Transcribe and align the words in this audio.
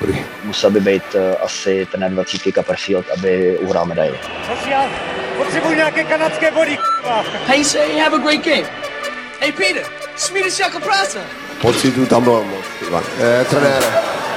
Dobrý. 0.00 0.24
Musel 0.44 0.70
by 0.70 0.80
být 0.80 1.02
uh, 1.14 1.20
asi 1.42 1.86
ten 1.92 2.14
20 2.14 2.40
Copperfield, 2.54 3.06
aby 3.16 3.58
uhrál 3.58 3.86
medaili. 3.86 4.18
Potřebuji 5.36 5.74
nějaké 5.76 6.04
kanadské 6.04 6.50
body, 6.50 6.78
Hey, 7.46 7.64
say, 7.64 7.98
have 7.98 8.16
a 8.16 8.18
great 8.18 8.44
game. 8.44 8.68
Hey, 9.40 9.52
Peter, 9.52 9.82
Swedish 10.16 10.60
jako 10.60 10.80
práce. 10.80 11.18
Pocitu 11.60 12.06
tam 12.06 12.24
bylo 12.24 12.44
moc. 12.44 12.64
Ivan. 12.88 13.02
Eh, 13.20 13.44
trenére, 13.44 13.86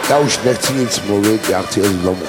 já 0.09 0.17
už 0.17 0.39
nechci 0.43 0.73
nic 0.73 1.01
mluvit, 1.01 1.49
já 1.49 1.61
chci 1.61 1.79
jít 1.79 2.01
domů. 2.01 2.23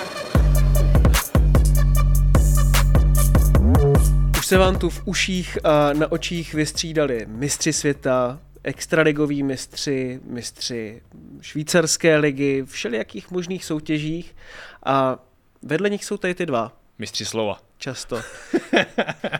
Už 4.39 4.47
se 4.47 4.59
vám 4.59 4.77
tu 4.79 4.91
v 4.91 5.03
uších 5.05 5.59
a 5.65 5.93
na 5.93 6.13
očích 6.13 6.55
vystřídali 6.55 7.27
mistři 7.29 7.73
světa, 7.73 8.39
extraligoví 8.65 9.43
mistři, 9.43 10.21
mistři 10.25 11.03
švýcarské 11.41 12.17
ligy, 12.17 12.63
všelijakých 12.67 13.31
možných 13.31 13.65
soutěžích 13.65 14.37
a 14.87 15.19
vedle 15.63 15.91
nich 15.91 16.05
jsou 16.05 16.17
tady 16.17 16.35
ty 16.35 16.47
dva. 16.47 16.77
Mistři 16.99 17.25
slova. 17.25 17.68
Často. 17.79 18.21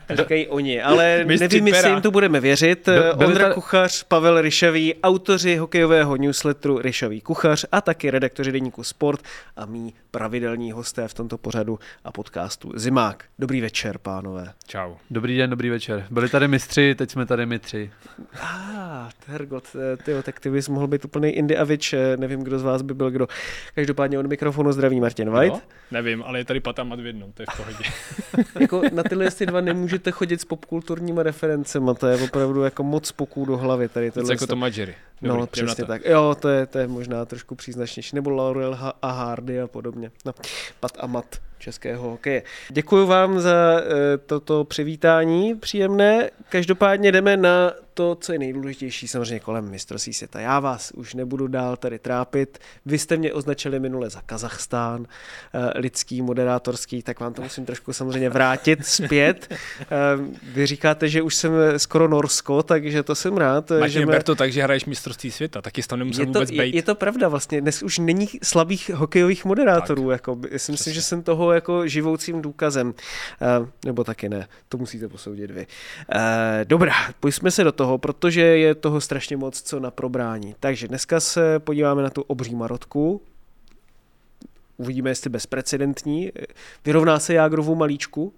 To 0.07 0.17
říkají 0.17 0.49
oni, 0.49 0.83
ale 0.83 1.25
Mistři 1.27 1.45
nevím, 1.49 1.67
jestli 1.69 1.91
jim 1.91 2.01
to 2.01 2.11
budeme 2.11 2.41
věřit. 2.41 2.87
By- 2.87 2.93
byli 3.17 3.27
Ondra 3.29 3.43
tady- 3.43 3.55
Kuchař, 3.55 4.03
Pavel 4.03 4.41
Ryšavý, 4.41 4.95
autoři 5.03 5.57
hokejového 5.57 6.17
newsletteru 6.17 6.79
Ryšavý 6.79 7.21
Kuchař 7.21 7.65
a 7.73 7.81
taky 7.81 8.11
redaktoři 8.11 8.53
deníku 8.53 8.85
Sport 8.85 9.21
a 9.57 9.67
mý 9.67 9.95
pravidelní 10.11 10.73
hosté 10.73 11.09
v 11.09 11.15
tomto 11.15 11.39
pořadu 11.39 11.79
a 12.05 12.13
podcastu 12.13 12.73
Zimák. 12.77 13.25
Dobrý 13.39 13.61
večer, 13.61 13.99
pánové. 13.99 14.53
Čau. 14.67 14.95
Dobrý 15.11 15.37
den, 15.37 15.51
dobrý 15.51 15.71
večer. 15.71 16.07
Byli 16.11 16.29
tady 16.29 16.49
mistři, 16.49 16.95
teď 16.95 17.11
jsme 17.11 17.27
tady 17.27 17.47
my 17.47 17.59
tři. 17.59 17.91
Ah, 18.43 19.09
Hergot, 19.27 19.65
tyjo, 20.05 20.23
tak 20.23 20.41
ty 20.41 20.51
bys 20.51 20.69
mohl 20.69 20.87
být 20.87 21.05
úplný 21.05 21.31
Indy 21.31 21.57
Avič, 21.57 21.93
eh, 21.93 22.17
nevím, 22.17 22.41
kdo 22.41 22.59
z 22.59 22.63
vás 22.63 22.83
by 22.83 22.95
byl 22.95 23.11
kdo. 23.11 23.27
Každopádně 23.75 24.19
od 24.19 24.27
mikrofonu 24.27 24.73
zdraví 24.73 25.01
Martin 25.01 25.31
White. 25.31 25.53
No, 25.55 25.61
nevím, 25.91 26.23
ale 26.27 26.39
je 26.39 26.45
tady 26.45 26.61
Patamat 26.61 27.01
v 27.01 27.07
jednom, 27.07 27.33
to 27.33 27.43
je 27.43 27.47
v 27.53 27.57
pohodě. 27.57 27.85
jako 28.61 28.83
na 28.93 29.03
tyhle 29.03 29.31
ty 29.31 29.47
dva 29.47 29.61
nemůžete 29.61 30.11
chodit 30.11 30.41
s 30.41 30.45
popkulturníma 30.45 31.23
referencema, 31.23 31.95
to 31.95 32.07
je 32.07 32.17
opravdu 32.25 32.63
jako 32.63 32.83
moc 32.83 33.07
spoků 33.07 33.45
do 33.45 33.57
hlavy 33.57 33.89
tady 33.89 34.11
To 34.11 34.21
tohle. 34.21 34.35
jako 34.35 34.47
to 34.47 34.57
Majery. 34.57 34.95
No, 35.23 35.47
přesně 35.47 35.85
to. 35.85 35.87
tak. 35.89 36.03
Jo, 36.05 36.37
to 36.41 36.49
je, 36.49 36.67
to 36.67 36.79
je 36.79 36.87
možná 36.89 37.25
trošku 37.25 37.55
příznačnější. 37.55 38.17
Nebo 38.17 38.31
Laurel 38.31 38.79
a 39.03 39.11
Hardy 39.11 39.61
a 39.61 39.67
podobně. 39.67 40.11
No, 40.25 40.33
Pat 40.81 40.93
a 41.01 41.07
Mat 41.07 41.37
českého 41.59 42.11
hokeje. 42.11 42.43
Děkuji 42.71 43.07
vám 43.07 43.41
za 43.41 43.81
e, 43.81 44.19
toto 44.19 44.65
přivítání 44.65 45.55
příjemné. 45.55 46.31
Každopádně 46.49 47.13
jdeme 47.13 47.37
na 47.37 47.73
to, 47.95 48.15
co 48.21 48.33
je 48.33 48.39
nejdůležitější 48.39 49.09
samozřejmě 49.09 49.41
kolem 49.41 49.71
mistrovství 49.71 50.13
světa. 50.13 50.41
Já 50.41 50.61
vás 50.61 50.91
už 50.91 51.15
nebudu 51.15 51.47
dál 51.47 51.77
tady 51.77 51.99
trápit. 51.99 52.59
Vy 52.87 52.99
jste 52.99 53.17
mě 53.17 53.33
označili 53.33 53.81
minule 53.81 54.11
za 54.11 54.21
Kazachstán, 54.27 55.07
e, 55.55 55.79
lidský, 55.81 56.23
moderátorský, 56.23 57.03
tak 57.03 57.21
vám 57.21 57.35
to 57.35 57.43
musím 57.43 57.67
trošku 57.67 57.93
samozřejmě 57.93 58.31
vrátit 58.31 58.87
zpět. 58.87 59.49
E, 59.51 59.57
vy 60.55 60.67
říkáte, 60.67 61.09
že 61.09 61.23
už 61.23 61.35
jsem 61.35 61.53
skoro 61.77 62.09
Norsko, 62.09 62.63
takže 62.63 63.03
to 63.03 63.15
jsem 63.15 63.37
rád. 63.37 63.69
že 63.69 63.79
Martin, 63.79 63.99
mě- 64.03 64.13
ber 64.13 64.23
to 64.23 64.35
tak, 64.35 64.53
že 64.53 64.63
hraješ 64.63 64.85
mistrovství 64.85 65.31
světa, 65.31 65.63
taky 65.63 65.83
jsi 65.83 65.89
tam 65.89 65.99
nemusel 65.99 66.23
je 66.23 66.27
to, 66.27 66.33
vůbec 66.33 66.51
je, 66.51 66.63
být. 66.63 66.75
je 66.75 66.83
to 66.83 66.95
pravda 66.95 67.29
vlastně, 67.29 67.61
dnes 67.61 67.83
už 67.83 67.99
není 67.99 68.29
slabých 68.43 68.91
hokejových 68.91 69.45
moderátorů, 69.45 70.11
jako, 70.11 70.39
já 70.51 70.59
si 70.59 70.73
myslím, 70.73 70.95
že 70.95 71.03
jsem 71.03 71.23
toho 71.23 71.48
jako 71.53 71.87
živoucím 71.87 72.43
důkazem, 72.43 72.89
uh, 72.89 73.69
nebo 73.85 74.05
taky 74.05 74.29
ne, 74.29 74.49
to 74.69 74.79
musíte 74.79 75.09
posoudit 75.09 75.51
vy. 75.51 75.67
Uh, 76.15 76.21
dobrá, 76.65 76.95
pojďme 77.21 77.51
se 77.51 77.65
do 77.65 77.73
toho, 77.73 77.99
protože 77.99 78.41
je 78.41 78.75
toho 78.75 79.01
strašně 79.01 79.37
moc 79.37 79.63
co 79.63 79.81
na 79.81 79.91
probrání. 79.91 80.55
Takže 80.61 80.89
dneska 80.89 81.21
se 81.21 81.59
podíváme 81.59 82.03
na 82.03 82.11
tu 82.11 82.23
obří 82.23 82.55
marotku, 82.55 83.23
uvidíme, 84.77 85.11
jestli 85.11 85.31
bezprecedentní, 85.31 86.33
vyrovná 86.85 87.19
se 87.19 87.35
Jágrovu 87.35 87.75
malíčku, 87.75 88.33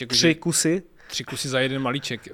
jako, 0.00 0.14
tři 0.14 0.34
kusy, 0.34 0.82
tři 1.12 1.24
kusy 1.24 1.48
za 1.48 1.60
jeden 1.60 1.82
malíček. 1.82 2.28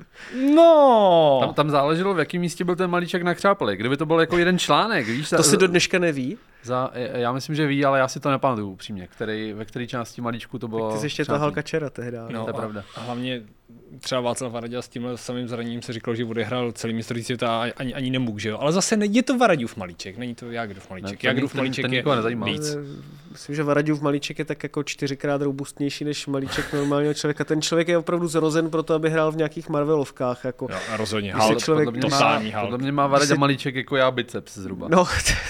No! 0.54 1.38
Tam, 1.40 1.54
tam 1.54 1.70
záleželo, 1.70 2.14
v 2.14 2.18
jakém 2.18 2.40
místě 2.40 2.64
byl 2.64 2.76
ten 2.76 2.90
malíček 2.90 3.22
nakřápalý. 3.22 3.76
Kdyby 3.76 3.96
to 3.96 4.06
byl 4.06 4.20
jako 4.20 4.38
jeden 4.38 4.58
článek, 4.58 5.06
víš? 5.06 5.30
to 5.30 5.42
se 5.42 5.56
do 5.56 5.66
dneška 5.66 5.98
neví, 5.98 6.38
za, 6.62 6.90
já 6.94 7.32
myslím, 7.32 7.54
že 7.54 7.66
ví, 7.66 7.84
ale 7.84 7.98
já 7.98 8.08
si 8.08 8.20
to 8.20 8.30
nepamatuju 8.30 8.70
upřímně, 8.70 9.06
který, 9.06 9.52
ve 9.52 9.64
které 9.64 9.86
části 9.86 10.20
malíčku 10.20 10.58
to 10.58 10.68
bylo. 10.68 10.92
ty 10.92 10.98
jsi 10.98 11.06
ještě 11.06 11.22
přátý. 11.22 11.34
tahal 11.36 11.50
kačera 11.50 11.90
tehdy. 11.90 12.16
No, 12.30 12.42
To 12.44 12.48
je 12.50 12.54
pravda. 12.54 12.84
A 12.96 13.00
hlavně 13.00 13.42
třeba 14.00 14.20
Václav 14.20 14.52
Varaďa 14.52 14.82
s 14.82 14.88
tímhle 14.88 15.18
samým 15.18 15.48
zraněním 15.48 15.82
se 15.82 15.92
říkal, 15.92 16.14
že 16.14 16.24
odehrál 16.24 16.72
celý 16.72 16.94
mistrovství 16.94 17.24
světa 17.24 17.62
a 17.62 17.66
ani, 17.76 17.94
ani 17.94 18.10
nemůže, 18.10 18.42
že 18.42 18.48
jo. 18.48 18.58
Ale 18.60 18.72
zase 18.72 18.96
není 18.96 19.22
to 19.22 19.38
Varaďův 19.38 19.76
malíček, 19.76 20.18
není 20.18 20.34
to 20.34 20.50
Jágrův 20.50 20.90
malíček. 20.90 21.12
Ne, 21.12 21.16
to 21.20 21.26
Jágrův 21.26 21.52
ten- 21.52 21.58
malíček 21.58 21.82
ten 21.84 21.94
je 21.94 22.02
nezajímá. 22.16 22.46
víc. 22.46 22.76
Myslím, 23.32 23.56
že 23.56 23.62
Varadiův 23.62 24.00
malíček 24.00 24.38
je 24.38 24.44
tak 24.44 24.62
jako 24.62 24.82
čtyřikrát 24.82 25.42
robustnější 25.42 26.04
než 26.04 26.26
malíček 26.26 26.72
normálního 26.72 27.14
člověka. 27.14 27.44
Ten 27.44 27.62
člověk 27.62 27.88
je 27.88 27.98
opravdu 27.98 28.28
zrozen 28.28 28.70
pro 28.70 28.82
to, 28.82 28.94
aby 28.94 29.10
hrál 29.10 29.32
v 29.32 29.36
nějakých 29.36 29.68
Marvelovkách. 29.68 30.44
Jako. 30.44 30.66
Jo, 30.70 30.78
a 30.92 30.96
rozhodně. 30.96 31.34
Hulk, 31.34 31.58
člověk- 31.58 31.84
podle 31.86 32.00
mě, 32.00 32.08
má, 32.10 32.40
podle 32.60 32.78
mě 32.78 32.92
má 32.92 33.06
Varadě 33.06 33.28
se- 33.28 33.34
malíček 33.34 33.74
jako 33.74 33.96
já 33.96 34.10
biceps 34.10 34.58
zhruba. 34.58 34.88
No, 34.90 35.06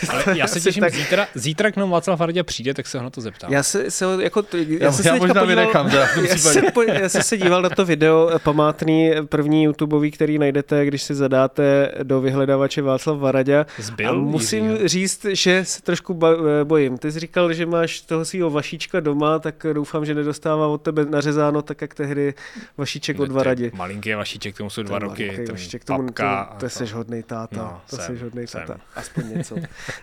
Ale 0.08 0.38
já 0.38 0.46
se 0.46 0.60
těším, 0.60 0.80
tak- 0.80 0.92
zítra, 0.98 1.26
zítra 1.34 1.70
k 1.70 1.76
nám 1.76 1.90
Václav 1.90 2.18
Varaďa 2.18 2.42
přijde, 2.42 2.74
tak 2.74 2.86
se 2.86 2.98
ho 2.98 3.04
na 3.04 3.10
to 3.10 3.20
zeptám. 3.20 3.52
Já 3.52 3.62
se, 3.62 3.90
se 3.90 4.04
jako, 4.22 4.44
já, 4.52 4.84
Já- 4.84 4.92
jsem 4.92 5.02
se 5.02 5.08
já 5.08 5.14
možná 5.14 5.40
podíval, 5.40 5.46
vynechám 5.46 5.88
já, 5.88 6.06
jsem, 6.36 6.64
po, 6.74 6.82
já 6.82 7.08
jsem 7.08 7.22
se 7.22 7.36
díval 7.36 7.62
na 7.62 7.68
to 7.70 7.84
video 7.84 8.30
eh, 8.34 8.38
památný, 8.38 9.12
eh, 9.12 9.22
první 9.22 9.64
YouTubeový, 9.64 10.10
který 10.10 10.38
najdete, 10.38 10.86
když 10.86 11.02
si 11.02 11.14
zadáte 11.14 11.92
do 12.02 12.20
vyhledávače 12.20 12.82
Václav 12.82 13.18
Varadě. 13.18 13.66
Zbyl 13.78 14.10
A 14.10 14.12
musím 14.14 14.64
Jiřího. 14.70 14.88
říct, 14.88 15.24
že 15.30 15.64
se 15.64 15.82
trošku 15.82 16.20
eh, 16.26 16.64
bojím. 16.64 16.98
Ty 16.98 17.12
jsi 17.12 17.20
říkal, 17.20 17.52
že 17.52 17.66
máš 17.66 18.00
toho 18.00 18.24
svého 18.24 18.50
vašíčka 18.50 19.00
doma, 19.00 19.38
tak 19.38 19.66
doufám, 19.72 20.04
že 20.06 20.14
nedostává 20.14 20.66
od 20.66 20.82
tebe 20.82 21.04
nařezáno 21.04 21.62
tak, 21.62 21.80
jak 21.80 21.94
tehdy 21.94 22.34
vašíček 22.76 23.20
od 23.20 23.30
Varadi. 23.32 23.70
Malinký 23.74 24.14
vašíček, 24.14 24.56
tomu 24.56 24.70
jsou 24.70 24.82
dva 24.82 24.98
Ten 25.00 25.08
roky, 25.08 25.32
ten 25.36 25.50
vašíček, 25.50 25.84
tomu, 25.84 26.02
papka. 26.06 26.44
to, 26.44 26.54
to, 26.54 26.60
to 26.60 26.68
jsi 26.86 26.92
hodnej 26.94 27.22
táta. 27.22 27.56
No, 27.56 27.80
to 27.90 27.96
jsem, 27.96 28.18
jsi 28.18 28.24
hodnej 28.24 28.46
táta. 28.46 28.76
Aspoň 28.96 29.36
něco. 29.36 29.56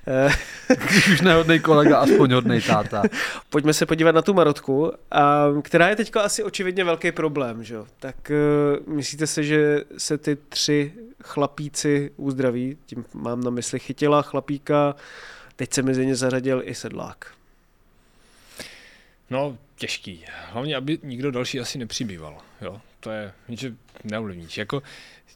Když 0.89 1.07
už 1.07 1.21
nehodnej 1.21 1.59
kolega, 1.59 1.97
aspoň 1.97 2.31
hodnej 2.31 2.61
táta. 2.61 3.03
Pojďme 3.49 3.73
se 3.73 3.85
podívat 3.85 4.15
na 4.15 4.21
tu 4.21 4.33
Marotku, 4.33 4.91
a, 5.11 5.45
která 5.61 5.89
je 5.89 5.95
teďka 5.95 6.21
asi 6.21 6.43
očividně 6.43 6.83
velký 6.83 7.11
problém. 7.11 7.63
Že? 7.63 7.73
jo? 7.73 7.85
Tak 7.99 8.15
uh, 8.87 8.93
myslíte 8.93 9.27
si, 9.27 9.43
že 9.43 9.83
se 9.97 10.17
ty 10.17 10.35
tři 10.35 10.93
chlapíci 11.23 12.11
uzdraví? 12.17 12.77
Tím 12.85 13.05
mám 13.13 13.43
na 13.43 13.49
mysli 13.49 13.79
chytila, 13.79 14.21
chlapíka, 14.21 14.95
teď 15.55 15.73
se 15.73 15.81
mezi 15.81 16.05
ně 16.05 16.15
zařadil 16.15 16.61
i 16.65 16.75
sedlák. 16.75 17.31
No, 19.29 19.57
těžký. 19.75 20.25
Hlavně, 20.51 20.75
aby 20.75 20.99
nikdo 21.03 21.31
další 21.31 21.59
asi 21.59 21.77
nepřibýval. 21.77 22.37
Jo? 22.61 22.81
To 22.99 23.11
je 23.11 23.31
nic, 23.47 23.59
že 23.59 23.73
neovlivníš. 24.03 24.57
Jako, 24.57 24.83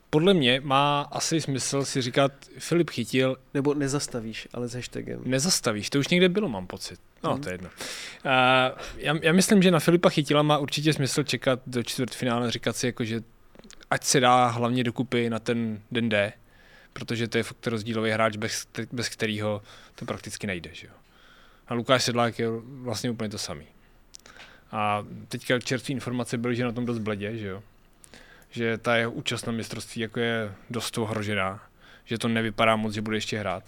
podle 0.09 0.33
mě 0.33 0.61
má 0.63 1.01
asi 1.01 1.41
smysl 1.41 1.85
si 1.85 2.01
říkat, 2.01 2.31
Filip 2.59 2.89
chytil, 2.89 3.37
Nebo 3.53 3.73
nezastavíš, 3.73 4.47
ale 4.53 4.67
s 4.67 4.73
hashtagem. 4.75 5.21
nezastavíš. 5.25 5.89
To 5.89 5.99
už 5.99 6.07
někde 6.07 6.29
bylo, 6.29 6.49
mám 6.49 6.67
pocit. 6.67 6.99
No, 7.23 7.31
Mhm. 7.33 7.41
to 7.41 7.49
je 7.49 7.53
jedno. 7.53 7.69
Uh, 7.69 8.31
já, 8.97 9.15
já, 9.21 9.33
myslím, 9.33 9.61
že 9.61 9.71
na 9.71 9.79
Filipa 9.79 10.09
Chytila 10.09 10.41
má 10.43 10.57
určitě 10.57 10.93
smysl 10.93 11.23
čekat 11.23 11.59
do 11.67 11.83
čtvrtfinále, 11.83 12.51
říkat 12.51 12.75
si, 12.75 12.85
jako, 12.85 13.03
že 13.03 13.21
ať 13.91 14.03
se 14.03 14.19
dá 14.19 14.47
hlavně 14.47 14.83
dokupy 14.83 15.29
na 15.29 15.39
ten 15.39 15.81
den 15.91 16.09
D, 16.09 16.33
protože 16.93 17.27
to 17.27 17.37
je 17.37 17.43
fakt 17.43 17.67
rozdílový 17.67 18.11
hráč, 18.11 18.35
bez, 18.37 18.67
bez 18.91 19.09
kterého 19.09 19.61
to 19.95 20.05
prakticky 20.05 20.47
nejde. 20.47 20.69
Že 20.73 20.87
jo? 20.87 20.93
A 21.67 21.73
Lukáš 21.73 22.03
Sedlák 22.03 22.39
je 22.39 22.47
vlastně 22.65 23.09
úplně 23.11 23.29
to 23.29 23.37
samý. 23.37 23.65
A 24.71 25.05
teďka 25.27 25.59
čerstvý 25.59 25.93
informace 25.93 26.37
byly, 26.37 26.55
že 26.55 26.63
na 26.63 26.71
tom 26.71 26.85
dost 26.85 26.99
bledě, 26.99 27.37
že 27.37 27.47
jo? 27.47 27.63
Že 28.49 28.77
ta 28.77 28.95
jeho 28.95 29.11
účast 29.11 29.45
na 29.45 29.53
mistrovství 29.53 30.01
jako 30.01 30.19
je 30.19 30.53
dost 30.69 30.97
ohrožená, 30.97 31.63
že 32.05 32.17
to 32.17 32.27
nevypadá 32.27 32.75
moc, 32.75 32.93
že 32.93 33.01
bude 33.01 33.17
ještě 33.17 33.39
hrát. 33.39 33.63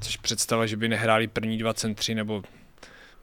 Což 0.00 0.16
představa, 0.16 0.66
že 0.66 0.76
by 0.76 0.88
nehráli 0.88 1.26
první 1.26 1.58
dva 1.58 1.74
centři, 1.74 2.14
nebo 2.14 2.42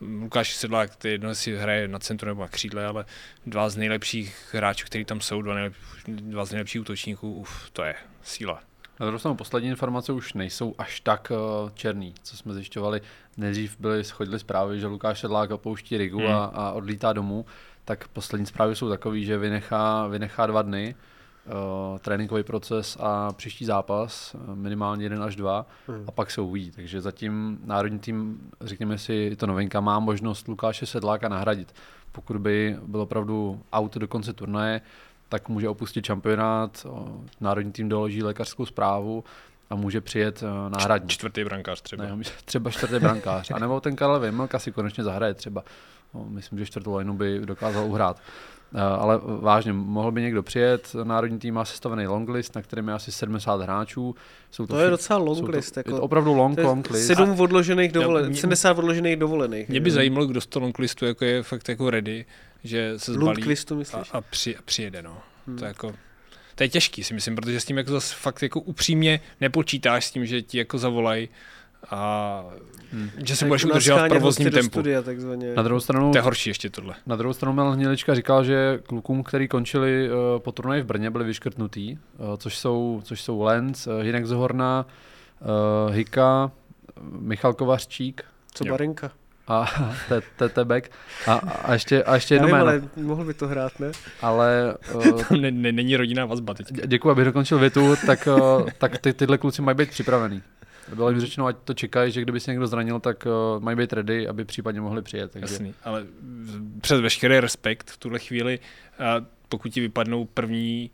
Lukáš 0.01 0.56
Sedlák, 0.56 1.06
je 1.06 1.12
jedno, 1.12 1.30
jestli 1.30 1.57
hraje 1.57 1.88
na 1.88 2.00
centru 2.00 2.27
nebo 2.27 2.42
na 2.42 2.48
křídle, 2.48 2.86
ale 2.86 3.06
dva 3.45 3.69
z 3.69 3.77
nejlepších 3.77 4.50
hráčů, 4.54 4.86
kteří 4.86 5.06
tam 5.06 5.22
jsou, 5.22 5.42
dva, 5.42 5.54
nejlep, 5.54 5.74
dva 6.07 6.45
z 6.45 6.51
nejlepších 6.51 6.81
útočníků, 6.81 7.33
uf, 7.33 7.69
to 7.72 7.83
je 7.83 7.95
síla. 8.24 8.62
Na 9.00 9.06
druhou 9.06 9.19
stranu 9.19 9.36
poslední 9.36 9.69
informace 9.69 10.12
už 10.12 10.33
nejsou 10.33 10.75
až 10.77 11.00
tak 11.00 11.31
uh, 11.31 11.69
černý, 11.69 12.13
co 12.24 12.38
jsme 12.38 12.54
zjišťovali. 12.54 13.01
Nejdřív 13.38 13.80
byly 13.80 14.04
schodily 14.04 14.39
zprávy, 14.39 14.80
že 14.80 14.88
Lukáš 14.88 15.19
Sedlák 15.19 15.51
opouští 15.51 15.98
Rigu 15.98 16.19
Hmm. 16.19 16.30
a, 16.31 16.45
a 16.45 16.72
odlítá 16.72 17.13
domů, 17.13 17.45
tak 17.86 18.08
poslední 18.08 18.46
zprávy 18.46 18.76
jsou 18.76 18.90
takové, 18.90 19.20
že 19.20 19.38
vynechá, 19.38 20.08
vynechá 20.08 20.46
dva 20.48 20.62
dny 20.62 20.96
uh, 21.46 22.00
tréninkový 22.00 22.44
proces 22.44 22.98
a 23.00 23.34
příští 23.34 23.66
zápas, 23.66 24.36
eh, 24.36 24.56
minimálně 24.56 25.06
jeden 25.06 25.24
až 25.24 25.36
dva, 25.36 25.66
Hmm. 25.88 26.04
a 26.08 26.12
pak 26.12 26.32
se 26.32 26.42
uvidí. 26.42 26.72
Takže 26.72 27.02
zatím 27.02 27.60
národní 27.66 28.00
tým, 28.00 28.40
řekněme 28.62 28.98
si, 28.98 29.14
je 29.14 29.36
to 29.36 29.48
novinka, 29.48 29.80
má 29.80 30.00
možnost 30.00 30.48
Lukáše 30.48 30.86
Sedláka 30.86 31.30
nahradit. 31.30 31.74
Pokud 32.12 32.38
by 32.38 32.78
byl 32.86 33.02
opravdu 33.02 33.62
out 33.74 33.96
do 33.98 34.08
konce 34.08 34.34
turnaje, 34.34 34.82
tak 35.30 35.50
může 35.50 35.70
opustit 35.70 36.06
šampionát, 36.06 36.88
národní 37.42 37.72
tým 37.72 37.90
doloží 37.90 38.24
lékařskou 38.24 38.66
zprávu 38.66 39.24
a 39.70 39.76
může 39.76 40.02
přijet 40.02 40.44
eh, 40.44 40.70
náhradní. 40.70 41.10
Čtvrtý 41.10 41.44
brankář 41.44 41.82
třeba. 41.82 42.04
Ne, 42.04 42.18
třeba 42.46 42.72
čtvrtý 42.72 43.00
brankář. 43.00 43.52
A 43.52 43.60
nebo 43.60 43.82
ten 43.82 43.96
Karel 43.96 44.20
Vejmelka 44.20 44.60
si 44.60 44.72
konečně 44.72 45.04
zahraje 45.04 45.34
třeba. 45.34 45.64
No, 46.15 46.25
myslím, 46.29 46.59
že 46.59 46.65
čtvrtou 46.65 46.95
lineu 46.95 47.13
by 47.13 47.39
dokázal 47.45 47.85
uhrát. 47.85 48.21
Eh, 48.75 48.81
Ale 48.81 49.19
vážně, 49.41 49.73
mohl 49.73 50.12
by 50.12 50.21
někdo 50.21 50.44
přijet, 50.44 50.95
národní 51.03 51.39
tým 51.39 51.53
má 51.53 51.65
sestavený 51.65 52.07
longlist, 52.07 52.56
na 52.56 52.62
kterém 52.62 52.88
je 52.88 52.94
asi 52.94 53.12
70 53.12 53.62
hráčů. 53.62 54.15
Jsou 54.51 54.65
To 54.67 54.77
je 54.79 54.85
fi- 54.85 54.91
docela 54.91 55.19
long 55.19 55.38
jsou 55.39 55.45
to- 55.47 55.56
Je 55.57 55.62
jako- 55.77 55.91
to 55.91 56.01
opravdu 56.01 56.33
long, 56.33 56.56
To 56.56 56.62
je 56.62 56.67
long 56.67 56.89
list. 56.89 57.07
Sedm 57.07 57.39
odložených 57.39 57.95
Jo, 57.95 58.01
dovolených, 58.01 58.29
mě- 58.31 58.41
70 58.41 58.77
odložených 58.77 59.15
dovolených. 59.17 59.69
Mě 59.69 59.79
by 59.79 59.91
zajímalo, 59.91 60.25
kdo 60.25 60.41
z 60.41 60.47
toho 60.47 60.63
longlistu 60.63 61.06
jako 61.06 61.25
je 61.25 61.44
fakt 61.44 61.69
jako 61.69 61.89
ready, 61.89 62.25
že 62.63 62.94
se 62.97 63.13
zbalí 63.13 63.44
a, 63.44 63.73
myslíš? 63.75 64.09
a, 64.12 64.21
při, 64.21 64.57
a 64.57 64.62
přijede. 64.65 65.01
No. 65.01 65.17
Hmm. 65.47 65.57
To, 65.57 65.65
je 65.65 65.67
jako, 65.67 65.94
to 66.56 66.63
je 66.63 66.69
těžký, 66.69 67.03
si 67.03 67.13
myslím, 67.13 67.35
protože 67.35 67.59
s 67.59 67.65
tím 67.65 67.77
jako 67.77 67.91
zase 67.91 68.15
fakt 68.19 68.41
jako 68.44 68.59
upřímně 68.59 69.19
nepočítáš 69.41 70.06
s 70.06 70.12
tím, 70.12 70.25
že 70.25 70.41
ti 70.41 70.57
jako 70.57 70.77
zavolají 70.77 71.29
a 71.92 72.44
Hmm. 72.92 73.10
že 73.26 73.36
se 73.36 73.40
Tak 73.40 73.48
budeš 73.48 73.66
udržovat 73.66 74.06
v 74.06 74.10
provozním 74.10 74.52
tempu. 74.52 74.70
studia, 74.70 75.02
takzvaně. 75.02 75.54
Na 75.56 75.64
druhou 75.64 75.80
stranu, 75.80 76.12
To 76.12 76.18
je 76.18 76.22
horší 76.22 76.50
ještě 76.50 76.70
tohle. 76.70 76.96
na 77.08 77.16
druhou 77.16 77.34
stranu 77.34 77.54
Milan 77.54 77.74
Hnilička 77.74 78.16
říkal, 78.16 78.44
že 78.44 78.80
klukům, 78.88 79.24
který 79.24 79.48
končili 79.48 80.10
uh, 80.10 80.16
po 80.40 80.52
turnaji 80.52 80.82
v 80.82 80.86
Brně, 80.86 81.12
byli 81.12 81.26
vyškrtnutý, 81.26 81.98
uh, 82.18 82.36
což 82.38 82.58
jsou, 82.58 83.02
což 83.04 83.22
jsou 83.22 83.42
Lenz, 83.42 83.88
uh, 83.88 83.94
Hinek 84.02 84.26
Zohorna, 84.26 84.86
uh, 85.88 85.94
Hika, 85.96 86.52
Michal 87.20 87.54
Kovařčík 87.54 88.24
Co 88.54 88.64
Jo. 88.68 88.72
Barinka? 88.74 89.12
a 89.48 89.66
Tetebek 90.38 90.92
a, 91.28 91.34
a, 91.34 91.74
ještě, 91.74 92.04
a 92.04 92.16
ještě 92.16 92.36
Já 92.36 92.42
jedno 92.42 92.48
jméno. 92.58 92.66
ale 92.70 92.82
mohl 92.98 93.24
by 93.26 93.34
to 93.34 93.48
hrát, 93.48 93.80
ne? 93.80 93.92
Ale 94.22 94.76
uh, 94.94 95.24
Tam 95.24 95.42
ne, 95.42 95.52
ne, 95.52 95.72
není 95.72 95.98
rodinná 95.98 96.26
vazba 96.26 96.54
teď. 96.54 96.68
Dě- 96.72 96.88
Děkuji, 96.88 97.10
abych 97.10 97.26
dokončil 97.26 97.60
větu, 97.60 97.96
tak, 98.06 98.28
uh, 98.28 98.70
tak 98.78 98.98
ty, 98.98 99.14
tyhle 99.14 99.38
kluci 99.38 99.62
mají 99.62 99.78
být 99.78 99.90
připravený. 99.90 100.42
Bylo 100.94 101.10
jim 101.10 101.20
řečeno, 101.20 101.46
ať 101.46 101.56
to 101.64 101.74
čekají, 101.74 102.12
že 102.12 102.22
kdyby 102.22 102.40
se 102.40 102.52
někdo 102.52 102.68
zranil, 102.68 103.00
tak 103.00 103.26
uh, 103.26 103.64
mají 103.64 103.78
být 103.78 103.94
ready, 103.94 104.28
aby 104.28 104.46
případně 104.46 104.82
mohli 104.82 105.02
přijet. 105.02 105.32
Takže 105.32 105.54
Jasný, 105.54 105.74
ale 105.84 106.06
přes 106.82 107.02
veškerý 107.02 107.40
respekt 107.40 107.92
v 107.92 107.98
tuhle 107.98 108.20
chvíli, 108.20 108.60
a 109.00 109.26
pokud 109.50 109.70
ti 109.70 109.82
vypadnou 109.82 110.26
první 110.26 110.92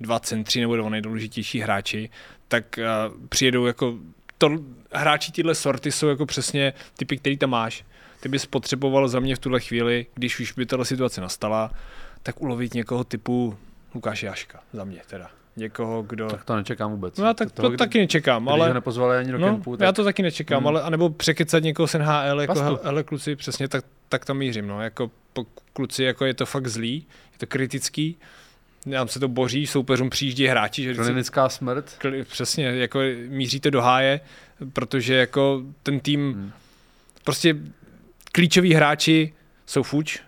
dva 0.00 0.20
centři 0.20 0.60
nebo 0.60 0.76
dva 0.76 0.88
nejdůležitější 0.88 1.60
hráči, 1.60 2.10
tak 2.48 2.78
a, 2.78 3.12
přijedou 3.28 3.66
jako 3.66 3.98
to, 4.38 4.50
hráči 4.92 5.32
tyhle 5.32 5.54
sorty 5.54 5.92
jsou 5.92 6.08
jako 6.08 6.26
přesně 6.26 6.72
typy, 6.96 7.16
který 7.16 7.36
tam 7.36 7.50
máš. 7.50 7.84
Ty 8.20 8.28
bys 8.28 8.46
potřeboval 8.46 9.08
za 9.08 9.20
mě 9.20 9.36
v 9.36 9.38
tuhle 9.38 9.60
chvíli, 9.60 10.06
když 10.14 10.40
už 10.40 10.52
by 10.52 10.66
tahle 10.66 10.84
situace 10.84 11.20
nastala, 11.20 11.70
tak 12.22 12.42
ulovit 12.42 12.74
někoho 12.74 13.04
typu 13.04 13.58
Lukáše 13.94 14.26
Jaška, 14.26 14.62
za 14.72 14.84
mě 14.84 15.00
teda. 15.06 15.30
Někoho, 15.56 16.02
kdo... 16.02 16.26
tak 16.26 16.44
to 16.44 16.56
nečekám 16.56 16.90
vůbec. 16.90 17.18
No 17.18 17.26
já 17.26 17.34
tak 17.34 17.52
Toho, 17.52 17.70
to 17.70 17.76
taky 17.76 17.98
nečekám, 17.98 18.42
Když 18.44 18.52
ale... 18.52 18.68
ho 18.68 18.74
nepozvali 18.74 19.16
ani 19.18 19.32
do 19.32 19.38
No, 19.38 19.46
kempu, 19.46 19.76
tak 19.76 19.84
já 19.86 19.92
to 19.92 20.04
taky 20.04 20.22
nečekám, 20.22 20.58
Hmm. 20.58 20.66
ale 20.66 20.82
anebo 20.82 21.10
překecat 21.10 21.62
někoho 21.62 21.86
z 21.86 21.94
NHL, 21.94 22.40
jako 22.40 22.60
hele, 22.60 22.78
hele, 22.82 23.02
kluci, 23.02 23.36
přesně 23.36 23.68
tak, 23.68 23.84
tak 24.08 24.24
tam 24.24 24.38
mířím, 24.38 24.66
no, 24.66 24.82
jako 24.82 25.10
po, 25.32 25.46
kluci, 25.72 26.04
jako 26.04 26.24
je 26.24 26.34
to 26.34 26.46
fakt 26.46 26.66
zlý, 26.66 26.94
je 27.32 27.38
to 27.38 27.46
kritický, 27.46 28.16
nám 28.86 29.08
se 29.08 29.20
to 29.20 29.28
boří, 29.28 29.66
soupeřům 29.66 30.10
přijíždí 30.10 30.46
hráči, 30.46 30.82
že 30.82 30.94
klinická 30.94 31.48
smrt. 31.48 31.96
kli- 32.00 32.24
přesně, 32.24 32.64
jako 32.66 33.00
míříte 33.28 33.70
do 33.70 33.82
háje, 33.82 34.20
protože 34.72 35.14
jako 35.14 35.62
ten 35.82 36.00
tým, 36.00 36.32
Hmm. 36.32 36.50
prostě 37.24 37.56
klíčoví 38.32 38.74
hráči 38.74 39.32
jsou 39.66 39.82
fuč, 39.82 40.20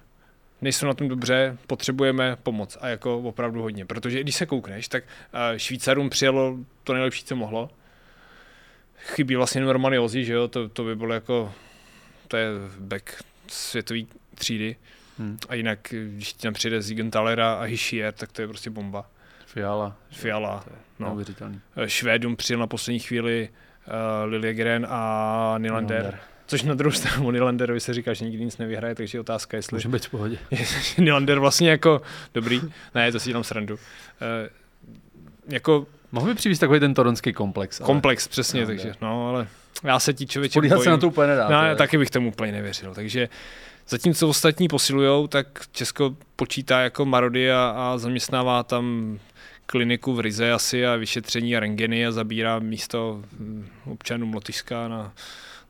nejsou 0.60 0.86
na 0.86 0.94
tom 0.94 1.08
dobře, 1.08 1.58
potřebujeme 1.66 2.36
pomoc 2.42 2.78
a 2.80 2.88
jako 2.88 3.18
opravdu 3.18 3.62
hodně, 3.62 3.86
protože 3.86 4.20
když 4.20 4.34
se 4.34 4.46
koukneš, 4.46 4.88
tak 4.88 5.04
eh, 5.32 5.58
Švýcarům 5.58 6.10
přijelo 6.10 6.56
to 6.84 6.92
nejlepší, 6.92 7.24
co 7.24 7.36
mohlo. 7.36 7.70
Chybí 8.98 9.36
vlastně 9.36 9.60
normálně 9.60 10.00
Ozzy, 10.00 10.24
že 10.24 10.32
jo, 10.32 10.48
to, 10.48 10.68
to 10.68 10.84
by 10.84 10.96
bylo 10.96 11.14
jako, 11.14 11.52
to 12.28 12.36
je 12.36 12.48
back 12.78 13.22
světový 13.48 14.08
třídy. 14.34 14.76
Hmm. 15.18 15.38
A 15.48 15.54
jinak, 15.54 15.78
když 15.90 16.32
ti 16.32 16.42
tam 16.42 16.52
přijde 16.52 16.82
Zigenthalera 16.82 17.54
a 17.54 17.62
Hischier, 17.62 18.12
tak 18.12 18.32
to 18.32 18.42
je 18.42 18.48
prostě 18.48 18.70
bomba. 18.70 19.10
Fiala. 19.46 19.96
Fiala, 20.10 20.64
no. 20.98 21.06
Neuvěřitelný. 21.06 21.60
Švédům 21.86 22.36
přijel 22.36 22.60
na 22.60 22.66
poslední 22.66 22.98
chvíli 22.98 23.48
uh, 23.48 23.94
Liljegren 24.24 24.86
a 24.90 25.54
Nylander. 25.58 25.98
Nylander. 25.98 26.20
Což 26.50 26.62
na 26.62 26.74
druhou 26.74 26.92
stranu 26.92 27.30
Nylanderovi 27.30 27.80
se 27.80 27.94
říká, 27.94 28.14
že 28.14 28.24
nikdy 28.24 28.44
nic 28.44 28.58
nevyhraje, 28.58 28.94
takže 28.94 29.18
je 29.18 29.20
otázka, 29.20 29.56
jestli 29.56 29.74
Může 29.74 29.88
být 29.88 30.06
v 30.06 30.10
pohodě. 30.10 30.38
Nylander 30.98 31.38
vlastně 31.38 31.70
jako 31.70 32.02
dobrý. 32.34 32.60
Ne, 32.94 33.12
to 33.12 33.20
si 33.20 33.28
dělám 33.30 33.44
srandu. 33.44 33.74
Uh, 33.74 33.80
jako 35.48 35.86
Mohl 36.12 36.26
by 36.26 36.34
přivést 36.34 36.58
takový 36.58 36.80
ten 36.80 36.94
toronský 36.94 37.32
komplex. 37.32 37.80
ale 37.80 37.86
komplex, 37.86 38.28
přesně, 38.28 38.60
Nylander. 38.60 38.84
takže 38.84 38.98
no, 39.02 39.28
ale 39.28 39.46
já 39.84 40.00
se 40.00 40.14
ti 40.14 40.26
člověče 40.26 40.52
Spolíhat 40.52 40.78
se 40.78 40.78
bojím. 40.78 40.90
na 40.90 40.96
to 40.98 41.08
úplně 41.08 41.26
nedá. 41.28 41.48
No, 41.48 41.66
já 41.66 41.74
taky 41.74 41.98
bych 41.98 42.10
tomu 42.10 42.28
úplně 42.28 42.52
nevěřil. 42.52 42.94
Takže 42.94 43.28
zatímco 43.88 44.28
ostatní 44.28 44.68
posilujou, 44.68 45.26
tak 45.26 45.46
Česko 45.72 46.16
počítá 46.36 46.80
jako 46.80 47.04
Marody 47.04 47.52
a, 47.52 47.74
a 47.76 47.98
zaměstnává 47.98 48.62
tam 48.62 49.18
kliniku 49.66 50.14
v 50.14 50.20
Rize 50.20 50.52
asi 50.52 50.86
a 50.86 50.96
vyšetření 50.96 51.56
a 51.56 51.60
rengeny 51.60 52.06
a 52.06 52.12
zabírá 52.12 52.58
místo 52.58 53.22
hm, 53.32 53.68
občanům 53.84 54.34
Lotyšska 54.34 54.88
na, 54.88 55.12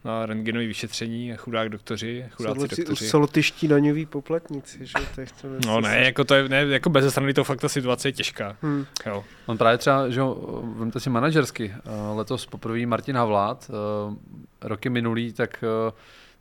na 0.04 0.26
rengenové 0.26 0.66
vyšetření 0.66 1.32
a 1.32 1.36
chudák 1.36 1.68
doktoři, 1.68 2.26
chudáci 2.30 2.60
Jsou 2.60 2.66
doktoři. 2.66 3.08
jsou 3.08 3.20
lotyští 3.20 3.68
daňoví 3.68 4.06
poplatníci, 4.06 4.86
že? 4.86 4.92
Tak 5.16 5.28
to 5.42 5.48
No 5.66 5.80
ne, 5.80 6.04
jako 6.04 6.24
to 6.24 6.34
je, 6.34 6.48
ne, 6.48 6.56
jako 6.56 6.90
bez 6.90 7.10
strany 7.10 7.34
to 7.34 7.44
fakt 7.44 7.60
ta 7.60 7.68
situace 7.68 8.08
je 8.08 8.12
těžká. 8.12 8.56
Hmm. 8.62 8.86
Jo. 9.06 9.24
On 9.46 9.58
právě 9.58 9.78
třeba, 9.78 10.08
že 10.08 10.20
jo, 10.20 10.62
vemte 10.78 11.00
si 11.00 11.10
manažersky, 11.10 11.74
eh, 11.76 11.90
letos 12.14 12.46
poprvé 12.46 12.86
Martin 12.86 13.16
Havlát, 13.16 13.70
eh, 13.70 14.68
roky 14.68 14.90
minulý, 14.90 15.32
tak 15.32 15.64
eh, 15.64 15.92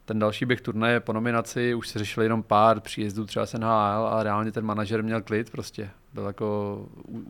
ten 0.05 0.20
další 0.20 0.46
běh 0.46 0.62
turnaje 0.62 1.00
po 1.00 1.13
nominaci 1.13 1.74
už 1.74 1.88
se 1.88 2.00
řešil 2.00 2.24
jenom 2.24 2.43
pár 2.43 2.79
příjezdů 2.79 3.25
třeba 3.25 3.46
z 3.46 3.53
NHL 3.53 4.08
a 4.12 4.24
reálně 4.24 4.51
ten 4.51 4.65
manažer 4.65 5.03
měl 5.03 5.22
klid 5.22 5.50
prostě. 5.50 5.89
Byl 6.14 6.26
jako, 6.26 6.86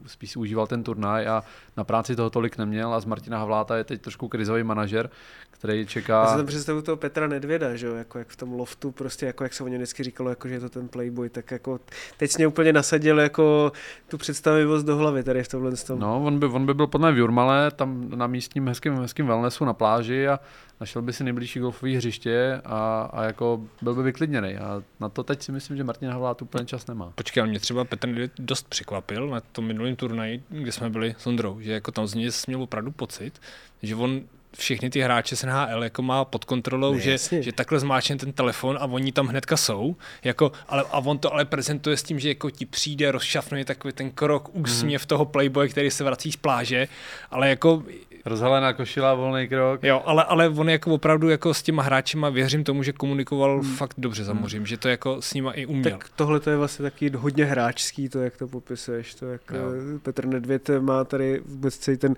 spíš 0.05 0.31
si 0.31 0.39
užíval 0.39 0.67
ten 0.67 0.83
turnaj 0.83 1.27
a 1.27 1.43
na 1.77 1.83
práci 1.83 2.15
toho 2.15 2.29
tolik 2.29 2.57
neměl 2.57 2.93
a 2.93 2.99
z 2.99 3.05
Martina 3.05 3.37
Havláta 3.37 3.77
je 3.77 3.83
teď 3.83 4.01
trošku 4.01 4.27
krizový 4.27 4.63
manažer, 4.63 5.09
který 5.51 5.79
Já 5.79 5.85
si 5.85 5.89
čeká... 5.89 6.35
tam 6.37 6.45
představuju 6.45 6.81
toho 6.81 6.97
Petra 6.97 7.27
Nedvěda, 7.27 7.75
že 7.75 7.87
jo, 7.87 7.95
jako 7.95 8.19
jak 8.19 8.27
v 8.27 8.35
tom 8.35 8.53
loftu, 8.53 8.91
prostě 8.91 9.25
jako 9.25 9.43
jak 9.43 9.53
se 9.53 9.63
o 9.63 9.67
něm 9.67 9.77
vždycky 9.77 10.03
říkalo, 10.03 10.29
jako 10.29 10.47
že 10.47 10.53
je 10.53 10.59
to 10.59 10.69
ten 10.69 10.87
playboy, 10.87 11.29
tak 11.29 11.51
jako 11.51 11.79
teď 12.17 12.37
mě 12.37 12.47
úplně 12.47 12.73
nasadil 12.73 13.19
jako 13.19 13.71
tu 14.07 14.17
představivost 14.17 14.85
do 14.85 14.95
hlavy 14.95 15.23
tady 15.23 15.43
v 15.43 15.47
tomhle 15.47 15.71
tom. 15.71 15.99
No, 15.99 16.23
on 16.23 16.39
by, 16.39 16.45
on 16.45 16.65
by 16.65 16.73
byl 16.73 16.87
podle 16.87 17.11
mě 17.11 17.15
v 17.15 17.19
Jurmale, 17.19 17.71
tam 17.71 18.09
na 18.09 18.27
místním 18.27 18.67
hezkým, 18.67 18.95
hezkým 18.95 19.27
wellnessu 19.27 19.65
na 19.65 19.73
pláži 19.73 20.27
a 20.27 20.39
našel 20.79 21.01
by 21.01 21.13
si 21.13 21.23
nejbližší 21.23 21.59
golfové 21.59 21.91
hřiště 21.91 22.61
a, 22.65 23.09
a 23.13 23.23
jako 23.23 23.61
byl 23.81 23.95
by 23.95 24.03
vyklidněný. 24.03 24.57
A 24.57 24.83
na 24.99 25.09
to 25.09 25.23
teď 25.23 25.41
si 25.41 25.51
myslím, 25.51 25.77
že 25.77 25.83
Martin 25.83 26.09
Havlát 26.09 26.41
úplně 26.41 26.65
čas 26.65 26.87
nemá. 26.87 27.11
Počkej, 27.15 27.41
ale 27.41 27.49
mě 27.49 27.59
třeba 27.59 27.85
Petr 27.85 28.07
Nedvěd 28.07 28.31
dost 28.39 28.66
překvapil 28.69 29.27
na 29.29 29.39
tom 29.39 29.65
minulém 29.65 29.95
turnaji, 29.95 30.43
kde 30.49 30.71
jsme 30.71 30.89
byli 30.89 31.15
s 31.17 31.27
Ondrou, 31.27 31.61
že 31.61 31.71
jako 31.71 31.91
tam 31.91 32.07
z 32.07 32.13
něj 32.13 32.29
měl 32.47 32.63
opravdu 32.63 32.91
pocit, 32.91 33.41
že 33.83 33.95
on 33.95 34.21
všechny 34.57 34.89
ty 34.89 35.01
hráče 35.01 35.35
z 35.35 35.43
NHL 35.43 35.83
jako 35.83 36.01
má 36.01 36.25
pod 36.25 36.45
kontrolou, 36.45 36.93
Ne, 36.93 36.99
že, 36.99 37.11
jasně. 37.11 37.43
že 37.43 37.51
takhle 37.51 37.79
zmáčne 37.79 38.15
ten 38.15 38.31
telefon 38.33 38.77
a 38.81 38.85
oni 38.85 39.11
tam 39.11 39.27
hnedka 39.27 39.57
jsou. 39.57 39.95
Jako, 40.23 40.51
ale, 40.67 40.83
a 40.91 40.97
on 40.99 41.17
to 41.17 41.33
ale 41.33 41.45
prezentuje 41.45 41.97
s 41.97 42.03
tím, 42.03 42.19
že 42.19 42.29
jako 42.29 42.49
ti 42.49 42.65
přijde, 42.65 43.11
rozšafnuje 43.11 43.65
takový 43.65 43.93
ten 43.93 44.11
krok, 44.11 44.49
úsměv 44.55 45.05
toho 45.05 45.25
playboye, 45.25 45.69
který 45.69 45.91
se 45.91 46.03
vrací 46.03 46.31
z 46.31 46.35
pláže, 46.35 46.87
ale 47.31 47.49
jako 47.49 47.83
Rozhalená 48.25 48.73
košila, 48.73 49.13
volný 49.13 49.47
krok. 49.47 49.83
Jo, 49.83 50.01
ale, 50.05 50.23
ale 50.23 50.49
on 50.49 50.69
jako 50.69 50.93
opravdu 50.93 51.29
jako 51.29 51.53
s 51.53 51.63
těma 51.63 51.83
hráčima 51.83 52.29
věřím 52.29 52.63
tomu, 52.63 52.83
že 52.83 52.93
komunikoval 52.93 53.59
hmm. 53.59 53.75
fakt 53.75 53.93
dobře 53.97 54.23
za 54.23 54.33
mořím, 54.33 54.65
že 54.65 54.77
to 54.77 54.89
jako 54.89 55.21
s 55.21 55.33
nima 55.33 55.51
i 55.51 55.65
uměl. 55.65 55.91
Tak 55.91 56.09
tohle 56.15 56.39
to 56.39 56.49
je 56.49 56.57
vlastně 56.57 56.83
taky 56.83 57.11
hodně 57.15 57.45
hráčský, 57.45 58.09
to 58.09 58.19
jak 58.19 58.37
to 58.37 58.47
popisuješ, 58.47 59.15
to 59.15 59.25
jak 59.25 59.41
Jo. 59.51 59.59
jo. 59.59 59.99
Petr 60.03 60.25
Nedvěd 60.25 60.69
má 60.79 61.03
tady 61.03 61.41
vůbec 61.45 61.77
celý 61.77 61.97
ten 61.97 62.11
uh, 62.11 62.17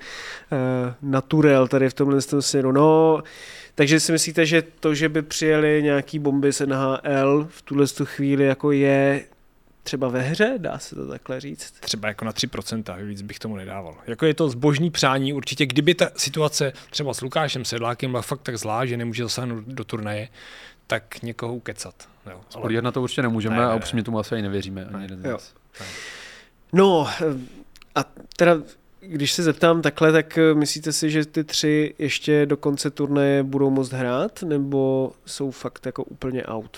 naturel 1.01 1.67
tady 1.67 1.89
v 1.89 1.93
tomhle 1.93 2.21
tom 2.21 2.41
směru. 2.41 2.71
No, 2.71 3.21
takže 3.75 3.99
si 3.99 4.11
myslíte, 4.11 4.45
že 4.45 4.63
to, 4.79 4.95
že 4.95 5.09
by 5.09 5.21
přijeli 5.21 5.83
nějaký 5.83 6.19
bomby 6.19 6.53
z 6.53 6.65
NHL 6.65 7.47
v 7.49 7.61
tuhle 7.61 7.87
tu 7.87 8.05
chvíli 8.05 8.45
jako 8.45 8.71
je 8.71 9.23
třeba 9.89 10.07
ve 10.07 10.21
hře, 10.21 10.53
dá 10.57 10.79
se 10.79 10.95
to 10.95 11.07
takhle 11.07 11.39
říct? 11.39 11.73
Třeba 11.79 12.07
jako 12.07 12.25
na 12.25 12.31
3%, 12.31 13.05
víc 13.05 13.21
bych 13.21 13.39
tomu 13.39 13.55
nedával. 13.55 13.97
Jako 14.07 14.25
je 14.25 14.33
to 14.33 14.49
zbožní 14.49 14.91
přání, 14.91 15.33
určitě 15.33 15.65
kdyby 15.65 15.95
ta 15.95 16.09
situace 16.15 16.73
třeba 16.89 17.13
s 17.13 17.21
Lukášem 17.21 17.65
Sedlákem 17.65 18.11
byla 18.11 18.21
fakt 18.21 18.41
tak 18.41 18.57
zlá, 18.57 18.85
že 18.85 18.97
nemůže 18.97 19.23
zasáhnout 19.23 19.63
do 19.63 19.83
turnaje, 19.83 20.27
tak 20.87 21.21
někoho 21.21 21.55
ukecat. 21.55 22.09
Jo. 22.29 22.41
Ale... 22.55 22.81
na 22.81 22.91
to 22.91 23.01
určitě 23.01 23.21
nemůžeme 23.21 23.55
ne, 23.55 23.61
ne, 23.61 23.67
ne. 23.67 23.73
a 23.73 23.75
upřímně 23.75 24.03
tomu 24.03 24.19
asi 24.19 24.35
ani 24.35 24.41
nevěříme. 24.41 24.85
Ani 24.93 25.03
jeden 25.03 25.25
jo. 25.25 25.37
No 26.73 27.07
a 27.95 28.05
teda 28.37 28.57
když 28.99 29.31
se 29.31 29.43
zeptám 29.43 29.81
takhle, 29.81 30.11
tak 30.11 30.37
eh, 30.37 30.53
myslíte 30.53 30.91
si, 30.91 31.09
že 31.09 31.25
ty 31.25 31.43
tři 31.43 31.95
ještě 31.99 32.45
do 32.45 32.57
konce 32.57 32.91
turnaje 32.91 33.43
budou 33.43 33.69
moct 33.69 33.91
hrát, 33.91 34.43
nebo 34.43 35.11
jsou 35.25 35.51
fakt 35.51 35.85
jako 35.85 36.03
úplně 36.03 36.45
out? 36.45 36.77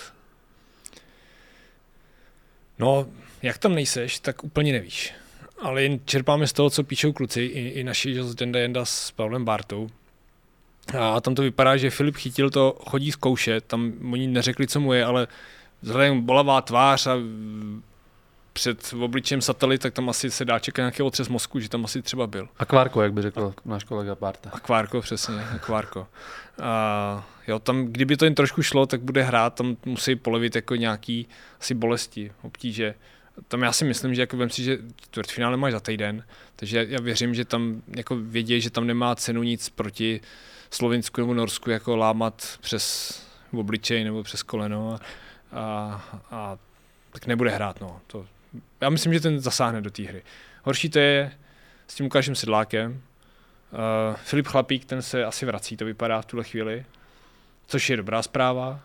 No, 2.82 3.06
jak 3.42 3.58
tam 3.58 3.74
nejseš, 3.74 4.18
tak 4.18 4.44
úplně 4.44 4.72
nevíš. 4.72 5.14
Ale 5.60 5.82
jen 5.82 6.00
čerpáme 6.04 6.46
z 6.46 6.52
toho, 6.52 6.70
co 6.70 6.84
píšou 6.84 7.12
kluci, 7.12 7.40
i, 7.40 7.68
i 7.68 7.84
naši 7.84 8.22
z 8.22 8.34
Denda 8.34 8.60
Jenda 8.60 8.84
s 8.84 9.10
Pavlem 9.10 9.44
Bartou. 9.44 9.90
A 10.98 11.20
tam 11.20 11.34
to 11.34 11.42
vypadá, 11.42 11.76
že 11.76 11.90
Filip 11.90 12.16
chytil 12.16 12.50
to, 12.50 12.78
chodí 12.86 13.12
zkoušet, 13.12 13.64
tam 13.64 13.92
oni 14.12 14.26
neřekli, 14.26 14.66
co 14.66 14.80
mu 14.80 14.92
je, 14.92 15.04
ale 15.04 15.26
vzhledem 15.82 16.20
bolavá 16.20 16.60
tvář 16.60 17.06
a 17.06 17.16
před 18.52 18.94
obličem 19.00 19.40
satelit, 19.40 19.82
tak 19.82 19.94
tam 19.94 20.08
asi 20.08 20.30
se 20.30 20.44
dá 20.44 20.58
čekat 20.58 20.82
nějaký 20.82 21.02
otřes 21.02 21.28
mozku, 21.28 21.60
že 21.60 21.68
tam 21.68 21.84
asi 21.84 22.02
třeba 22.02 22.26
byl. 22.26 22.48
Akvárko, 22.58 23.02
jak 23.02 23.12
by 23.12 23.22
řekl 23.22 23.54
náš 23.64 23.84
kolega 23.84 24.14
Barta. 24.14 24.50
Akvárko, 24.52 25.00
přesně, 25.00 25.44
akvárko. 25.54 26.06
A 26.62 27.28
jo, 27.48 27.58
tam, 27.58 27.84
kdyby 27.84 28.16
to 28.16 28.24
jen 28.24 28.34
trošku 28.34 28.62
šlo, 28.62 28.86
tak 28.86 29.00
bude 29.00 29.22
hrát, 29.22 29.54
tam 29.54 29.76
musí 29.84 30.16
polevit 30.16 30.56
jako 30.56 30.76
nějaký 30.76 31.28
asi 31.60 31.74
bolesti, 31.74 32.32
obtíže. 32.42 32.94
Tam 33.48 33.62
já 33.62 33.72
si 33.72 33.84
myslím, 33.84 34.14
že 34.14 34.22
jako 34.22 34.36
vem 34.36 34.50
si, 34.50 34.62
že 34.62 34.78
čtvrtfinále 34.96 35.56
máš 35.56 35.72
za 35.72 35.80
týden, 35.80 36.24
takže 36.56 36.86
já 36.88 37.00
věřím, 37.00 37.34
že 37.34 37.44
tam 37.44 37.82
jako 37.96 38.16
vědí, 38.16 38.60
že 38.60 38.70
tam 38.70 38.86
nemá 38.86 39.14
cenu 39.14 39.42
nic 39.42 39.68
proti 39.68 40.20
Slovinsku 40.70 41.20
nebo 41.20 41.34
Norsku 41.34 41.70
jako 41.70 41.96
lámat 41.96 42.58
přes 42.60 43.14
obličej 43.52 44.04
nebo 44.04 44.22
přes 44.22 44.42
koleno 44.42 44.94
a, 44.94 44.98
a, 45.52 46.00
a 46.30 46.58
tak 47.10 47.26
nebude 47.26 47.50
hrát. 47.50 47.80
No. 47.80 48.00
To, 48.06 48.26
já 48.80 48.90
myslím, 48.90 49.14
že 49.14 49.20
ten 49.20 49.40
zasáhne 49.40 49.80
do 49.80 49.90
té 49.90 50.02
hry. 50.02 50.22
Horší 50.62 50.88
to 50.88 50.98
je 50.98 51.32
s 51.88 51.94
tím 51.94 52.06
Lukášem 52.06 52.34
Sedlákem. 52.34 52.92
Uh, 53.72 54.16
Filip 54.16 54.46
Chlapík, 54.46 54.84
ten 54.84 55.02
se 55.02 55.24
asi 55.24 55.46
vrací, 55.46 55.76
to 55.76 55.84
vypadá 55.84 56.22
v 56.22 56.26
tuhle 56.26 56.44
chvíli, 56.44 56.84
což 57.66 57.90
je 57.90 57.96
dobrá 57.96 58.22
zpráva. 58.22 58.80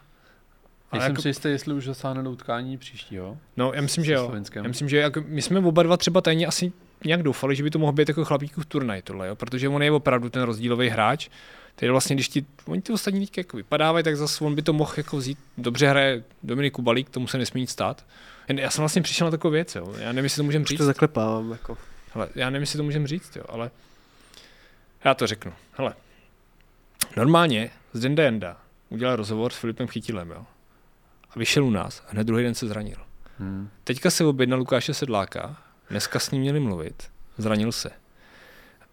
Já 0.93 0.99
jsem 0.99 1.11
jako... 1.11 1.21
si 1.21 1.27
jistý, 1.27 1.49
jestli 1.49 1.73
už 1.73 1.85
zasáhne 1.85 2.23
do 2.23 2.31
utkání 2.31 2.77
příštího. 2.77 3.37
No, 3.57 3.71
já 3.73 3.81
myslím, 3.81 4.05
že 4.05 4.13
jo. 4.13 4.33
Já 4.55 4.63
myslím, 4.63 4.89
že 4.89 4.97
jako, 4.97 5.23
my 5.27 5.41
jsme 5.41 5.59
oba 5.59 5.83
dva 5.83 5.97
třeba 5.97 6.21
tajně 6.21 6.47
asi 6.47 6.71
nějak 7.05 7.23
doufali, 7.23 7.55
že 7.55 7.63
by 7.63 7.69
to 7.69 7.79
mohl 7.79 7.91
být 7.91 8.07
jako 8.07 8.25
chlapíků 8.25 8.63
turnaj 8.63 9.01
tohle, 9.01 9.27
jo? 9.27 9.35
protože 9.35 9.69
on 9.69 9.83
je 9.83 9.91
opravdu 9.91 10.29
ten 10.29 10.43
rozdílový 10.43 10.89
hráč. 10.89 11.29
Tedy 11.75 11.91
vlastně, 11.91 12.15
když 12.15 12.29
ti, 12.29 12.45
oni 12.65 12.81
ty 12.81 12.93
ostatní 12.93 13.19
teďka 13.19 13.39
jako 13.39 13.57
vypadávají, 13.57 14.03
tak 14.03 14.17
zase 14.17 14.43
on 14.43 14.55
by 14.55 14.61
to 14.61 14.73
mohl 14.73 14.93
jako 14.97 15.17
vzít. 15.17 15.37
Dobře 15.57 15.87
hraje 15.87 16.23
Dominik 16.43 16.73
Kubalík, 16.73 17.09
tomu 17.09 17.27
se 17.27 17.37
nesmí 17.37 17.61
nic 17.61 17.69
stát. 17.69 18.05
Já 18.47 18.69
jsem 18.69 18.81
vlastně 18.81 19.01
přišel 19.01 19.27
na 19.27 19.31
takovou 19.31 19.51
věc, 19.51 19.75
jo. 19.75 19.93
Já 19.97 20.07
nevím, 20.07 20.23
jestli 20.23 20.37
to 20.37 20.43
můžeme 20.43 20.65
říct. 20.65 20.77
to 20.77 20.85
zaklepávám, 20.85 21.51
jako. 21.51 21.77
Hele, 22.13 22.29
já 22.35 22.49
nevím, 22.49 22.61
jestli 22.61 22.77
to 22.77 22.83
můžeme 22.83 23.07
říct, 23.07 23.35
jo, 23.35 23.43
ale 23.49 23.71
já 25.03 25.13
to 25.13 25.27
řeknu. 25.27 25.53
Hele, 25.71 25.93
normálně 27.17 27.71
z 27.93 27.99
Denda 27.99 28.23
Jenda 28.23 28.57
udělal 28.89 29.15
rozhovor 29.15 29.51
s 29.51 29.57
Filipem 29.57 29.87
Chytilem, 29.87 30.29
jo. 30.29 30.45
A 31.29 31.39
vyšel 31.39 31.65
u 31.65 31.69
nás 31.69 32.03
a 32.07 32.11
hned 32.11 32.23
druhý 32.23 32.43
den 32.43 32.55
se 32.55 32.67
zranil. 32.67 32.97
Hmm. 33.39 33.69
Teďka 33.83 34.11
se 34.11 34.25
objednal 34.25 34.59
Lukáše 34.59 34.93
Sedláka, 34.93 35.57
dneska 35.89 36.19
s 36.19 36.31
ním 36.31 36.41
měli 36.41 36.59
mluvit, 36.59 37.03
zranil 37.37 37.71
se. 37.71 37.89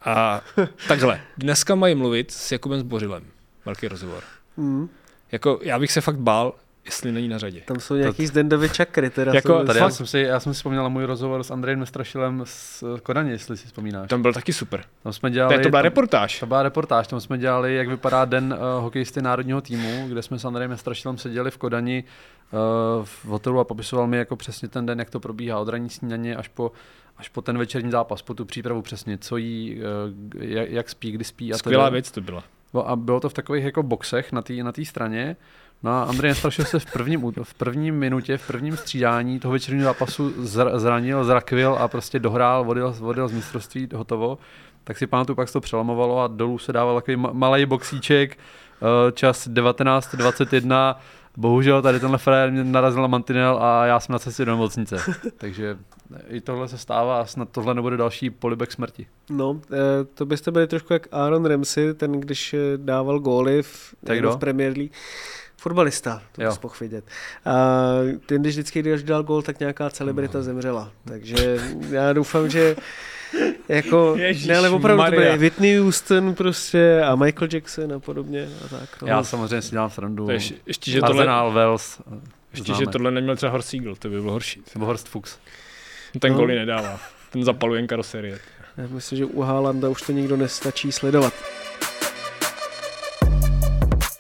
A 0.01 0.43
takhle, 0.89 1.21
dneska 1.37 1.75
mají 1.75 1.95
mluvit 1.95 2.31
s 2.31 2.53
Jakubem 2.53 2.81
Zbořilem. 2.81 3.25
Velký 3.65 3.89
rozhovor. 3.89 4.23
Hmm. 4.57 4.89
Jako, 5.33 5.61
já 5.63 5.79
bych 5.79 5.93
se 5.93 6.01
fakt 6.01 6.19
bál, 6.19 6.55
jestli 6.85 7.13
není 7.13 7.29
na 7.29 7.39
řadě. 7.39 7.61
Tam 7.61 7.81
jsou 7.81 7.95
nějaký 7.95 8.23
to... 8.23 8.27
zdendovy 8.27 8.69
čakry. 8.69 9.11
Teda 9.11 9.33
jako, 9.35 9.65
tady 9.65 9.79
já, 9.79 9.91
jsem 9.91 10.07
si, 10.07 10.19
já 10.19 10.41
jsem 10.41 10.55
si 10.55 10.57
vzpomněl 10.57 10.91
můj 10.91 11.05
rozhovor 11.05 11.43
s 11.43 11.51
Andrejem 11.51 11.81
Nestrašilem 11.81 12.43
z 12.45 12.85
Kodaně, 13.03 13.31
jestli 13.31 13.57
si 13.57 13.67
vzpomínáš. 13.67 14.09
Tam 14.09 14.23
byl 14.23 14.33
taky 14.33 14.53
super. 14.53 14.85
Tam 15.03 15.13
jsme 15.13 15.31
dělali, 15.31 15.63
to, 15.63 15.69
byla 15.69 15.83
reportáž. 15.83 16.41
To 16.41 16.47
byla 16.47 16.63
reportáž, 16.63 17.07
tam 17.07 17.21
jsme 17.21 17.39
dělali, 17.39 17.75
jak 17.75 17.89
vypadá 17.89 18.25
den 18.25 18.59
uh, 18.59 18.83
hokejisty 18.83 19.23
národního 19.23 19.61
týmu, 19.61 20.09
kde 20.09 20.23
jsme 20.23 20.39
s 20.39 20.45
Andrejem 20.45 20.71
Nestrašilem 20.71 21.19
seděli 21.19 21.51
v 21.51 21.59
Kodani 21.59 22.05
uh, 22.53 22.59
v 23.05 23.25
hotelu 23.25 23.61
a 23.61 23.65
popisoval 23.65 24.07
mi 24.07 24.17
jako 24.17 24.37
přesně 24.37 24.69
ten 24.69 24.87
den, 24.87 24.99
jak 24.99 25.11
to 25.11 25.21
probíhá 25.21 25.59
od 25.59 25.69
ranní 25.69 25.91
snídaně 25.91 26.37
až 26.37 26.49
po 26.49 26.73
až 27.17 27.29
po 27.29 27.43
ten 27.43 27.59
večerní 27.59 27.91
zápas, 27.91 28.23
po 28.23 28.35
tu 28.35 28.45
přípravu 28.45 28.83
přesně, 28.83 29.19
co 29.19 29.37
jí, 29.37 29.77
uh, 29.77 30.43
jak, 30.43 30.71
jak 30.71 30.89
spí, 30.89 31.11
kdy 31.11 31.25
spí. 31.25 31.53
A 31.53 31.59
Skvělá 31.59 31.89
věc 31.89 32.11
to 32.11 32.21
byla. 32.21 32.45
A 32.85 32.97
bylo 32.97 33.21
to 33.21 33.29
v 33.29 33.35
takových 33.35 33.65
jako 33.65 33.83
boxech 33.83 34.33
na 34.33 34.43
té 34.43 34.53
na 34.53 34.73
straně 34.85 35.37
No 35.85 35.91
a 35.91 36.03
Andrej 36.03 36.31
Nestrašil 36.31 36.65
se 36.65 36.79
v 36.79 36.93
prvním, 36.93 37.33
v 37.43 37.55
prvním 37.55 37.95
minutě, 37.95 38.37
v 38.37 38.47
prvním 38.47 38.77
střídání 38.77 39.41
toho 39.41 39.53
večerního 39.53 39.85
zápasu 39.85 40.33
zranil, 40.75 41.25
zrakvil 41.25 41.77
a 41.81 41.89
prostě 41.89 42.19
dohrál, 42.19 42.65
vodil, 42.65 42.95
vodil 42.99 43.29
z 43.29 43.33
mistrovství, 43.33 43.89
hotovo. 43.95 44.39
Tak 44.85 44.99
si 44.99 45.07
pamatuju, 45.07 45.37
pak 45.37 45.49
se 45.49 45.53
to 45.53 45.61
přelamovalo 45.61 46.21
a 46.21 46.27
dolů 46.27 46.59
se 46.59 46.73
dával 46.73 46.95
takový 46.95 47.17
malý 47.17 47.67
boxíček, 47.67 48.39
eh, 48.39 49.13
čas 49.13 49.49
19.21, 49.49 51.01
Bohužel 51.37 51.83
tady 51.83 52.01
tenhle 52.01 52.19
frajer 52.19 52.53
mě 52.53 52.65
narazil 52.65 53.03
na 53.03 53.09
mantinel 53.09 53.59
a 53.63 53.87
já 53.87 54.01
jsem 54.01 54.13
na 54.13 54.19
cestě 54.19 54.45
do 54.45 54.53
nemocnice. 54.53 54.97
Takže 55.37 55.79
i 56.29 56.41
tohle 56.41 56.69
se 56.69 56.79
stává 56.79 57.21
a 57.21 57.27
snad 57.27 57.49
tohle 57.49 57.75
nebude 57.75 57.97
další 57.97 58.31
polibek 58.31 58.73
smrti. 58.73 59.07
No, 59.31 59.61
eh, 59.73 59.77
to 60.15 60.27
byste 60.27 60.51
byli 60.51 60.67
trošku 60.67 60.93
jak 60.93 61.09
Aaron 61.13 61.47
Ramsey, 61.47 61.95
ten 61.95 62.13
když 62.13 62.55
dával 62.77 63.19
góly 63.21 63.63
v, 63.63 63.95
v 64.03 64.37
Premier 64.37 64.77
League 64.77 64.93
fotbalista, 65.65 66.23
to 66.33 66.43
bys 66.43 66.61
mohl 66.61 66.75
vidět. 66.81 67.05
A 67.45 67.55
ten, 68.27 68.43
když 68.43 68.55
vždycky, 68.55 68.81
když 68.81 69.03
dal 69.03 69.23
gol, 69.23 69.43
tak 69.43 69.61
nějaká 69.61 69.91
celebrita 69.91 70.39
no. 70.39 70.45
zemřela. 70.45 70.91
Takže 71.05 71.59
já 71.91 72.13
doufám, 72.13 72.51
že 72.51 72.77
jako, 73.69 74.15
Ježíš 74.19 74.47
ne, 74.47 74.59
ale 74.59 74.71
opravdu 74.71 75.03
Maria. 75.03 75.21
to 75.21 75.27
bude 75.27 75.37
Whitney 75.37 75.77
Houston 75.77 76.35
prostě 76.35 77.03
a 77.03 77.17
Michael 77.17 77.49
Jackson 77.53 77.93
a 77.93 77.99
podobně 77.99 78.49
a 78.65 78.69
tak. 78.69 79.03
No. 79.03 79.09
Já 79.09 79.25
samozřejmě 79.25 79.63
si 79.63 79.71
dělám 79.71 79.91
srandu. 79.91 80.31
Ještě, 80.31 80.55
ještě, 80.67 80.91
že 80.91 81.01
tohle, 81.01 81.27
Wells. 81.55 82.01
Ještě, 82.53 82.67
známe. 82.67 82.85
že 82.85 82.91
tohle 82.91 83.11
neměl 83.11 83.37
třeba 83.37 83.53
Horst 83.53 83.69
Siegel, 83.69 83.97
to 83.97 84.09
by 84.09 84.21
bylo 84.21 84.33
horší. 84.33 84.63
Nebo 84.75 84.87
Horst 84.87 85.09
Fuchs. 85.09 85.39
Ten 86.21 86.33
no. 86.33 86.39
goly 86.39 86.55
nedává. 86.55 87.01
Ten 87.31 87.45
zapaluje 87.45 87.79
jen 87.79 87.87
karoserie. 87.87 88.39
Já 88.77 88.87
myslím, 88.89 89.19
že 89.19 89.25
u 89.25 89.41
Haalanda 89.41 89.89
už 89.89 90.03
to 90.03 90.13
nikdo 90.13 90.37
nestačí 90.37 90.93
sledovat. 90.93 91.33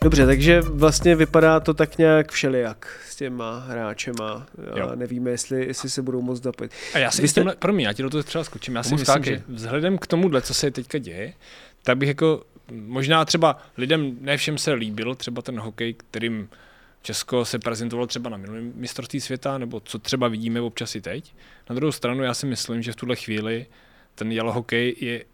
Dobře, 0.04 0.26
takže 0.26 0.60
vlastně 0.60 1.16
vypadá 1.16 1.60
to 1.60 1.74
tak 1.74 1.98
nějak 1.98 2.32
všelijak 2.32 3.00
s 3.08 3.16
těma 3.16 3.58
hráčema. 3.58 4.46
Jo. 4.76 4.92
nevíme, 4.94 5.30
jestli, 5.30 5.66
jestli 5.66 5.90
se 5.90 6.02
budou 6.02 6.22
moc 6.22 6.42
zapojit. 6.42 6.72
A 6.94 6.98
já 6.98 7.10
si 7.10 7.22
Vy 7.22 7.28
jste... 7.28 7.44
pro 7.58 7.72
mě, 7.72 7.86
já 7.86 7.92
ti 7.92 8.02
do 8.02 8.10
toho 8.10 8.22
třeba 8.22 8.44
skočím. 8.44 8.74
Já 8.74 8.82
si 8.82 8.94
myslím, 8.94 9.24
že 9.24 9.42
vzhledem 9.48 9.98
k 9.98 10.06
tomuhle, 10.06 10.42
co 10.42 10.54
se 10.54 10.70
teďka 10.70 10.98
děje, 10.98 11.32
tak 11.82 11.96
bych 11.98 12.08
jako 12.08 12.42
možná 12.70 13.24
třeba 13.24 13.62
lidem 13.76 14.16
ne 14.20 14.36
všem 14.36 14.58
se 14.58 14.72
líbil 14.72 15.14
třeba 15.14 15.42
ten 15.42 15.60
hokej, 15.60 15.94
kterým 15.94 16.48
Česko 17.02 17.44
se 17.44 17.58
prezentovalo 17.58 18.06
třeba 18.06 18.30
na 18.30 18.36
minulém 18.36 18.72
mistrovství 18.74 19.20
světa, 19.20 19.58
nebo 19.58 19.80
co 19.80 19.98
třeba 19.98 20.28
vidíme 20.28 20.60
občas 20.60 20.94
i 20.94 21.00
teď. 21.00 21.34
Na 21.70 21.74
druhou 21.74 21.92
stranu 21.92 22.22
já 22.22 22.34
si 22.34 22.46
myslím, 22.46 22.82
že 22.82 22.92
v 22.92 22.96
tuhle 22.96 23.16
chvíli 23.16 23.66
ten 24.14 24.32
yellow 24.32 24.54
hokej 24.54 24.96
je 25.00 25.24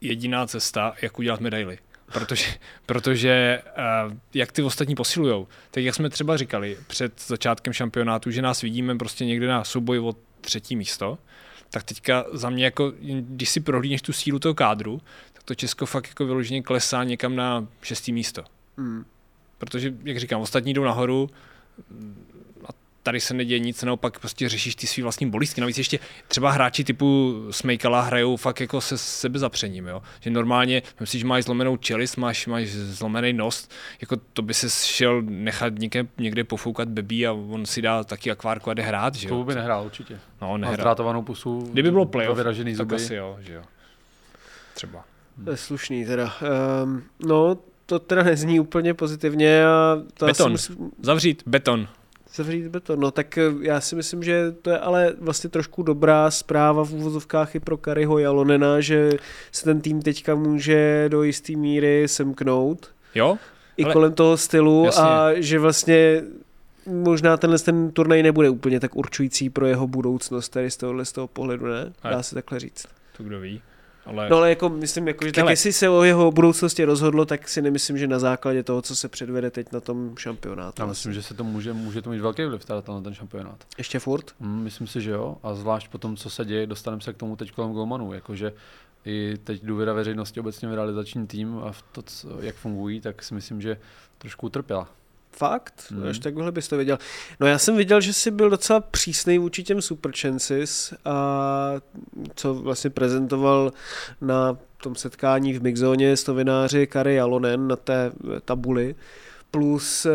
jediná 0.00 0.46
cesta, 0.46 0.94
jak 1.02 1.18
udělat 1.18 1.40
medaily 1.40 1.78
protože, 2.12 2.46
protože 2.86 3.62
uh, 4.06 4.12
jak 4.34 4.52
ty 4.52 4.62
ostatní 4.62 4.94
posilujou, 4.94 5.48
tak 5.70 5.84
jak 5.84 5.94
jsme 5.94 6.10
třeba 6.10 6.36
říkali 6.36 6.78
před 6.86 7.20
začátkem 7.26 7.72
šampionátu, 7.72 8.30
že 8.30 8.42
nás 8.42 8.62
vidíme 8.62 8.98
prostě 8.98 9.24
někde 9.24 9.46
na 9.46 9.64
souboj 9.64 9.98
o 9.98 10.14
třetí 10.40 10.76
místo, 10.76 11.18
tak 11.70 11.82
teďka 11.82 12.24
za 12.32 12.50
mě, 12.50 12.64
jako, 12.64 12.92
když 13.20 13.48
si 13.48 13.60
prohlídneš 13.60 14.02
tu 14.02 14.12
sílu 14.12 14.38
toho 14.38 14.54
kádru, 14.54 15.00
tak 15.32 15.42
to 15.42 15.54
Česko 15.54 15.86
fakt 15.86 16.08
jako 16.08 16.26
vyloženě 16.26 16.62
klesá 16.62 17.04
někam 17.04 17.36
na 17.36 17.66
šestý 17.82 18.12
místo. 18.12 18.44
Mm. 18.76 19.04
Protože, 19.58 19.94
jak 20.04 20.18
říkám, 20.18 20.40
ostatní 20.40 20.74
jdou 20.74 20.84
nahoru, 20.84 21.30
tady 23.02 23.20
se 23.20 23.34
neděje 23.34 23.58
nic, 23.58 23.82
naopak 23.82 24.18
prostě 24.18 24.48
řešíš 24.48 24.74
ty 24.74 24.86
svý 24.86 25.02
vlastní 25.02 25.30
bolístky. 25.30 25.60
Navíc 25.60 25.78
ještě 25.78 25.98
třeba 26.28 26.50
hráči 26.50 26.84
typu 26.84 27.34
Smejkala 27.50 28.00
hrajou 28.00 28.36
fakt 28.36 28.60
jako 28.60 28.80
se 28.80 28.98
sebe 28.98 29.38
zapřením, 29.38 29.86
jo. 29.86 30.02
Že 30.20 30.30
normálně, 30.30 30.82
myslím, 31.00 31.20
že 31.20 31.26
máš 31.26 31.44
zlomenou 31.44 31.76
čelist, 31.76 32.16
máš, 32.16 32.46
máš 32.46 32.68
zlomený 32.68 33.32
nos, 33.32 33.68
jako 34.00 34.16
to 34.32 34.42
by 34.42 34.54
se 34.54 34.70
šel 34.86 35.22
nechat 35.22 35.78
někde, 35.78 36.06
někde 36.18 36.44
pofoukat 36.44 36.88
bebí 36.88 37.26
a 37.26 37.32
on 37.32 37.66
si 37.66 37.82
dá 37.82 38.04
taky 38.04 38.30
akvárku 38.30 38.70
a 38.70 38.74
jde 38.74 38.82
hrát, 38.82 39.14
že 39.14 39.28
jo. 39.28 39.38
To 39.38 39.44
by 39.44 39.54
nehrál 39.54 39.84
určitě. 39.84 40.18
No, 40.42 40.56
nehrál. 40.58 40.76
Má 40.76 40.82
ztrátovanou 40.82 41.22
pusu. 41.22 41.68
Kdyby 41.72 41.90
bylo 41.90 42.06
playoff, 42.06 42.36
vyražený 42.36 42.74
zuby. 42.74 42.88
tak 42.88 43.00
asi 43.00 43.14
jo, 43.14 43.36
že 43.40 43.54
jo. 43.54 43.62
Třeba. 44.74 45.04
To 45.44 45.50
je 45.50 45.56
slušný 45.56 46.06
teda. 46.06 46.32
Um, 46.82 47.02
no, 47.26 47.58
to 47.86 47.98
teda 47.98 48.22
nezní 48.22 48.60
úplně 48.60 48.94
pozitivně 48.94 49.66
a 49.66 49.96
to 50.14 50.26
beton. 50.26 50.52
Musí... 50.52 50.74
Zavřít 51.02 51.42
beton. 51.46 51.88
Zavřít 52.34 52.68
beton. 52.68 53.00
No 53.00 53.10
tak 53.10 53.38
eh, 53.38 53.42
já 53.60 53.80
si 53.80 53.96
myslím, 53.96 54.22
že 54.22 54.52
to 54.62 54.70
je 54.70 54.78
ale 54.78 55.14
vlastně 55.20 55.50
trošku 55.50 55.82
dobrá 55.82 56.30
zpráva 56.30 56.84
v 56.84 56.92
úvozovkách 56.92 57.54
i 57.54 57.60
pro 57.60 57.76
Kariho 57.76 58.18
Jalonena, 58.18 58.80
že 58.80 59.10
se 59.52 59.64
ten 59.64 59.80
tým 59.80 60.02
teďka 60.02 60.34
může 60.34 61.04
do 61.08 61.22
jisté 61.22 61.52
míry 61.52 62.08
semknout. 62.08 62.90
Jo? 63.14 63.38
I 63.76 63.84
Ale- 63.84 63.92
kolem 63.92 64.12
toho 64.12 64.36
stylu 64.36 64.84
Jasně. 64.84 65.02
a 65.02 65.30
že 65.36 65.58
vlastně 65.58 66.22
možná 66.86 67.36
tenhle 67.36 67.58
ten 67.58 67.90
turnaj 67.90 68.22
nebude 68.22 68.50
úplně 68.50 68.80
tak 68.80 68.96
určující 68.96 69.50
pro 69.50 69.66
jeho 69.66 69.86
budoucnost 69.86 70.48
tady 70.48 70.70
z 70.70 70.76
tohohle 70.76 71.04
z 71.04 71.12
toho 71.12 71.28
pohledu, 71.28 71.66
ne? 71.66 71.92
Dá 72.04 72.22
se 72.22 72.34
takhle 72.34 72.60
říct. 72.60 72.86
To 73.16 73.22
kdo 73.24 73.40
ví. 73.40 73.62
Ale 74.06 74.28
No 74.28 74.36
ale 74.36 74.48
jako 74.48 74.68
myslím, 74.68 75.08
jako, 75.08 75.24
že 75.24 75.32
tak 75.32 75.48
jestli 75.48 75.72
se 75.72 75.88
o 75.88 76.02
jeho 76.02 76.32
budoucnosti 76.32 76.84
rozhodlo, 76.84 77.24
tak 77.24 77.48
si 77.48 77.62
nemyslím, 77.62 77.98
že 77.98 78.06
na 78.06 78.18
základě 78.18 78.62
toho, 78.62 78.82
co 78.82 78.96
se 78.96 79.08
předvede 79.08 79.50
teď 79.50 79.72
na 79.72 79.80
tom 79.80 80.16
šampionátu. 80.16 80.82
Já 80.82 80.86
myslím, 80.86 81.12
že 81.12 81.22
se 81.22 81.34
to 81.34 81.44
může, 81.44 81.72
může 81.72 82.02
to 82.02 82.10
mít 82.10 82.20
velký 82.20 82.44
vliv 82.44 82.64
tady 82.64 82.82
na 82.88 83.00
ten 83.00 83.14
šampionát. 83.14 83.64
Ještě 83.78 83.98
furt? 83.98 84.30
Mm, 84.40 84.62
myslím 84.62 84.86
si, 84.86 85.00
že 85.00 85.10
jo. 85.10 85.36
A 85.42 85.54
zvlášť 85.54 85.88
po 85.88 85.98
tom, 85.98 86.16
co 86.16 86.30
se 86.30 86.44
děje, 86.44 86.66
dostaneme 86.66 87.00
se 87.00 87.12
k 87.12 87.16
tomu 87.16 87.36
teď 87.36 87.52
kolem 87.52 87.72
golmanů. 87.72 88.12
Jakože 88.12 88.52
i 89.04 89.38
teď 89.44 89.64
důvěra 89.64 89.92
veřejnosti 89.92 90.40
obecně 90.40 90.68
v 90.68 90.74
realizační 90.74 91.26
tým 91.26 91.60
a 91.64 91.72
v 91.72 91.82
to, 91.82 92.02
co, 92.02 92.28
jak 92.40 92.54
fungují, 92.54 93.00
tak 93.00 93.22
si 93.22 93.34
myslím, 93.34 93.60
že 93.60 93.76
trošku 94.18 94.46
utrpěla. 94.46 94.88
Fakt? 95.36 95.84
Hmm. 95.90 96.06
Až 96.06 96.18
takhle 96.18 96.52
bys 96.52 96.68
to 96.68 96.76
viděl. 96.76 96.98
No 97.40 97.46
já 97.46 97.58
jsem 97.58 97.76
viděl, 97.76 98.00
že 98.00 98.12
jsi 98.12 98.30
byl 98.30 98.50
docela 98.50 98.80
přísný 98.80 99.38
vůči 99.38 99.62
těm 99.62 99.82
Superchances 99.82 100.94
a 101.04 101.72
co 102.34 102.54
vlastně 102.54 102.90
prezentoval 102.90 103.72
na 104.20 104.58
tom 104.82 104.94
setkání 104.94 105.54
v 105.54 105.62
Mixzóně 105.62 106.16
s 106.16 106.26
novináři 106.26 106.86
Kari 106.86 107.14
Jalonen 107.14 107.68
na 107.68 107.76
té 107.76 108.12
tabuli. 108.44 108.94
Plus 109.56 110.06
eh, 110.06 110.10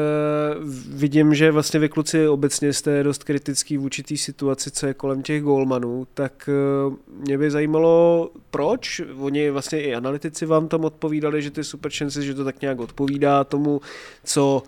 vidím, 0.90 1.36
že 1.36 1.52
vlastně 1.52 1.80
vy 1.80 1.90
kluci 1.90 2.28
obecně 2.28 2.74
jste 2.74 3.04
dost 3.04 3.24
kritický 3.24 3.78
vůči 3.78 4.04
té 4.04 4.18
situaci, 4.18 4.72
co 4.72 4.88
je 4.88 4.94
kolem 4.94 5.22
těch 5.22 5.44
golmanů, 5.44 6.08
tak 6.14 6.50
eh, 6.50 6.96
mě 7.26 7.38
by 7.38 7.52
zajímalo, 7.52 8.30
proč. 8.52 9.02
Oni 9.20 9.50
vlastně 9.50 9.82
i 9.82 9.96
analytici 9.96 10.46
vám 10.46 10.68
tam 10.68 10.86
odpovídali, 10.86 11.42
že 11.42 11.52
ty 11.52 11.64
super 11.64 11.92
chances, 11.98 12.24
že 12.24 12.34
to 12.34 12.44
tak 12.44 12.62
nějak 12.62 12.80
odpovídá 12.80 13.44
tomu, 13.44 13.82
co 14.24 14.64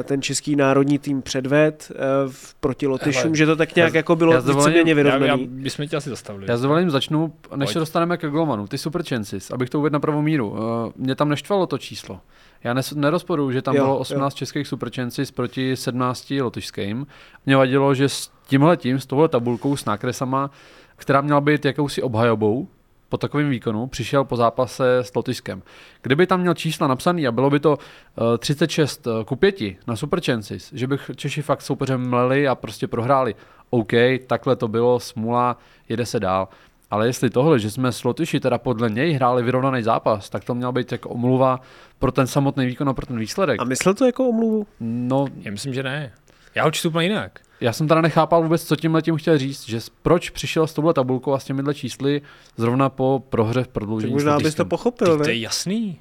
eh, 0.00 0.02
ten 0.02 0.22
český 0.22 0.56
národní 0.56 0.98
tým 0.98 1.22
předved 1.22 1.92
v- 2.28 2.54
proti 2.54 2.86
Lotyšům, 2.86 3.36
že 3.36 3.46
to 3.46 3.56
tak 3.56 3.74
nějak 3.76 3.94
já- 3.94 3.98
jako 3.98 4.16
bylo 4.16 4.32
já 4.32 4.40
víceméně 4.40 4.78
já, 4.80 4.88
já, 4.88 4.94
vyrovnaný. 4.94 5.46
bychom 5.46 5.88
tě 5.88 5.96
asi 5.96 6.10
zastavili. 6.10 6.46
Já 6.48 6.56
s 6.56 6.60
dovolením 6.62 6.90
začnu, 6.90 7.32
než 7.56 7.66
Pojď. 7.66 7.72
se 7.72 7.78
dostaneme 7.78 8.16
ke 8.16 8.28
golmanu. 8.30 8.66
Ty 8.66 8.78
super 8.78 9.02
chances, 9.02 9.50
abych 9.50 9.70
to 9.70 9.78
uvedl 9.78 9.92
na 9.92 10.00
pravou 10.00 10.22
míru. 10.22 10.50
Uh, 10.50 10.58
mě 10.96 11.14
tam 11.14 11.28
neštvalo 11.28 11.66
to 11.66 11.78
číslo. 11.78 12.20
Já 12.66 12.74
nes, 12.74 12.92
nerozporuju, 12.92 13.52
že 13.52 13.62
tam 13.62 13.74
Jo, 13.74 13.82
bylo 13.82 13.94
jo. 13.94 13.98
18 13.98 14.34
českých 14.34 14.66
super 14.66 14.90
chances 14.94 15.30
proti 15.30 15.76
17 15.76 16.30
lotyšským. 16.30 17.06
Mě 17.46 17.56
vadilo, 17.56 17.94
že 17.94 18.08
s 18.08 18.30
tímhletím, 18.46 19.00
s 19.00 19.06
touhle 19.06 19.28
tabulkou, 19.28 19.76
s 19.76 19.84
nákresama, 19.84 20.50
která 20.96 21.20
měla 21.20 21.40
být 21.40 21.64
jakousi 21.64 22.02
obhajobou, 22.02 22.68
po 23.08 23.16
takovém 23.16 23.50
výkonu 23.50 23.86
přišel 23.86 24.24
po 24.24 24.36
zápase 24.36 24.96
s 24.96 25.14
Lotyšskem. 25.14 25.62
Kdyby 26.02 26.26
tam 26.26 26.40
měl 26.40 26.54
čísla 26.54 26.86
napsaný 26.86 27.26
a 27.26 27.32
bylo 27.32 27.50
by 27.50 27.60
to 27.60 27.70
uh, 27.70 28.36
36 28.38 29.08
ku 29.26 29.36
5 29.36 29.56
na 29.86 29.96
Super 29.96 30.20
Chances, 30.20 30.72
že 30.72 30.86
bych 30.86 31.10
Češi 31.16 31.42
fakt 31.42 31.62
soupeřem 31.62 32.10
mleli 32.10 32.48
a 32.48 32.54
prostě 32.54 32.86
prohráli. 32.86 33.34
OK, 33.70 33.92
takhle 34.26 34.56
to 34.56 34.68
bylo, 34.68 35.00
smula, 35.00 35.58
jede 35.88 36.06
se 36.06 36.20
dál. 36.20 36.48
Ale 36.90 37.06
jestli 37.06 37.30
tohle, 37.30 37.58
že 37.58 37.70
jsme 37.70 37.92
s 37.92 38.04
Lotyši 38.04 38.40
teda 38.40 38.58
podle 38.58 38.90
něj 38.90 39.12
hráli 39.12 39.42
vyrovnaný 39.42 39.82
zápas, 39.82 40.30
tak 40.30 40.44
to 40.44 40.54
měla 40.54 40.72
být 40.72 40.92
jako 40.92 41.08
omluva 41.08 41.60
pro 41.98 42.12
ten 42.12 42.26
samotný 42.26 42.66
výkon 42.66 42.88
a 42.88 42.94
pro 42.94 43.06
ten 43.06 43.18
výsledek. 43.18 43.60
A 43.60 43.64
myslel 43.64 43.94
to 43.94 44.06
jako 44.06 44.28
omluvu? 44.28 44.66
No, 44.80 45.26
Já 45.40 45.50
myslím, 45.50 45.74
že 45.74 45.82
ne. 45.82 46.12
Já 46.54 46.64
ho 46.64 46.70
čtu 46.70 46.88
úplně 46.88 47.06
jinak. 47.06 47.40
já 47.60 47.72
jsem 47.72 47.88
teda 47.88 48.00
nechápal 48.00 48.42
vůbec, 48.42 48.64
co 48.64 48.76
tím 48.76 48.94
letím 48.94 49.16
chtěl 49.16 49.38
říct, 49.38 49.66
že 49.68 49.80
proč 50.02 50.30
přišel 50.30 50.66
s 50.66 50.74
touhle 50.74 50.94
tabulkou 50.94 51.32
a 51.32 51.38
s 51.38 51.44
těmihle 51.44 51.74
čísly 51.74 52.22
zrovna 52.56 52.88
po 52.88 53.22
prohře 53.28 53.60
v 53.62 53.66
Tak 53.66 53.72
prodloužení. 53.72 54.12
možná 54.12 54.38
bys 54.38 54.54
to 54.54 54.64
pochopil, 54.64 55.16
Teď 55.18 55.24
to 55.24 55.30
je 55.30 55.36
ne? 55.36 55.40
jasný. 55.40 56.00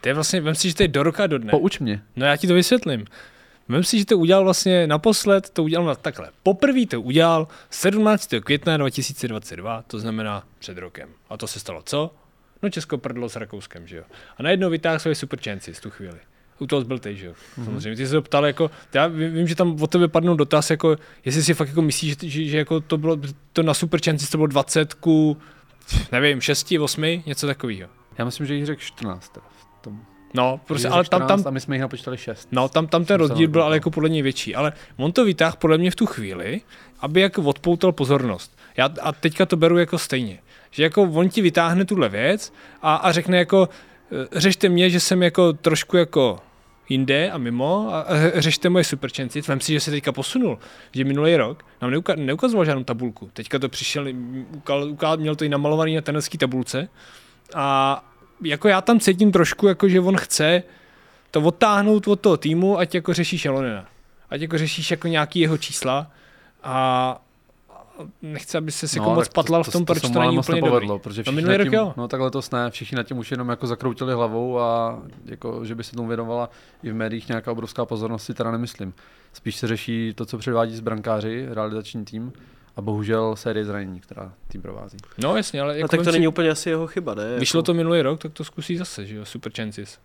To 0.00 0.08
je 0.08 0.14
vlastně, 0.14 0.40
vem 0.40 0.54
si, 0.54 0.68
že 0.68 0.74
to 0.74 0.82
je 0.82 0.88
do 0.88 1.02
roka 1.02 1.26
do 1.26 1.38
dne. 1.38 1.50
Pouč 1.50 1.78
mě. 1.78 2.02
No 2.16 2.26
já 2.26 2.36
ti 2.36 2.46
to 2.46 2.54
vysvětlím. 2.54 3.04
Vem 3.68 3.84
si, 3.84 3.98
že 3.98 4.06
to 4.06 4.18
udělal 4.18 4.44
vlastně 4.44 4.86
naposled, 4.86 5.50
to 5.50 5.62
udělal 5.64 5.86
na 5.86 5.94
takhle. 5.94 6.30
Poprvé 6.42 6.86
to 6.86 7.00
udělal 7.00 7.48
17. 7.70 8.34
května 8.44 8.76
2022, 8.76 9.82
to 9.82 9.98
znamená 9.98 10.44
před 10.58 10.78
rokem. 10.78 11.08
A 11.30 11.36
to 11.36 11.46
se 11.46 11.60
stalo 11.60 11.82
co? 11.82 12.14
No 12.62 12.70
Česko 12.70 12.98
prdlo 12.98 13.28
s 13.28 13.36
Rakouskem, 13.36 13.86
že 13.86 13.96
jo. 13.96 14.04
A 14.38 14.42
najednou 14.42 14.70
vytáhl 14.70 14.98
svoje 14.98 15.14
super 15.14 15.40
chances 15.40 15.78
v 15.78 15.80
tu 15.80 15.90
chvíli. 15.90 16.18
U 16.58 16.66
toho 16.66 16.84
byl 16.84 16.98
ty, 16.98 17.16
že 17.16 17.26
jo. 17.26 17.32
Mm-hmm. 17.32 17.64
Samozřejmě. 17.64 17.96
Ty 17.96 18.06
jsi 18.06 18.10
se 18.10 18.20
ptal, 18.20 18.46
jako, 18.46 18.70
já 18.94 19.06
vím, 19.06 19.46
že 19.46 19.54
tam 19.54 19.82
od 19.82 19.90
tebe 19.90 20.08
padnul 20.08 20.36
dotaz, 20.36 20.70
jako, 20.70 20.96
jestli 21.24 21.42
si 21.42 21.54
fakt 21.54 21.68
jako 21.68 21.82
myslíš, 21.82 22.16
že, 22.20 22.28
že, 22.28 22.44
že 22.44 22.58
jako 22.58 22.80
to 22.80 22.98
bylo, 22.98 23.18
to 23.52 23.62
na 23.62 23.74
super 23.74 24.00
chances 24.04 24.30
to 24.30 24.38
bylo 24.38 24.46
20 24.46 24.94
ku, 24.94 25.36
nevím, 26.12 26.40
6, 26.40 26.74
8, 26.80 27.02
něco 27.26 27.46
takového. 27.46 27.90
Já 28.18 28.24
myslím, 28.24 28.46
že 28.46 28.54
jich 28.54 28.66
řekl 28.66 28.80
14. 28.80 29.28
Teda 29.28 29.46
v 29.48 29.82
tom. 29.82 30.00
No, 30.34 30.60
prostě, 30.66 30.88
ale 30.88 31.04
tam, 31.04 31.20
tam, 31.20 31.26
14 31.28 31.46
A 31.46 31.50
my 31.50 31.60
jsme 31.60 31.74
jich 31.74 31.82
napočítali 31.82 32.16
6. 32.16 32.48
No, 32.52 32.68
tam, 32.68 32.86
tam 32.86 33.04
ten 33.04 33.16
rozdíl 33.16 33.48
byl 33.48 33.62
ale 33.62 33.76
jako 33.76 33.90
podle 33.90 34.08
něj 34.08 34.22
větší. 34.22 34.54
Ale 34.54 34.72
on 34.96 35.12
to 35.12 35.24
vytáhl 35.24 35.56
podle 35.58 35.78
mě 35.78 35.90
v 35.90 35.96
tu 35.96 36.06
chvíli, 36.06 36.60
aby 37.00 37.20
jako 37.20 37.42
odpoutal 37.42 37.92
pozornost. 37.92 38.58
Já, 38.76 38.90
a 39.02 39.12
teďka 39.12 39.46
to 39.46 39.56
beru 39.56 39.78
jako 39.78 39.98
stejně. 39.98 40.38
Že 40.70 40.82
jako 40.82 41.02
on 41.02 41.28
ti 41.28 41.42
vytáhne 41.42 41.84
tuhle 41.84 42.08
věc 42.08 42.52
a, 42.82 42.94
a 42.94 43.12
řekne 43.12 43.38
jako, 43.38 43.68
eh, 44.12 44.40
řešte 44.40 44.68
mě, 44.68 44.90
že 44.90 45.00
jsem 45.00 45.22
jako 45.22 45.52
trošku 45.52 45.96
jako 45.96 46.38
jinde 46.88 47.30
a 47.30 47.38
mimo 47.38 47.94
a, 47.94 48.06
řešte 48.34 48.68
moje 48.68 48.84
super 48.84 49.10
chances. 49.16 49.48
Vem 49.48 49.60
si, 49.60 49.72
že 49.72 49.80
se 49.80 49.90
teďka 49.90 50.12
posunul. 50.12 50.58
Že 50.92 51.04
minulý 51.04 51.36
rok 51.36 51.64
nám 51.82 51.90
neuka, 51.90 52.14
neukazoval 52.16 52.64
žádnou 52.64 52.84
tabulku. 52.84 53.30
Teďka 53.32 53.58
to 53.58 53.68
přišel, 53.68 54.06
ukal, 54.56 54.88
ukal, 54.88 55.16
měl 55.16 55.36
to 55.36 55.44
i 55.44 55.48
namalovaný 55.48 55.94
na 55.94 56.00
tenelský 56.00 56.38
tabulce. 56.38 56.88
A 57.54 58.04
jako 58.42 58.68
já 58.68 58.80
tam 58.80 59.00
cítím 59.00 59.32
trošku, 59.32 59.68
jako 59.68 59.88
že 59.88 60.00
on 60.00 60.16
chce 60.16 60.62
to 61.30 61.40
odtáhnout 61.40 62.08
od 62.08 62.20
toho 62.20 62.36
týmu, 62.36 62.78
ať 62.78 62.94
jako 62.94 63.14
řešíš 63.14 63.46
Elonena. 63.46 63.86
Ať 64.30 64.40
jako 64.40 64.58
řešíš 64.58 64.90
jako 64.90 65.08
nějaký 65.08 65.40
jeho 65.40 65.58
čísla 65.58 66.10
a 66.62 67.20
nechci, 68.22 68.58
aby 68.58 68.72
se 68.72 68.98
jako 68.98 69.14
moc 69.14 69.24
tak 69.24 69.34
patlal 69.34 69.64
v 69.64 69.72
tom, 69.72 69.84
proč 69.84 70.02
se 70.02 70.12
to 70.12 70.18
ale 70.18 70.26
není 70.26 70.36
moc 70.36 70.46
úplně 70.46 70.62
nepovedlo, 70.62 70.94
dobrý. 70.94 71.02
protože 71.02 71.20
No 71.20 71.22
všichni 71.22 71.36
minulý 71.36 71.56
rok 71.56 71.72
jo. 71.72 71.94
No 71.96 72.08
tak 72.08 72.20
letos 72.20 72.50
ne, 72.50 72.70
všichni 72.70 72.96
nad 72.96 73.02
tím 73.02 73.18
už 73.18 73.30
jenom 73.30 73.48
jako 73.48 73.66
zakroutili 73.66 74.14
hlavou 74.14 74.58
a 74.58 74.98
jako, 75.24 75.64
že 75.64 75.74
by 75.74 75.84
se 75.84 75.96
tomu 75.96 76.08
věnovala 76.08 76.50
i 76.82 76.90
v 76.90 76.94
médiích 76.94 77.28
nějaká 77.28 77.52
obrovská 77.52 77.84
pozornost, 77.84 78.24
si 78.24 78.34
teda 78.34 78.50
nemyslím. 78.50 78.94
Spíš 79.32 79.56
se 79.56 79.68
řeší 79.68 80.12
to, 80.14 80.26
co 80.26 80.38
předvádí 80.38 80.76
z 80.76 80.80
brankáři, 80.80 81.46
realizační 81.50 82.04
tým 82.04 82.32
a 82.78 82.82
bohužel 82.82 83.36
série 83.36 83.64
zranění, 83.64 84.00
která 84.00 84.32
tým 84.48 84.62
provází. 84.62 84.96
No 85.22 85.36
jasně, 85.36 85.60
ale 85.60 85.72
No 85.72 85.78
jako 85.78 85.88
tak 85.88 86.00
to 86.00 86.04
si- 86.04 86.12
není 86.12 86.28
úplně 86.28 86.50
asi 86.50 86.70
jeho 86.70 86.86
chyba, 86.86 87.14
ne? 87.14 87.38
Vyšlo 87.38 87.58
Jako- 87.58 87.66
to 87.66 87.74
minulý 87.74 88.02
rok, 88.02 88.20
tak 88.22 88.32
to 88.32 88.44
zkusí 88.44 88.76
zase, 88.76 89.06
že 89.06 89.16
jo, 89.16 89.24
super 89.24 89.52
chances. 89.56 89.98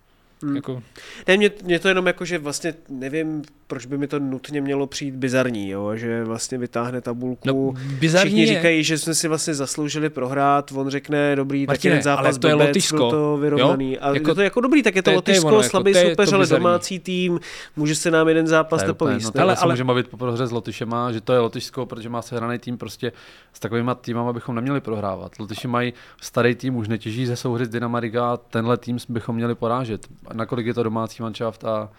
Hmm. 0.43 0.55
Jako, 0.55 0.81
Ne, 1.27 1.37
mě, 1.37 1.51
mě 1.63 1.79
to 1.79 1.87
jenom 1.87 2.07
jako, 2.07 2.25
že 2.25 2.37
vlastně 2.37 2.73
nevím, 2.89 3.41
proč 3.67 3.85
by 3.85 3.97
mi 3.97 4.07
to 4.07 4.19
nutně 4.19 4.61
mělo 4.61 4.87
přijít 4.87 5.15
bizarní, 5.15 5.69
jo, 5.69 5.95
že 5.95 6.23
vlastně 6.23 6.57
vytáhne 6.57 7.01
tabulku. 7.01 7.47
no, 7.47 7.81
bizarní 7.99 8.29
Všichni 8.29 8.41
je, 8.41 8.47
říkají, 8.47 8.83
že 8.83 8.97
jsme 8.97 9.13
si 9.13 9.27
vlastně 9.27 9.53
zasloužili 9.53 10.09
prohrát, 10.09 10.71
on 10.75 10.89
řekne, 10.89 11.35
dobrý, 11.35 11.61
tak 11.65 11.67
Martine, 11.67 11.91
jeden 11.93 12.03
zápas 12.03 12.25
ale 12.25 12.39
to 12.39 12.47
je 12.47 12.55
byl 12.55 13.09
to 13.09 13.37
vyrovnaný. 13.37 13.91
jo? 13.93 13.99
A 14.01 14.05
Jako- 14.07 14.15
jako, 14.15 14.35
to 14.35 14.41
je 14.41 14.45
jako 14.45 14.61
dobrý, 14.61 14.83
tak 14.83 14.95
je 14.95 15.01
to, 15.01 15.05
to 15.05 15.11
je- 15.11 15.21
to 15.21 15.31
je 15.31 15.35
Lotyšsko, 15.35 15.47
ono, 15.47 15.57
jako, 15.57 15.69
slabý 15.69 15.91
to 15.91 15.97
je 15.97 16.03
to 16.03 16.09
soupeř, 16.09 16.33
ale 16.33 16.47
domácí 16.47 16.99
tým, 16.99 17.39
může 17.75 17.95
se 17.95 18.11
nám 18.11 18.27
jeden 18.27 18.47
zápas 18.47 18.79
To 18.81 18.83
je 18.83 18.87
nepovíst. 18.87 19.23
no, 19.25 19.27
ne? 19.27 19.31
tak 19.33 19.41
Ale- 19.43 19.55
ale, 19.55 19.73
můžeme 19.73 19.87
bavit 19.87 20.07
po 20.07 20.17
prohře 20.17 20.47
s 20.47 20.51
Lotyšema, 20.51 21.11
že 21.11 21.21
to 21.21 21.33
je 21.33 21.39
Lotyšsko, 21.39 21.85
protože 21.85 22.09
má 22.09 22.21
sehraný 22.21 22.59
tým 22.59 22.77
prostě 22.77 23.11
s 23.53 23.59
takovýma 23.59 23.95
týmama 23.95 24.33
bychom 24.33 24.55
neměli 24.55 24.81
prohrávat. 24.81 25.39
Lotyši 25.39 25.67
mají 25.67 25.93
starý 26.21 26.55
tým, 26.55 26.75
už 26.75 26.87
netěží 26.87 27.25
ze 27.25 27.35
souhry 27.35 27.65
z 27.65 27.69
Dynama 27.69 27.99
Riga, 27.99 28.37
tenhle 28.37 28.77
tým 28.77 28.97
bychom 29.09 29.35
měli 29.35 29.55
porážet. 29.55 30.07
Nakolik 30.33 30.65
je 30.65 30.73
to 30.73 30.83
domácí 30.83 31.23
manšaft 31.23 31.65
a 31.65 31.89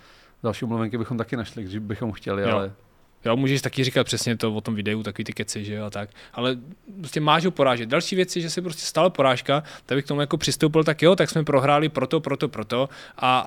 další 0.42 0.64
umluvenky 0.64 0.99
bychom 0.99 1.18
taky 1.18 1.37
našli, 1.37 1.62
když 1.62 1.79
bychom 1.79 2.12
chtěli, 2.12 2.42
Jo. 2.42 2.49
ale 2.57 2.73
Jo, 3.25 3.37
můžeš 3.37 3.62
taky 3.62 3.85
říkat 3.85 4.05
přesně 4.05 4.37
to 4.37 4.55
o 4.55 4.61
tom 4.61 4.75
videu, 4.75 5.03
takový 5.03 5.25
ty 5.25 5.33
keci, 5.33 5.64
že 5.64 5.75
jo, 5.75 5.85
a 5.85 5.90
tak. 5.90 6.11
Ale 6.33 6.57
prostě 6.99 7.20
máš 7.20 7.44
ho 7.44 7.51
porážet. 7.51 7.88
Další 7.88 8.16
věc 8.16 8.37
je, 8.37 8.42
že 8.42 8.51
se 8.51 8.62
prostě 8.62 8.83
stala 8.83 9.11
porážka, 9.11 9.62
tak 9.87 9.97
bych 9.97 10.05
k 10.05 10.09
tomu 10.09 10.20
jako 10.20 10.37
přistoupil, 10.37 10.85
tak 10.85 11.03
jo, 11.03 11.16
tak 11.16 11.31
jsme 11.31 11.44
prohráli 11.44 11.88
proto, 11.88 12.20
proto, 12.20 12.49
proto 12.49 12.88
a 13.16 13.40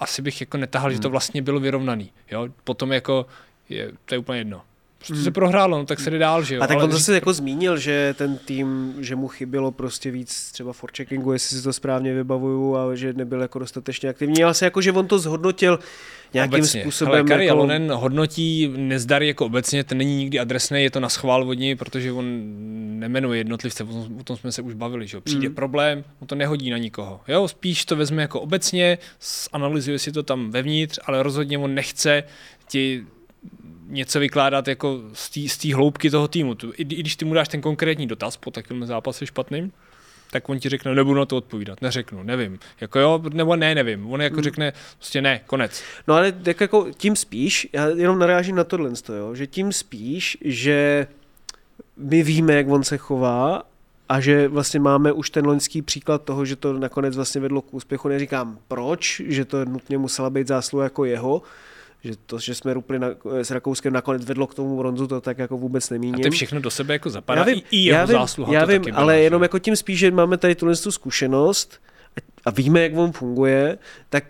asi 0.00 0.22
bych 0.22 0.40
jako 0.40 0.56
netahal, 0.56 0.88
hmm. 0.88 0.96
že 0.96 1.00
to 1.00 1.10
vlastně 1.10 1.42
bylo 1.42 1.60
vyrovnaný. 1.60 2.12
Jo, 2.30 2.48
potom 2.64 2.92
jako 2.92 3.26
je, 3.68 3.92
to 4.04 4.14
je 4.14 4.18
úplně 4.18 4.38
jedno. 4.38 4.62
Prostě 5.02 5.14
hmm. 5.14 5.24
se 5.24 5.30
prohrálo, 5.30 5.78
no 5.78 5.86
tak 5.86 6.00
se 6.00 6.10
jde 6.10 6.18
dál, 6.18 6.42
že 6.44 6.54
jo. 6.54 6.62
A 6.62 6.66
tak 6.66 6.76
Ale 6.76 6.84
on 6.84 6.92
zase 6.92 7.14
jako 7.14 7.32
zmínil, 7.32 7.78
že 7.78 8.14
ten 8.18 8.38
tým, 8.38 8.94
že 9.00 9.16
mu 9.16 9.28
chybělo 9.28 9.72
prostě 9.72 10.10
víc 10.10 10.50
třeba 10.52 10.72
forecheckingu, 10.72 11.32
jestli 11.32 11.56
si 11.56 11.62
to 11.62 11.72
správně 11.72 12.14
vybavuju, 12.14 12.76
a 12.76 12.94
že 12.94 13.12
nebyl 13.12 13.40
jako 13.42 13.58
dostatečně 13.58 14.08
aktivní. 14.08 14.44
Ale 14.44 14.54
se 14.54 14.64
jako, 14.64 14.80
že 14.80 14.92
on 14.92 15.06
to 15.06 15.18
zhodnotil 15.18 15.78
nějakým 16.34 16.54
obecně. 16.54 16.80
způsobem. 16.80 17.14
Hele, 17.14 17.28
Kari 17.28 17.44
jako... 17.46 17.56
Jalonen 17.56 17.92
hodnotí 17.92 18.72
nezdar 18.76 19.22
jako 19.22 19.46
obecně, 19.46 19.84
ten 19.84 19.98
není 19.98 20.16
nikdy 20.16 20.38
adresný, 20.38 20.82
je 20.82 20.90
to 20.90 21.00
na 21.00 21.08
schvál 21.08 21.48
od 21.48 21.54
něj, 21.54 21.74
protože 21.74 22.12
on 22.12 22.26
nemenuje 22.98 23.40
jednotlivce, 23.40 23.84
o 23.84 23.86
tom, 23.86 24.16
o 24.20 24.24
tom 24.24 24.36
jsme 24.36 24.52
se 24.52 24.62
už 24.62 24.74
bavili, 24.74 25.06
že 25.06 25.16
jo. 25.16 25.20
Přijde 25.20 25.48
Mm. 25.48 25.54
problém, 25.54 26.04
on 26.20 26.26
to 26.26 26.34
nehodí 26.34 26.70
na 26.70 26.78
nikoho. 26.78 27.20
Jo, 27.28 27.48
spíš 27.48 27.84
to 27.84 27.96
vezme 27.96 28.22
jako 28.22 28.40
obecně, 28.40 28.98
analyzuje 29.52 29.98
si 29.98 30.12
to 30.12 30.22
tam 30.22 30.50
vevnitř, 30.50 30.98
ale 31.04 31.22
rozhodně 31.22 31.58
on 31.58 31.74
nechce 31.74 32.22
ti 32.68 33.04
něco 33.92 34.20
vykládat 34.20 34.68
jako 34.68 35.00
z 35.12 35.58
té 35.58 35.74
hloubky 35.74 36.10
toho 36.10 36.28
týmu. 36.28 36.56
I, 36.76 36.82
I 36.82 36.84
když 36.84 37.16
ty 37.16 37.24
mu 37.24 37.34
dáš 37.34 37.48
ten 37.48 37.60
konkrétní 37.60 38.06
dotaz 38.06 38.36
po 38.36 38.50
takovém 38.50 38.86
zápase 38.86 39.26
špatným, 39.26 39.72
tak 40.30 40.48
on 40.48 40.58
ti 40.58 40.68
řekne, 40.68 40.94
nebudu 40.94 41.18
na 41.18 41.26
to 41.26 41.36
odpovídat, 41.36 41.82
neřeknu, 41.82 42.22
nevím. 42.22 42.58
Jako 42.80 42.98
jo, 42.98 43.22
nebo 43.32 43.56
ne, 43.56 43.74
nevím. 43.74 44.12
On 44.12 44.22
jako 44.22 44.34
hmm. 44.34 44.44
řekne, 44.44 44.72
prostě 44.96 45.22
ne, 45.22 45.40
konec. 45.46 45.82
No 46.08 46.14
ale 46.14 46.32
tak 46.32 46.60
jako 46.60 46.86
tím 46.96 47.16
spíš, 47.16 47.68
já 47.72 47.88
jenom 47.88 48.18
narážím 48.18 48.56
na 48.56 48.64
tohle, 48.64 48.90
jo, 49.16 49.34
že 49.34 49.46
tím 49.46 49.72
spíš, 49.72 50.38
že 50.40 51.06
my 51.96 52.22
víme, 52.22 52.54
jak 52.54 52.68
on 52.68 52.84
se 52.84 52.98
chová 52.98 53.62
a 54.08 54.20
že 54.20 54.48
vlastně 54.48 54.80
máme 54.80 55.12
už 55.12 55.30
ten 55.30 55.46
loňský 55.46 55.82
příklad 55.82 56.22
toho, 56.22 56.44
že 56.44 56.56
to 56.56 56.72
nakonec 56.72 57.16
vlastně 57.16 57.40
vedlo 57.40 57.62
k 57.62 57.74
úspěchu. 57.74 58.08
Neříkám 58.08 58.58
proč, 58.68 59.22
že 59.24 59.44
to 59.44 59.64
nutně 59.64 59.98
musela 59.98 60.30
být 60.30 60.48
zásluha 60.48 60.84
jako 60.84 61.04
jeho, 61.04 61.42
že 62.04 62.12
to, 62.26 62.38
že 62.38 62.54
jsme 62.54 62.74
rupli 62.74 62.98
na, 62.98 63.08
s 63.42 63.50
Rakouskem 63.50 63.92
nakonec 63.92 64.24
vedlo 64.24 64.46
k 64.46 64.54
tomu 64.54 64.76
bronzu, 64.76 65.06
to 65.06 65.20
tak 65.20 65.38
jako 65.38 65.56
vůbec 65.56 65.90
nemíním. 65.90 66.14
A 66.14 66.18
ty 66.22 66.30
všechno 66.30 66.60
do 66.60 66.70
sebe 66.70 66.94
jako 66.94 67.10
zapadá, 67.10 67.40
já 67.40 67.44
vím, 67.44 67.62
i, 67.70 67.78
jeho 67.78 67.98
já 67.98 68.04
vím, 68.04 68.12
zásluha 68.12 68.54
já 68.54 68.60
to 68.60 68.66
vím, 68.66 68.82
ale 68.94 69.12
byla, 69.12 69.12
jenom 69.12 69.40
že? 69.40 69.44
jako 69.44 69.58
tím 69.58 69.76
spíš, 69.76 69.98
že 69.98 70.10
máme 70.10 70.36
tady 70.36 70.54
tuhle 70.54 70.76
tu 70.76 70.92
zkušenost 70.92 71.80
a, 72.16 72.20
a 72.44 72.50
víme, 72.50 72.82
jak 72.82 72.96
on 72.96 73.12
funguje, 73.12 73.78
tak 74.08 74.24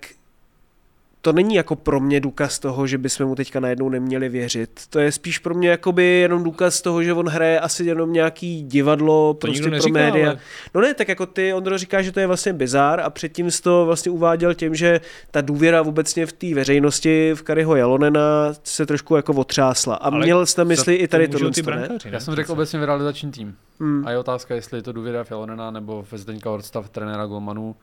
to 1.24 1.32
není 1.32 1.54
jako 1.54 1.76
pro 1.76 2.00
mě 2.00 2.20
důkaz 2.20 2.58
toho, 2.58 2.86
že 2.86 2.98
bychom 2.98 3.26
mu 3.26 3.34
teďka 3.34 3.60
najednou 3.60 3.88
neměli 3.88 4.28
věřit. 4.28 4.70
To 4.90 4.98
je 4.98 5.12
spíš 5.12 5.38
pro 5.38 5.54
mě 5.54 5.68
jakoby 5.68 6.04
jenom 6.04 6.44
důkaz 6.44 6.80
toho, 6.80 7.02
že 7.02 7.12
on 7.12 7.28
hraje 7.28 7.60
asi 7.60 7.84
jenom 7.84 8.12
nějaký 8.12 8.62
divadlo 8.62 9.34
To 9.34 9.38
prostě 9.38 9.54
nikdo 9.54 9.66
pro 9.68 9.72
neříká, 9.76 9.98
média. 9.98 10.28
ale- 10.30 10.38
No 10.74 10.80
ne, 10.80 10.94
tak 10.94 11.08
jako 11.08 11.26
ty, 11.26 11.52
Ondro 11.54 11.78
říká, 11.78 12.02
že 12.02 12.12
to 12.12 12.20
je 12.20 12.26
vlastně 12.26 12.52
bizár 12.52 13.00
a 13.00 13.10
předtím 13.10 13.50
jsi 13.50 13.62
to 13.62 13.86
vlastně 13.86 14.12
uváděl 14.12 14.54
tím, 14.54 14.74
že 14.74 15.00
ta 15.30 15.40
důvěra 15.40 15.82
vůbec 15.82 16.16
v 16.26 16.32
té 16.32 16.54
veřejnosti 16.54 17.32
v 17.34 17.42
Kariho 17.42 17.76
Jalonena 17.76 18.54
se 18.64 18.86
trošku 18.86 19.16
jako 19.16 19.32
otřásla. 19.32 19.94
A 19.94 20.08
Ale 20.08 20.18
měl 20.24 20.46
jsi 20.46 20.54
na 20.58 20.64
mysli 20.64 20.94
i 20.94 21.08
to 21.08 21.10
tady 21.10 21.28
tohle, 21.28 21.50
ty 21.50 21.62
ne? 21.62 21.66
brankáři, 21.66 22.08
ne? 22.08 22.14
Já 22.14 22.20
jsem 22.20 22.34
řekl 22.34 22.52
obecně 22.52 22.86
realizační 22.86 23.30
tým. 23.32 23.54
Hmm. 23.80 24.06
A 24.06 24.10
je 24.10 24.18
otázka, 24.18 24.54
jestli 24.54 24.78
je 24.78 24.82
to 24.82 24.92
důvěra 24.92 25.24
Filonena 25.24 25.70
nebo 25.70 26.04
ve 26.12 26.18
Zdeňka 26.18 26.50
Orstav, 26.50 26.88
trenéra 26.90 27.26
Golmanů. 27.26 27.76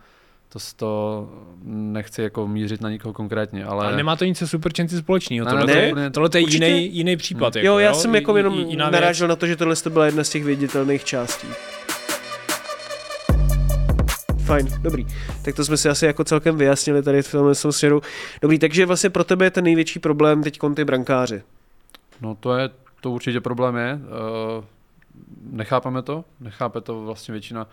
To, 0.49 0.59
to 0.75 1.29
nechci 1.63 2.21
jako 2.21 2.47
mířit 2.47 2.81
na 2.81 2.89
nikoho 2.89 3.13
konkrétně, 3.13 3.65
ale... 3.65 3.85
Ale 3.87 3.97
nemá 3.97 4.15
to 4.15 4.25
nic 4.25 4.37
se 4.37 4.47
superčenci 4.47 4.97
společného. 4.97 5.45
Ne, 5.45 5.51
Tohle, 5.51 5.65
ne, 5.75 5.89
to 5.89 5.95
ne, 5.95 6.09
tohle 6.11 6.29
to 6.29 6.37
je 6.37 6.43
určitě. 6.43 6.65
jiný, 6.67 6.95
jiný 6.95 7.17
případ. 7.17 7.55
Jako, 7.55 7.67
Jo, 7.67 7.77
já 7.77 7.93
jsem 7.93 8.15
I- 8.15 8.17
jako 8.17 8.37
jenom 8.37 8.53
věc. 8.53 8.79
narážel 8.91 9.27
na 9.27 9.35
to, 9.35 9.47
že 9.47 9.55
tohle 9.55 9.75
to 9.75 9.89
byla 9.89 10.05
jedna 10.05 10.23
z 10.23 10.29
těch 10.29 10.43
viditelných 10.43 11.03
částí. 11.03 11.47
Fajn, 14.45 14.67
dobrý. 14.81 15.05
Tak 15.45 15.55
to 15.55 15.65
jsme 15.65 15.77
si 15.77 15.89
asi 15.89 16.05
jako 16.05 16.23
celkem 16.23 16.57
vyjasnili 16.57 17.03
tady 17.03 17.21
v 17.21 17.31
tomhle 17.31 17.55
tom 17.55 17.71
směru. 17.71 18.01
Dobrý, 18.41 18.59
takže 18.59 18.85
vlastně 18.85 19.09
pro 19.09 19.23
tebe 19.23 19.45
je 19.45 19.51
ten 19.51 19.63
největší 19.63 19.99
problém 19.99 20.43
teď 20.43 20.59
ty 20.75 20.85
brankáři. 20.85 21.41
No 22.21 22.35
to 22.35 22.55
je, 22.57 22.69
to 23.01 23.11
určitě 23.11 23.41
problém 23.41 23.75
je. 23.75 23.99
Uh, 24.57 24.63
nechápeme 25.51 26.01
to, 26.01 26.23
nechápe 26.39 26.81
to 26.81 27.01
vlastně 27.01 27.31
většina 27.31 27.67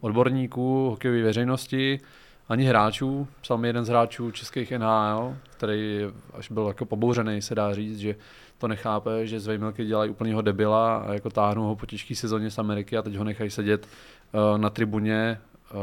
odborníků, 0.00 0.90
hokejové 0.90 1.22
veřejnosti, 1.22 2.00
ani 2.48 2.64
hráčů. 2.64 3.28
Mi 3.56 3.68
jeden 3.68 3.84
z 3.84 3.88
hráčů 3.88 4.30
českých 4.30 4.72
NHL, 4.72 5.36
který 5.50 6.00
až 6.34 6.50
byl 6.50 6.66
jako 6.68 6.84
pobouřený, 6.84 7.42
se 7.42 7.54
dá 7.54 7.74
říct, 7.74 7.98
že 7.98 8.14
to 8.58 8.68
nechápe, 8.68 9.26
že 9.26 9.40
z 9.40 9.46
Vejmelky 9.46 9.84
dělají 9.84 10.10
úplného 10.10 10.42
debila 10.42 10.96
a 10.96 11.12
jako 11.12 11.30
táhnou 11.30 11.62
ho 11.62 11.76
po 11.76 11.86
těžké 11.86 12.14
sezóně 12.14 12.50
z 12.50 12.58
Ameriky 12.58 12.96
a 12.96 13.02
teď 13.02 13.14
ho 13.14 13.24
nechají 13.24 13.50
sedět 13.50 13.86
uh, 13.86 14.58
na 14.58 14.70
tribuně 14.70 15.40
uh, 15.74 15.78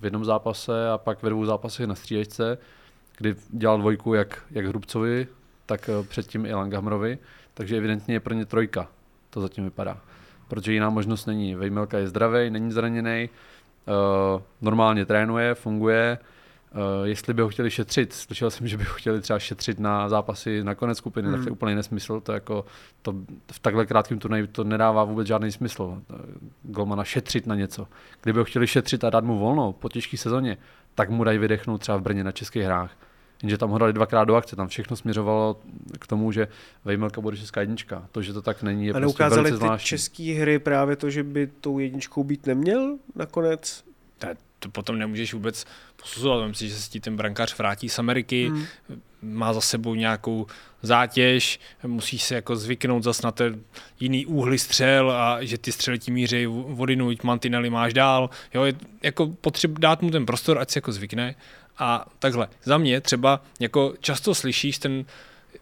v 0.00 0.04
jednom 0.04 0.24
zápase 0.24 0.90
a 0.90 0.98
pak 0.98 1.22
ve 1.22 1.30
dvou 1.30 1.44
zápasech 1.44 1.86
na 1.86 1.94
střídačce, 1.94 2.58
kdy 3.16 3.34
dělal 3.50 3.78
dvojku 3.78 4.14
jak, 4.14 4.44
jak 4.50 4.66
Hrubcovi, 4.66 5.26
tak 5.66 5.90
uh, 5.98 6.06
předtím 6.06 6.46
i 6.46 6.54
Langhammerovi, 6.54 7.18
takže 7.54 7.76
evidentně 7.76 8.14
je 8.14 8.20
pro 8.20 8.34
ně 8.34 8.46
trojka, 8.46 8.88
to 9.30 9.40
zatím 9.40 9.64
vypadá. 9.64 10.00
Protože 10.52 10.72
jiná 10.72 10.90
možnost 10.90 11.26
není. 11.26 11.54
Vejmelka 11.54 11.98
je 11.98 12.08
zdravý, 12.08 12.50
není 12.50 12.72
zraněný, 12.72 13.28
uh, 13.86 14.42
normálně 14.60 15.06
trénuje, 15.06 15.54
funguje. 15.54 16.18
Uh, 16.74 17.06
jestli 17.06 17.34
by 17.34 17.42
ho 17.42 17.48
chtěli 17.48 17.70
šetřit, 17.70 18.12
slyšel 18.12 18.50
jsem, 18.50 18.68
že 18.68 18.76
by 18.76 18.84
ho 18.84 18.94
chtěli 18.94 19.20
třeba 19.20 19.38
šetřit 19.38 19.80
na 19.80 20.08
zápasy 20.08 20.64
na 20.64 20.74
konec 20.74 20.98
skupiny, 20.98 21.28
hmm. 21.28 21.36
tak 21.36 21.44
to 21.44 21.48
je 21.48 21.52
úplný 21.52 21.74
nesmysl. 21.74 22.20
To 22.20 22.32
jako, 22.32 22.64
to 23.02 23.14
v 23.52 23.58
takhle 23.58 23.86
krátkém 23.86 24.18
turnaji 24.18 24.46
to 24.46 24.64
nedává 24.64 25.04
vůbec 25.04 25.26
žádný 25.26 25.52
smysl. 25.52 25.82
Uh, 25.82 26.18
Golmana 26.62 27.04
šetřit 27.04 27.46
na 27.46 27.54
něco. 27.54 27.86
Kdyby 28.22 28.38
ho 28.38 28.44
chtěli 28.44 28.66
šetřit 28.66 29.04
a 29.04 29.10
dát 29.10 29.24
mu 29.24 29.38
volno 29.38 29.72
po 29.72 29.88
těžké 29.88 30.16
sezóně, 30.16 30.56
tak 30.94 31.10
mu 31.10 31.24
dají 31.24 31.38
vydechnout 31.38 31.80
třeba 31.80 31.98
v 31.98 32.02
Brně 32.02 32.24
na 32.24 32.32
českých 32.32 32.62
hrách. 32.62 32.90
Jenže 33.42 33.58
tam 33.58 33.70
ho 33.70 33.78
dali 33.78 33.92
dvakrát 33.92 34.24
do 34.24 34.34
akce, 34.34 34.56
tam 34.56 34.68
všechno 34.68 34.96
směřovalo 34.96 35.60
k 35.98 36.06
tomu, 36.06 36.32
že 36.32 36.48
Vejmelka 36.84 37.20
bude 37.20 37.36
česká 37.36 37.60
jednička. 37.60 38.08
To, 38.12 38.22
že 38.22 38.32
to 38.32 38.42
tak 38.42 38.62
není, 38.62 38.86
je 38.86 38.90
A 38.90 38.92
prostě 38.92 39.04
neukázali 39.06 39.42
velice 39.42 39.56
ty 39.58 39.64
zvláštní. 39.66 39.86
české 39.86 40.22
hry 40.22 40.58
právě 40.58 40.96
to, 40.96 41.10
že 41.10 41.22
by 41.22 41.46
tou 41.60 41.78
jedničkou 41.78 42.24
být 42.24 42.46
neměl 42.46 42.96
nakonec? 43.14 43.84
To, 44.18 44.26
to 44.58 44.68
potom 44.68 44.98
nemůžeš 44.98 45.34
vůbec 45.34 45.64
posuzovat. 45.96 46.48
Myslím, 46.48 46.68
že 46.68 46.74
se 46.74 46.90
ti 46.90 47.00
ten 47.00 47.16
brankář 47.16 47.58
vrátí 47.58 47.88
z 47.88 47.98
Ameriky, 47.98 48.48
Hmm. 48.48 48.64
má 49.22 49.52
za 49.52 49.60
sebou 49.60 49.94
nějakou 49.94 50.46
zátěž, 50.82 51.60
musíš 51.86 52.22
se 52.22 52.34
jako 52.34 52.56
zvyknout 52.56 53.02
zas 53.02 53.22
na 53.22 53.30
ten 53.32 53.60
jiný 54.00 54.26
úhly 54.26 54.58
střel 54.58 55.10
a 55.10 55.44
že 55.44 55.58
ty 55.58 55.72
střely 55.72 55.98
ti 55.98 56.10
míří 56.10 56.46
vodinuť, 56.46 57.22
mantinely 57.22 57.70
máš 57.70 57.92
dál. 57.94 58.30
Jo, 58.54 58.64
je 58.64 58.74
jako 59.02 59.26
potřeba 59.26 59.74
dát 59.78 60.02
mu 60.02 60.10
ten 60.10 60.26
prostor, 60.26 60.58
ať 60.58 60.70
se 60.70 60.76
jako 60.78 60.92
zvykne. 60.92 61.34
A 61.78 62.06
takhle, 62.18 62.48
za 62.64 62.78
mě 62.78 63.00
třeba 63.00 63.42
jako 63.60 63.94
často 64.00 64.34
slyšíš 64.34 64.78
ten 64.78 65.04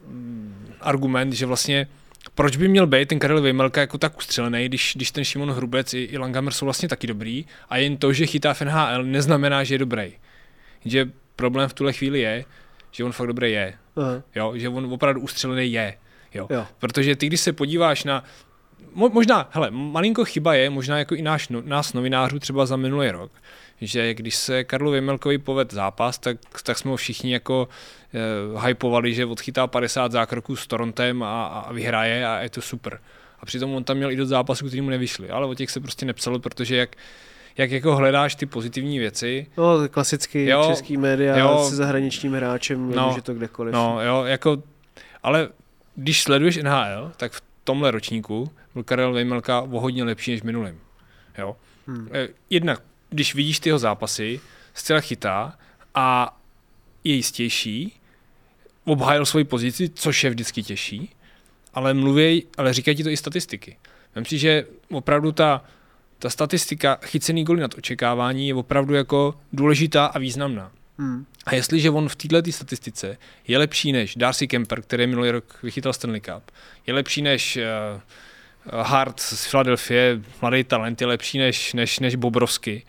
mm, 0.06 0.72
argument, 0.80 1.32
že 1.32 1.46
vlastně 1.46 1.86
proč 2.34 2.56
by 2.56 2.68
měl 2.68 2.86
být 2.86 3.08
ten 3.08 3.18
Karel 3.18 3.42
Vejmelka 3.42 3.80
jako 3.80 3.98
tak 3.98 4.18
ustřelený, 4.18 4.68
když, 4.68 4.92
když 4.96 5.10
ten 5.10 5.24
Šimon 5.24 5.50
Hrubec 5.50 5.94
i, 5.94 5.98
i 5.98 6.18
Langhammer 6.18 6.52
jsou 6.52 6.66
vlastně 6.66 6.88
taky 6.88 7.06
dobrý 7.06 7.46
a 7.68 7.76
jen 7.76 7.96
to, 7.96 8.12
že 8.12 8.26
chytá 8.26 8.54
v 8.54 8.60
NHL, 8.60 9.04
neznamená, 9.04 9.64
že 9.64 9.74
je 9.74 9.78
dobrý. 9.78 10.12
Že 10.84 11.10
problém 11.36 11.68
v 11.68 11.74
tuhle 11.74 11.92
chvíli 11.92 12.20
je, 12.20 12.44
že 12.90 13.04
on 13.04 13.12
fakt 13.12 13.26
dobrý 13.26 13.52
je. 13.52 13.74
Aha. 13.96 14.22
Jo, 14.34 14.52
že 14.56 14.68
on 14.68 14.92
opravdu 14.92 15.20
ustřelený 15.20 15.72
je. 15.72 15.94
Jo. 16.34 16.46
Jo. 16.50 16.66
Protože 16.78 17.16
ty, 17.16 17.26
když 17.26 17.40
se 17.40 17.52
podíváš 17.52 18.04
na 18.04 18.24
mo, 18.94 19.08
možná, 19.08 19.48
hele, 19.52 19.70
malinko 19.70 20.24
chyba 20.24 20.54
je, 20.54 20.70
možná 20.70 20.98
jako 20.98 21.14
i 21.14 21.22
náš, 21.22 21.48
no, 21.48 21.62
nás 21.64 21.92
novinářů 21.92 22.38
třeba 22.38 22.66
za 22.66 22.76
minulý 22.76 23.10
rok, 23.10 23.32
že 23.80 24.14
když 24.14 24.36
se 24.36 24.64
Karlu 24.64 24.90
Věmelkovi 24.90 25.38
poved 25.38 25.72
zápas, 25.72 26.18
tak, 26.18 26.36
tak 26.62 26.78
jsme 26.78 26.90
ho 26.90 26.96
všichni 26.96 27.32
jako 27.32 27.68
uh, 28.54 28.64
hypovali, 28.66 29.14
že 29.14 29.26
odchytá 29.26 29.66
50 29.66 30.12
zákroků 30.12 30.56
s 30.56 30.66
Torontem 30.66 31.22
a, 31.22 31.46
a 31.46 31.72
vyhraje 31.72 32.26
a 32.26 32.40
je 32.40 32.50
to 32.50 32.62
super. 32.62 33.00
A 33.40 33.46
přitom 33.46 33.74
on 33.74 33.84
tam 33.84 33.96
měl 33.96 34.10
i 34.10 34.16
do 34.16 34.26
zápasů, 34.26 34.66
který 34.66 34.80
mu 34.80 34.90
nevyšli, 34.90 35.30
ale 35.30 35.46
o 35.46 35.54
těch 35.54 35.70
se 35.70 35.80
prostě 35.80 36.06
nepsalo, 36.06 36.38
protože 36.38 36.76
jak, 36.76 36.96
jak 37.56 37.70
jako 37.70 37.96
hledáš 37.96 38.34
ty 38.34 38.46
pozitivní 38.46 38.98
věci, 38.98 39.46
No, 39.56 39.88
klasický 39.88 40.44
Jo, 40.46 40.64
český 40.68 40.96
média 40.96 41.38
jo. 41.38 41.66
se 41.68 41.76
zahraničním 41.76 42.32
hráčem, 42.32 42.90
no, 42.90 43.08
může 43.08 43.22
to 43.22 43.34
kdekoliv. 43.34 43.74
No, 43.74 43.98
jo, 44.02 44.24
jako, 44.24 44.62
ale 45.22 45.48
když 45.96 46.22
sleduješ 46.22 46.56
NHL, 46.56 47.12
tak 47.16 47.32
v 47.32 47.42
tomhle 47.64 47.90
ročníku 47.90 48.50
byl 48.74 48.82
Karel 48.82 49.12
Vejmelka 49.12 49.60
o 49.60 49.80
hodně 49.80 50.04
lepší 50.04 50.30
než 50.30 50.40
v 50.40 50.44
minulém. 50.44 50.78
Jo. 51.38 51.56
Hmm. 51.86 52.08
Eh, 52.12 52.28
Jednak, 52.50 52.82
když 53.10 53.34
vidíš 53.34 53.60
ty 53.60 53.68
jeho 53.68 53.78
zápasy, 53.78 54.40
zcela 54.74 55.00
chytá 55.00 55.58
a 55.94 56.36
je 57.04 57.14
jistější, 57.14 57.92
obhájil 58.84 59.26
svoji 59.26 59.44
pozici, 59.44 59.88
což 59.88 60.24
je 60.24 60.30
vždycky 60.30 60.62
těžší, 60.62 61.10
ale 61.74 61.94
mluví, 61.94 62.46
ale 62.58 62.72
říkají 62.72 62.96
ti 62.96 63.04
to 63.04 63.10
i 63.10 63.16
statistiky. 63.16 63.76
Vem 64.14 64.24
si, 64.24 64.38
že 64.38 64.66
opravdu 64.90 65.32
ta, 65.32 65.64
ta 66.18 66.30
statistika 66.30 66.98
chycený 67.02 67.44
goly 67.44 67.60
nad 67.60 67.74
očekávání 67.78 68.48
je 68.48 68.54
opravdu 68.54 68.94
jako 68.94 69.34
důležitá 69.52 70.06
a 70.06 70.18
významná. 70.18 70.72
Hmm. 70.98 71.26
A 71.46 71.54
jestliže 71.54 71.90
on 71.90 72.08
v 72.08 72.16
této 72.16 72.52
statistice 72.52 73.16
je 73.48 73.58
lepší 73.58 73.92
než 73.92 74.16
Darcy 74.16 74.48
Kemper, 74.48 74.82
který 74.82 75.06
minulý 75.06 75.30
rok 75.30 75.58
vychytal 75.62 75.92
Stanley 75.92 76.20
Cup, 76.20 76.50
je 76.86 76.94
lepší 76.94 77.22
než 77.22 77.56
uh, 77.56 78.00
Hart 78.66 79.20
z 79.20 79.50
Philadelphia, 79.50 80.18
mladý 80.42 80.64
talent, 80.64 81.00
je 81.00 81.06
lepší 81.06 81.38
než, 81.38 81.72
než, 81.72 81.98
než 81.98 82.14
Bobrovsky, 82.14 82.82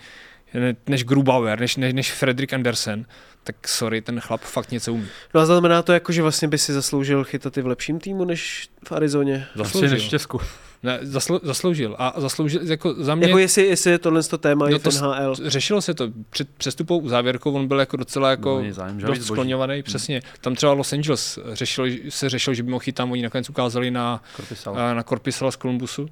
ne- 0.54 0.76
než 0.88 1.04
Grubauer, 1.04 1.60
než, 1.60 1.76
než, 1.76 1.94
než 1.94 2.12
Fredrik 2.12 2.54
Andersen, 2.54 3.06
tak 3.44 3.68
sorry, 3.68 4.02
ten 4.02 4.20
chlap 4.20 4.42
fakt 4.42 4.72
něco 4.72 4.94
umí. 4.94 5.08
No 5.34 5.42
a 5.42 5.46
znamená 5.46 5.82
to 5.82 5.94
jako, 5.94 6.12
že 6.12 6.22
vlastně 6.22 6.48
by 6.48 6.58
si 6.58 6.74
zasloužil 6.74 7.24
chytat 7.24 7.58
i 7.58 7.62
v 7.62 7.68
lepším 7.68 8.00
týmu 8.00 8.26
než 8.26 8.70
v 8.88 8.92
Arizoně? 8.92 9.48
Vlastně 9.56 9.90
než 9.90 10.08
v 10.08 10.10
Česku. 10.10 10.42
Ne, 10.84 11.00
zaslu, 11.02 11.40
zasloužil. 11.44 11.96
A 12.00 12.14
zasloužil, 12.18 12.62
jako 12.64 12.94
za 12.94 13.16
mě... 13.16 13.28
Jako 13.28 13.38
jestli, 13.38 13.66
jestli 13.66 13.92
je 13.92 14.00
tohle 14.00 14.24
to 14.24 14.38
téma 14.38 14.70
No 14.70 14.76
i 14.76 14.80
v 14.80 14.84
to 14.84 14.90
NHL. 14.92 15.36
Řešilo 15.46 15.82
se 15.82 15.94
to 15.94 16.08
před 16.30 16.50
přestupovou 16.58 17.10
závěrkou, 17.10 17.54
on 17.54 17.68
byl 17.68 17.80
jako 17.80 17.98
docela 17.98 18.30
jako 18.30 18.60
Není 18.60 18.72
zájem, 18.72 19.00
že 19.00 19.06
dost 19.06 19.18
víc 19.18 19.26
zboží. 19.26 19.38
skloňovaný, 19.38 19.84
přesně. 19.84 20.22
Tam 20.42 20.56
třeba 20.56 20.74
Los 20.74 20.94
Angeles 20.94 21.40
řešilo, 21.54 21.88
se 22.10 22.30
řešilo, 22.30 22.54
že 22.54 22.64
by 22.64 22.70
mohl 22.72 22.80
chytat, 22.80 23.08
oni 23.12 23.22
nakonec 23.22 23.50
ukázali 23.50 23.92
na, 23.92 24.24
Korpisal. 24.36 24.80
a 24.80 24.94
na 24.94 25.04
Korpisala 25.04 25.52
z 25.52 25.58
Columbusu. 25.58 26.10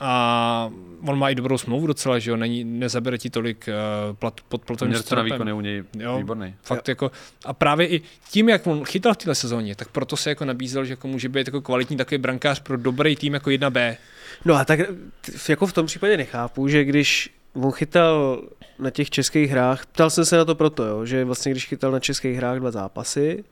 A 0.00 0.70
on 1.06 1.18
má 1.18 1.30
i 1.30 1.34
dobrou 1.34 1.58
smlouvu 1.58 1.86
docela, 1.86 2.18
že 2.18 2.30
jo, 2.30 2.36
Není, 2.36 2.64
nezabere 2.64 3.18
ti 3.18 3.30
tolik 3.30 3.68
uh, 3.68 4.16
plat, 4.16 4.40
pod 4.48 4.64
platovým 4.64 4.94
Poměr 4.94 5.16
na 5.16 5.22
výkon 5.22 5.48
je 5.48 5.54
u 5.54 5.60
něj 5.60 5.84
jo, 5.98 6.18
výborný. 6.18 6.54
Fakt 6.62 6.88
jo. 6.88 6.92
jako, 6.92 7.10
a 7.44 7.52
právě 7.52 7.88
i 7.88 8.02
tím, 8.30 8.48
jak 8.48 8.66
on 8.66 8.84
chytal 8.84 9.14
v 9.14 9.16
této 9.16 9.34
sezóně, 9.34 9.74
tak 9.74 9.88
proto 9.88 10.16
se 10.16 10.30
jako 10.30 10.44
nabízel, 10.44 10.84
že 10.84 10.92
jako 10.92 11.08
může 11.08 11.28
být 11.28 11.46
jako 11.46 11.60
kvalitní 11.60 11.96
takový 11.96 12.18
brankář 12.18 12.60
pro 12.60 12.76
dobrý 12.76 13.16
tým 13.16 13.34
jako 13.34 13.50
1B. 13.50 13.96
No 14.44 14.54
a 14.54 14.64
tak 14.64 14.80
jako 15.48 15.66
v 15.66 15.72
tom 15.72 15.86
případě 15.86 16.16
nechápu, 16.16 16.68
že 16.68 16.84
když 16.84 17.30
on 17.54 17.72
chytal 17.72 18.42
na 18.78 18.90
těch 18.90 19.10
českých 19.10 19.50
hrách, 19.50 19.86
ptal 19.86 20.10
jsem 20.10 20.24
se 20.24 20.36
na 20.36 20.44
to 20.44 20.54
proto, 20.54 20.84
jo, 20.84 21.04
že 21.04 21.24
vlastně 21.24 21.52
když 21.52 21.66
chytal 21.66 21.92
na 21.92 22.00
českých 22.00 22.36
hrách 22.36 22.58
dva 22.58 22.70
zápasy, 22.70 23.44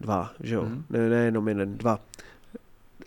dva, 0.00 0.32
že 0.40 0.54
jo, 0.54 0.62
mm. 0.62 0.84
ne, 0.90 1.08
ne 1.08 1.16
jenom 1.16 1.48
jeden, 1.48 1.78
dva, 1.78 2.00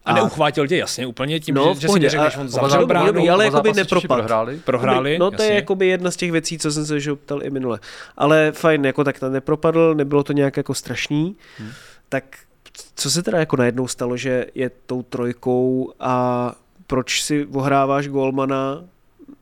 a, 0.06 0.12
a 0.12 0.14
neuchvátil 0.14 0.68
tě 0.68 0.78
jasně 0.78 1.08
úplně 1.08 1.40
tím, 1.40 1.56
no, 1.56 1.74
že, 1.74 1.80
že 1.80 1.88
si 1.90 2.00
neřekneš, 2.00 2.38
on 2.38 2.50
zavřel 2.50 2.88
bránu. 2.88 3.32
Ale 3.32 3.46
jakoby 3.46 3.74
nepropadl. 3.74 4.22
Prohráli. 4.22 4.60
prohráli. 4.66 5.20
No 5.20 5.32
to 5.32 5.36
jasně. 5.36 5.46
je 5.46 5.56
jakoby 5.56 5.88
jedna 5.88 6.12
z 6.12 6.16
těch 6.16 6.32
věcí, 6.32 6.58
co 6.58 6.72
jsem 6.72 6.86
se 6.86 7.00
že 7.00 7.16
ptal 7.16 7.44
i 7.44 7.50
minule. 7.50 7.80
Ale 8.18 8.52
fajn, 8.52 8.86
jako 8.86 9.04
tak 9.04 9.20
to 9.20 9.30
nepropadl, 9.30 9.96
nebylo 9.96 10.24
to 10.24 10.34
nějak 10.34 10.58
jako 10.58 10.74
strašný. 10.74 11.36
Hmm. 11.58 11.70
Tak 12.10 12.24
co 12.96 13.12
se 13.12 13.24
teda 13.24 13.40
jako 13.40 13.56
najednou 13.56 13.88
stalo, 13.88 14.18
že 14.18 14.46
je 14.56 14.72
tou 14.86 15.04
trojkou 15.04 15.94
a 16.00 16.56
proč 16.88 17.24
si 17.24 17.46
ohráváš 17.46 18.08
golmana 18.08 18.84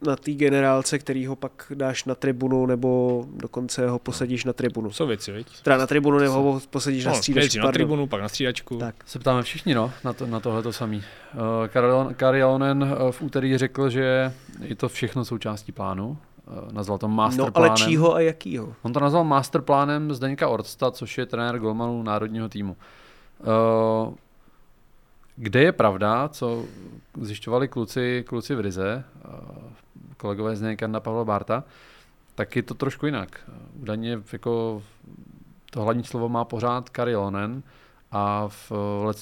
na 0.02 0.16
té 0.16 0.32
generálce, 0.32 1.00
který 1.00 1.26
ho 1.26 1.36
pak 1.36 1.72
dáš 1.76 2.06
na 2.06 2.16
tribunu, 2.16 2.66
nebo 2.66 3.24
dokonce 3.36 3.90
ho 3.90 4.00
posadíš 4.00 4.46
na 4.46 4.54
tribunu. 4.54 4.90
Co 4.90 5.08
věci, 5.08 5.32
viď? 5.32 5.62
Teda 5.62 5.78
na 5.78 5.88
tribunu, 5.88 6.18
nebo 6.18 6.34
ho 6.34 6.62
posadíš 6.70 7.06
no, 7.06 7.12
na 7.12 7.18
střídačku. 7.18 7.66
na 7.66 7.72
tribunu, 7.72 8.08
pak 8.08 8.22
na 8.22 8.30
střídačku. 8.30 8.78
Tak. 8.78 8.96
Se 9.06 9.20
ptáme 9.20 9.44
všichni, 9.44 9.76
no, 9.76 9.92
na, 10.04 10.14
to, 10.14 10.28
na 10.28 10.40
tohle 10.40 10.64
to 10.64 10.74
samý. 10.74 10.98
Uh, 10.98 12.14
Kari 12.14 12.42
Alonen 12.42 12.84
uh, 12.84 13.12
v 13.12 13.22
úterý 13.22 13.58
řekl, 13.58 13.90
že 13.90 14.34
je 14.62 14.76
to 14.76 14.90
všechno 14.90 15.26
součástí 15.26 15.72
plánu. 15.72 16.18
Uh, 16.48 16.72
nazval 16.72 16.98
to 16.98 17.08
masterplánem. 17.08 17.70
No 17.70 17.76
ale 17.76 17.78
čího 17.78 18.16
a 18.16 18.20
jakýho? 18.20 18.74
On 18.82 18.94
to 18.94 19.00
nazval 19.00 19.24
masterplánem 19.24 20.14
Zdeňka 20.14 20.48
Orsta, 20.48 20.92
což 20.92 21.18
je 21.18 21.26
trenér 21.26 21.60
golmanů 21.60 22.04
národního 22.04 22.50
týmu. 22.50 22.78
Uh, 23.40 24.14
kde 25.36 25.62
je 25.62 25.72
pravda, 25.72 26.30
co 26.30 26.66
zjišťovali 27.22 27.68
kluci, 27.68 28.24
kluci 28.28 28.56
v 28.56 28.60
Rize, 28.60 29.04
kolegové 30.18 30.56
z 30.56 30.76
Kanda 30.76 31.00
Pavla 31.00 31.26
Barta, 31.26 31.64
tak 32.36 32.56
je 32.56 32.64
to 32.64 32.74
trošku 32.74 33.06
jinak. 33.06 33.50
Údajně 33.74 34.20
jako 34.34 34.84
to 35.72 35.82
hlavní 35.82 36.04
slovo 36.04 36.30
má 36.30 36.46
pořád 36.46 36.90
Karilonen 36.90 37.64
a 38.12 38.48
v 38.48 38.72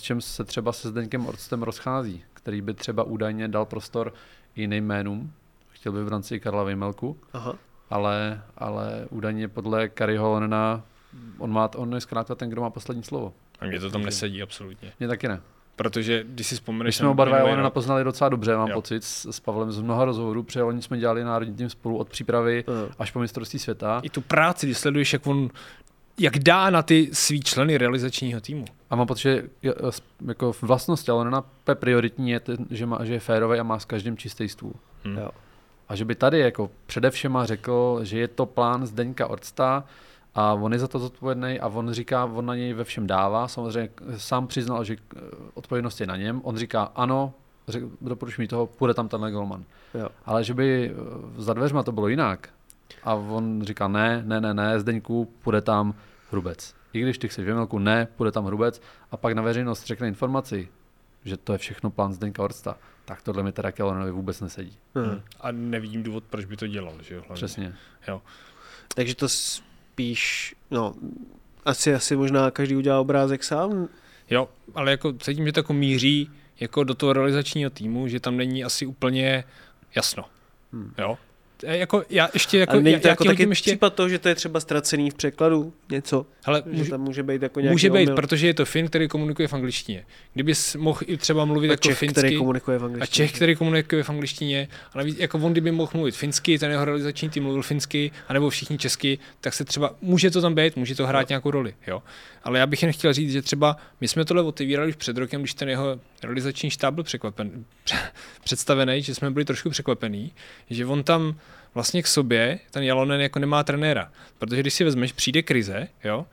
čem 0.01 0.21
se 0.21 0.43
třeba 0.43 0.71
se 0.71 0.89
Zdeňkem 0.89 1.25
Orstem 1.25 1.63
rozchází, 1.63 2.23
který 2.33 2.61
by 2.61 2.73
třeba 2.73 3.03
údajně 3.03 3.47
dal 3.47 3.65
prostor 3.65 4.13
i 4.55 4.61
jiným 4.61 4.85
jménům. 4.85 5.33
Chtěl 5.69 5.91
by 5.91 6.03
v 6.03 6.07
rámci 6.07 6.39
Karla 6.39 6.63
Vejmelku, 6.63 7.17
Aha. 7.33 7.55
Ale, 7.89 8.41
ale 8.57 9.07
údajně 9.09 9.47
podle 9.47 9.89
Kariho 9.89 10.29
Lonena 10.29 10.83
on, 11.37 11.51
má, 11.51 11.69
on 11.75 11.93
je 11.93 12.01
zkrátka 12.01 12.35
ten, 12.35 12.49
kdo 12.49 12.61
má 12.61 12.69
poslední 12.69 13.03
slovo. 13.03 13.33
A 13.59 13.65
mě 13.65 13.79
to 13.79 13.89
tam 13.89 14.03
nesedí 14.03 14.41
absolutně. 14.41 14.93
Mně 14.99 15.07
taky 15.07 15.27
ne. 15.27 15.41
Protože 15.75 16.23
když 16.27 16.47
si 16.47 16.55
vzpomeneš... 16.55 16.95
My 16.95 16.99
jsme 16.99 17.07
oba 17.07 17.25
dva 17.25 17.37
Jelena 17.37 17.69
poznali 17.69 18.03
docela 18.03 18.29
dobře, 18.29 18.57
mám 18.57 18.67
jo. 18.67 18.75
pocit, 18.75 19.03
s, 19.03 19.25
s 19.25 19.39
Pavlem 19.39 19.71
z 19.71 19.81
mnoha 19.81 20.05
rozhovorů, 20.05 20.43
protože 20.43 20.63
oni 20.63 20.81
jsme 20.81 20.97
dělali 20.97 21.23
národní 21.23 21.55
tým 21.55 21.69
spolu 21.69 21.97
od 21.97 22.09
přípravy 22.09 22.63
uh. 22.67 22.91
až 22.99 23.11
po 23.11 23.19
mistrovství 23.19 23.59
světa. 23.59 23.99
I 24.03 24.09
tu 24.09 24.21
práci, 24.21 24.65
když 24.65 24.77
sleduješ, 24.77 25.13
jak 25.13 25.27
on 25.27 25.49
jak 26.19 26.39
dá 26.39 26.69
na 26.69 26.81
ty 26.81 27.09
svý 27.13 27.39
členy 27.39 27.77
realizačního 27.77 28.41
týmu. 28.41 28.65
A 28.89 28.95
mám 28.95 29.07
pocit, 29.07 29.51
že 29.63 29.73
jako 30.27 30.51
vlastnost 30.61 31.07
Jelena 31.07 31.43
prioritní 31.73 32.29
je, 32.29 32.39
ten, 32.39 32.57
že, 32.69 32.85
má, 32.85 33.05
že 33.05 33.13
je 33.13 33.19
férový 33.19 33.59
a 33.59 33.63
má 33.63 33.79
s 33.79 33.85
každým 33.85 34.17
čistý 34.17 34.49
stůl. 34.49 34.73
Hmm. 35.03 35.17
Jo. 35.17 35.29
A 35.89 35.95
že 35.95 36.05
by 36.05 36.15
tady 36.15 36.39
jako 36.39 36.71
především 36.85 37.37
řekl, 37.43 37.99
že 38.03 38.19
je 38.19 38.27
to 38.27 38.45
plán 38.45 38.85
Zdeňka 38.85 39.27
Orcta, 39.27 39.83
a 40.35 40.53
on 40.53 40.73
je 40.73 40.79
za 40.79 40.87
to 40.87 40.99
zodpovědný 40.99 41.59
a 41.59 41.67
on 41.67 41.93
říká, 41.93 42.25
on 42.25 42.45
na 42.45 42.55
něj 42.55 42.73
ve 42.73 42.83
všem 42.83 43.07
dává. 43.07 43.47
Samozřejmě 43.47 43.89
sám 44.17 44.47
přiznal, 44.47 44.83
že 44.83 44.95
eh, 44.95 45.19
odpovědnost 45.53 46.01
je 46.01 46.07
na 46.07 46.15
něm. 46.15 46.41
On 46.43 46.57
říká, 46.57 46.91
ano, 46.95 47.33
doporučuji 48.01 48.41
mi 48.41 48.47
toho, 48.47 48.67
půjde 48.67 48.93
tam 48.93 49.07
tenhle 49.07 49.31
golman. 49.31 49.63
Jo. 49.93 50.09
Ale 50.25 50.43
že 50.43 50.53
by 50.53 50.91
eh, 50.91 51.41
za 51.41 51.53
dveřma 51.53 51.83
to 51.83 51.91
bylo 51.91 52.07
jinak. 52.07 52.49
A 53.03 53.13
on 53.13 53.61
říká, 53.63 53.87
ne, 53.87 54.23
ne, 54.25 54.41
ne, 54.41 54.53
ne, 54.53 54.79
Zdeňku, 54.79 55.33
půjde 55.43 55.61
tam 55.61 55.95
Hrubec. 56.31 56.75
I 56.93 57.01
když 57.01 57.17
ty 57.17 57.27
chceš 57.27 57.45
věmelku, 57.45 57.79
ne, 57.79 58.07
půjde 58.15 58.31
tam 58.31 58.45
Hrubec. 58.45 58.81
A 59.11 59.17
pak 59.17 59.33
na 59.33 59.41
veřejnost 59.41 59.85
řekne 59.85 60.07
informaci, 60.07 60.67
že 61.25 61.37
to 61.37 61.51
je 61.51 61.57
všechno 61.57 61.89
plán 61.89 62.13
Zdeňka 62.13 62.43
Orsta. 62.43 62.77
Tak 63.05 63.21
tohle 63.21 63.43
mi 63.43 63.51
teda 63.51 63.71
Kelenovi 63.71 64.11
vůbec 64.11 64.41
nesedí. 64.41 64.77
Hmm. 64.95 65.21
A 65.41 65.51
nevidím 65.51 66.03
důvod, 66.03 66.23
proč 66.29 66.45
by 66.45 66.57
to 66.57 66.67
dělal, 66.67 66.93
že 67.01 67.15
jo? 67.15 67.23
Přesně. 67.33 67.73
Jo. 68.07 68.21
Takže 68.95 69.15
to 69.15 69.27
spíš, 69.95 70.55
no, 70.71 70.93
asi, 71.65 71.93
asi 71.93 72.15
možná 72.15 72.51
každý 72.51 72.75
udělá 72.75 72.99
obrázek 72.99 73.43
sám. 73.43 73.87
Jo, 74.29 74.49
ale 74.75 74.91
jako 74.91 75.13
cítím, 75.13 75.45
že 75.45 75.51
to 75.51 75.59
jako 75.59 75.73
míří 75.73 76.29
jako 76.59 76.83
do 76.83 76.93
toho 76.95 77.13
realizačního 77.13 77.69
týmu, 77.69 78.07
že 78.07 78.19
tam 78.19 78.37
není 78.37 78.63
asi 78.63 78.85
úplně 78.85 79.43
jasno. 79.95 80.25
Hmm. 80.73 80.93
Jo, 80.97 81.17
jako 81.63 82.03
já 82.09 82.29
ještě 82.33 82.57
jako, 82.57 82.79
není 82.79 82.99
to 82.99 83.07
já, 83.07 83.11
jako 83.11 83.23
taky 83.23 83.49
ještě... 83.49 83.71
případ 83.71 83.93
toho, 83.93 84.09
že 84.09 84.19
to 84.19 84.29
je 84.29 84.35
třeba 84.35 84.59
ztracený 84.59 85.09
v 85.09 85.13
překladu 85.13 85.73
něco? 85.91 86.25
Hele, 86.45 86.63
že 86.65 86.77
může, 86.77 86.89
tam 86.89 87.01
může 87.01 87.23
být 87.23 87.41
jako 87.41 87.59
nějaký 87.59 87.73
Může 87.73 87.89
být, 87.89 88.03
omyl. 88.03 88.15
protože 88.15 88.47
je 88.47 88.53
to 88.53 88.65
Fin, 88.65 88.87
který 88.87 89.07
komunikuje 89.07 89.47
v 89.47 89.53
angličtině. 89.53 90.05
Kdyby 90.33 90.53
mohl 90.77 90.99
i 91.05 91.17
třeba 91.17 91.45
mluvit 91.45 91.69
a 91.69 91.71
jako 91.71 91.81
Čech, 91.81 91.97
finsky. 91.97 92.19
který 92.19 92.37
komunikuje 92.37 92.79
v 92.79 92.85
angličtině. 92.85 93.03
A 93.03 93.27
Čech, 93.27 93.35
který 93.35 93.55
komunikuje 93.55 94.03
v 94.03 94.09
angličtině. 94.09 94.67
A 94.93 94.97
navíc, 94.97 95.19
jako 95.19 95.37
on, 95.37 95.51
kdyby 95.51 95.71
mohl 95.71 95.91
mluvit 95.93 96.15
finsky, 96.15 96.59
ten 96.59 96.71
jeho 96.71 96.85
realizační 96.85 97.29
tým 97.29 97.43
mluvil 97.43 97.61
finsky, 97.61 98.11
anebo 98.27 98.49
všichni 98.49 98.77
česky, 98.77 99.19
tak 99.41 99.53
se 99.53 99.65
třeba, 99.65 99.95
může 100.01 100.31
to 100.31 100.41
tam 100.41 100.55
být, 100.55 100.75
může 100.75 100.95
to 100.95 101.07
hrát 101.07 101.21
no. 101.21 101.25
nějakou 101.29 101.51
roli. 101.51 101.73
Jo? 101.87 102.03
Ale 102.43 102.59
já 102.59 102.67
bych 102.67 102.83
jen 102.83 102.91
chtěl 102.91 103.13
říct, 103.13 103.31
že 103.31 103.41
třeba 103.41 103.77
my 104.01 104.07
jsme 104.07 104.25
tohle 104.25 104.43
otevírali 104.43 104.89
už 104.89 104.95
před 104.95 105.17
rokem, 105.17 105.41
když 105.41 105.53
ten 105.53 105.69
jeho 105.69 105.99
realizační 106.23 106.69
štáb 106.69 106.93
byl 106.93 107.03
překvapen, 107.03 107.65
představený, 108.43 109.01
že 109.01 109.15
jsme 109.15 109.31
byli 109.31 109.45
trošku 109.45 109.69
překvapení, 109.69 110.31
že 110.69 110.85
on 110.85 111.03
tam 111.03 111.35
vlastně 111.75 112.03
k 112.03 112.07
sobě 112.07 112.59
ten 112.71 112.83
Jalonen 112.83 113.21
jako 113.21 113.39
nemá 113.39 113.63
trenéra. 113.63 114.11
Protože 114.37 114.61
když 114.61 114.73
si 114.73 114.83
vezmeš, 114.83 115.11
přijde 115.11 115.41
krize, 115.41 115.87
jo, 116.03 116.25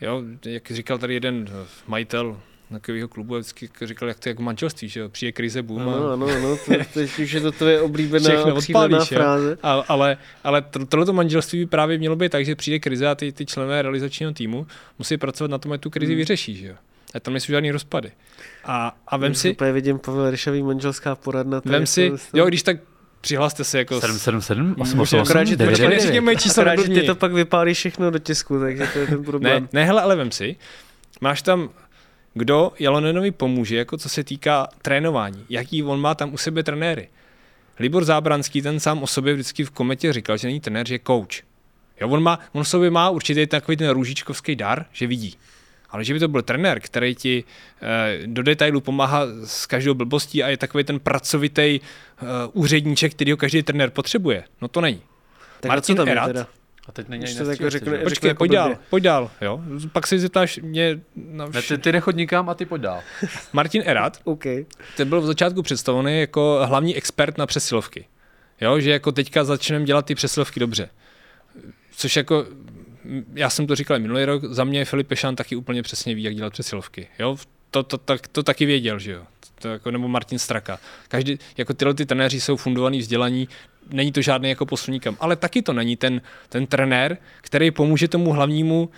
jo 0.00 0.22
jak 0.44 0.70
říkal 0.70 0.98
tady 0.98 1.14
jeden 1.14 1.48
majitel 1.86 2.40
takového 2.72 3.08
klubu 3.08 3.34
vždycky 3.34 3.68
říkal, 3.82 4.08
jak 4.08 4.18
to 4.18 4.28
je 4.28 4.30
jako 4.30 4.42
manželství, 4.42 4.88
že 4.88 5.00
jo? 5.00 5.08
přijde 5.08 5.32
krize, 5.32 5.62
boom. 5.62 5.82
Ano, 5.82 6.10
ano, 6.12 6.26
ano, 6.26 6.56
to, 6.56 6.72
to, 6.94 7.00
to, 7.16 7.24
že 7.24 7.40
to 7.40 7.52
tvoje 7.52 7.80
oblíbená 7.80 8.44
odpálíš, 8.54 9.08
fráze. 9.08 9.58
A, 9.62 9.72
ale, 9.88 10.16
ale 10.44 10.62
to, 10.62 10.86
tohleto 10.86 11.12
manželství 11.12 11.58
by 11.58 11.66
právě 11.66 11.98
mělo 11.98 12.16
být 12.16 12.32
tak, 12.32 12.44
že 12.44 12.56
přijde 12.56 12.78
krize 12.78 13.08
a 13.08 13.14
ty, 13.14 13.32
ty 13.32 13.46
členové 13.46 13.82
realizačního 13.82 14.32
týmu 14.32 14.66
musí 14.98 15.16
pracovat 15.16 15.50
na 15.50 15.58
tom, 15.58 15.72
jak 15.72 15.80
tu 15.80 15.90
krizi 15.90 16.12
hmm. 16.12 16.18
vyřeší, 16.18 16.56
že 16.56 16.66
jo? 16.66 16.74
A 17.14 17.20
tam 17.20 17.34
nejsou 17.34 17.52
žádný 17.52 17.70
rozpady. 17.70 18.12
A, 18.64 18.96
a 19.06 19.16
vem 19.16 19.34
si... 19.34 19.50
Úplně 19.50 19.72
vidím 19.72 19.98
Pavel 19.98 20.30
Ryšavý 20.30 20.62
manželská 20.62 21.14
poradna. 21.14 21.62
Vem 21.64 21.86
si, 21.86 22.12
jo, 22.34 22.46
když 22.46 22.62
tak 22.62 22.76
Přihlaste 23.22 23.64
se 23.64 23.78
jako... 23.78 24.00
777? 24.00 24.74
888? 24.78 25.66
Počkej, 25.68 25.88
neříkej 25.88 26.20
moje 26.20 26.36
číslo 26.36 26.60
Akorát, 26.60 26.86
že 26.86 27.00
ty 27.00 27.02
to 27.02 27.14
pak 27.14 27.32
vypálí 27.32 27.74
všechno 27.74 28.10
do 28.10 28.18
tisku, 28.18 28.60
takže 28.60 28.86
to 28.92 28.98
je 28.98 29.06
ten 29.06 29.24
problém. 29.24 29.62
Ne, 29.62 29.68
ne 29.72 29.84
hele, 29.84 30.02
ale 30.02 30.16
vem 30.16 30.30
si, 30.30 30.56
máš 31.20 31.42
tam 31.42 31.70
kdo 32.34 32.72
Jalonenovi 32.78 33.30
pomůže, 33.30 33.76
jako 33.76 33.98
co 33.98 34.08
se 34.08 34.24
týká 34.24 34.68
trénování, 34.82 35.44
jaký 35.48 35.82
on 35.82 36.00
má 36.00 36.14
tam 36.14 36.34
u 36.34 36.36
sebe 36.36 36.62
trenéry. 36.62 37.08
Libor 37.78 38.04
Zábranský, 38.04 38.62
ten 38.62 38.80
sám 38.80 39.02
o 39.02 39.06
sobě 39.06 39.34
vždycky 39.34 39.64
v 39.64 39.70
kometě 39.70 40.12
říkal, 40.12 40.36
že 40.36 40.48
není 40.48 40.60
trenér, 40.60 40.88
že 40.88 40.94
je 40.94 41.00
coach. 41.06 41.42
Jo, 42.00 42.08
on, 42.08 42.22
má, 42.22 42.38
on 42.52 42.64
sobě 42.64 42.90
má 42.90 43.10
určitě 43.10 43.46
takový 43.46 43.76
ten 43.76 43.90
růžičkovský 43.90 44.56
dar, 44.56 44.86
že 44.92 45.06
vidí. 45.06 45.34
Ale 45.92 46.04
že 46.04 46.14
by 46.14 46.20
to 46.20 46.28
byl 46.28 46.42
trenér, 46.42 46.80
který 46.80 47.14
ti 47.14 47.44
eh, 47.82 48.26
do 48.26 48.42
detailu 48.42 48.80
pomáhá 48.80 49.26
s 49.44 49.66
každou 49.66 49.94
blbostí 49.94 50.42
a 50.42 50.48
je 50.48 50.56
takový 50.56 50.84
ten 50.84 51.00
pracovitý 51.00 51.62
eh, 51.62 51.80
úředníček, 52.52 53.12
který 53.12 53.30
ho 53.30 53.36
každý 53.36 53.62
trenér 53.62 53.90
potřebuje, 53.90 54.44
no 54.62 54.68
to 54.68 54.80
není. 54.80 55.02
Tak 55.60 55.68
Martin 55.68 55.96
co 55.96 56.02
tam 56.02 56.08
Erat, 56.08 56.26
teda? 56.26 56.46
A 56.88 56.92
teď 56.92 57.08
není 57.08 57.34
to 57.34 57.50
jako 57.50 57.70
řekne, 57.70 57.92
Počkej, 57.92 58.08
řekne 58.08 58.28
jako 58.28 58.38
pojď 58.38 58.52
dál, 58.52 58.76
pojď 58.90 59.04
dál, 59.04 59.30
jo. 59.40 59.60
Pak 59.92 60.06
se 60.06 60.18
zeptáš 60.18 60.58
mě... 60.62 61.00
Na 61.16 61.46
vš... 61.46 61.54
ne, 61.54 61.62
ty, 61.62 61.78
ty 61.78 61.92
nechoď 61.92 62.16
nikam 62.16 62.48
a 62.48 62.54
ty 62.54 62.66
pojď 62.66 62.82
dál. 62.82 63.00
Martin 63.52 63.82
Erat, 63.86 64.18
okay. 64.24 64.66
ten 64.96 65.08
byl 65.08 65.20
v 65.20 65.26
začátku 65.26 65.62
představený 65.62 66.20
jako 66.20 66.60
hlavní 66.64 66.96
expert 66.96 67.38
na 67.38 67.46
přesilovky. 67.46 68.06
Jo, 68.60 68.80
že 68.80 68.90
jako 68.90 69.12
teďka 69.12 69.44
začneme 69.44 69.84
dělat 69.84 70.06
ty 70.06 70.14
přesilovky 70.14 70.60
dobře. 70.60 70.88
Což 71.90 72.16
jako 72.16 72.46
já 73.34 73.50
jsem 73.50 73.66
to 73.66 73.74
říkal 73.74 73.98
minulý 73.98 74.24
rok, 74.24 74.44
za 74.44 74.64
mě 74.64 74.84
Filip 74.84 75.08
Pešán 75.08 75.36
taky 75.36 75.56
úplně 75.56 75.82
přesně 75.82 76.14
ví, 76.14 76.22
jak 76.22 76.34
dělat 76.34 76.52
přesilovky. 76.52 77.08
Jo? 77.18 77.36
To, 77.70 77.82
to, 77.82 77.98
to, 77.98 78.16
to 78.32 78.42
taky 78.42 78.66
věděl, 78.66 78.98
že 78.98 79.12
jo. 79.12 79.22
To 79.58 79.68
jako, 79.68 79.90
nebo 79.90 80.08
Martin 80.08 80.38
Straka. 80.38 80.78
Každý, 81.08 81.38
jako 81.56 81.74
tyhle 81.74 81.94
ty 81.94 82.06
trenéři 82.06 82.40
jsou 82.40 82.56
fundovaný 82.56 82.98
vzdělaní, 82.98 83.48
není 83.90 84.12
to 84.12 84.22
žádný 84.22 84.48
jako 84.48 84.66
posuníkam, 84.66 85.16
ale 85.20 85.36
taky 85.36 85.62
to 85.62 85.72
není 85.72 85.96
ten, 85.96 86.20
ten 86.48 86.66
trenér, 86.66 87.16
který 87.40 87.70
pomůže 87.70 88.08
tomu 88.08 88.32
hlavnímu 88.32 88.90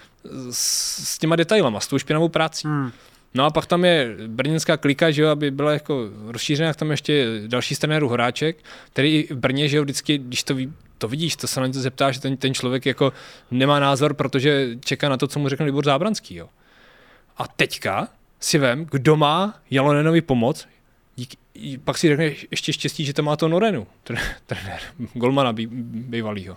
s, 0.51 0.59
s 1.05 1.19
těma 1.19 1.37
detailama, 1.37 1.81
s 1.81 1.87
tou 1.87 1.99
špinavou 1.99 2.29
prací. 2.29 2.69
Hmm. 2.69 2.93
No 3.35 3.45
a 3.45 3.51
pak 3.51 3.67
tam 3.67 3.85
je 3.85 4.17
brněnská 4.27 4.77
klika, 4.77 5.11
že 5.11 5.23
jo, 5.23 5.29
aby 5.29 5.51
byla 5.51 5.73
jako 5.73 6.09
rozšířená, 6.27 6.75
tam 6.75 6.91
ještě 6.91 7.43
další 7.47 7.75
trenéru 7.75 8.09
Horáček, 8.09 8.57
který 8.87 9.17
i 9.17 9.35
v 9.35 9.37
Brně, 9.37 9.69
že 9.69 9.77
jo, 9.77 9.83
vždycky, 9.83 10.19
když 10.19 10.43
to 10.43 10.55
ví, 10.55 10.73
to 10.99 11.09
vidíš, 11.09 11.37
to 11.37 11.47
se 11.47 11.61
na 11.61 11.67
něco 11.67 11.81
zeptáš, 11.81 12.15
že 12.15 12.21
ten, 12.21 12.37
ten 12.37 12.55
člověk 12.55 12.87
jako 12.87 13.13
nemá 13.51 13.81
názor, 13.81 14.15
protože 14.15 14.69
čeká 14.81 15.09
na 15.09 15.17
to, 15.17 15.27
co 15.27 15.39
mu 15.39 15.49
řekne 15.49 15.67
Libor 15.67 15.85
Zábranský, 15.85 16.35
jo. 16.35 16.49
A 17.37 17.49
teďka 17.49 18.09
si 18.41 18.59
vem, 18.59 18.87
kdo 18.91 19.17
má 19.17 19.55
Jalonenovi 19.71 20.21
pomoc, 20.21 20.69
dík, 21.17 21.35
pak 21.85 21.99
si 21.99 22.09
řekne 22.09 22.25
ještě 22.51 22.73
štěstí, 22.73 23.05
že 23.05 23.13
to 23.13 23.23
má 23.23 23.37
to 23.37 23.49
Norenu, 23.49 23.87
trenér, 24.47 24.81
golmana 25.15 25.53
bý, 25.53 25.67
bývalýho. 25.71 26.57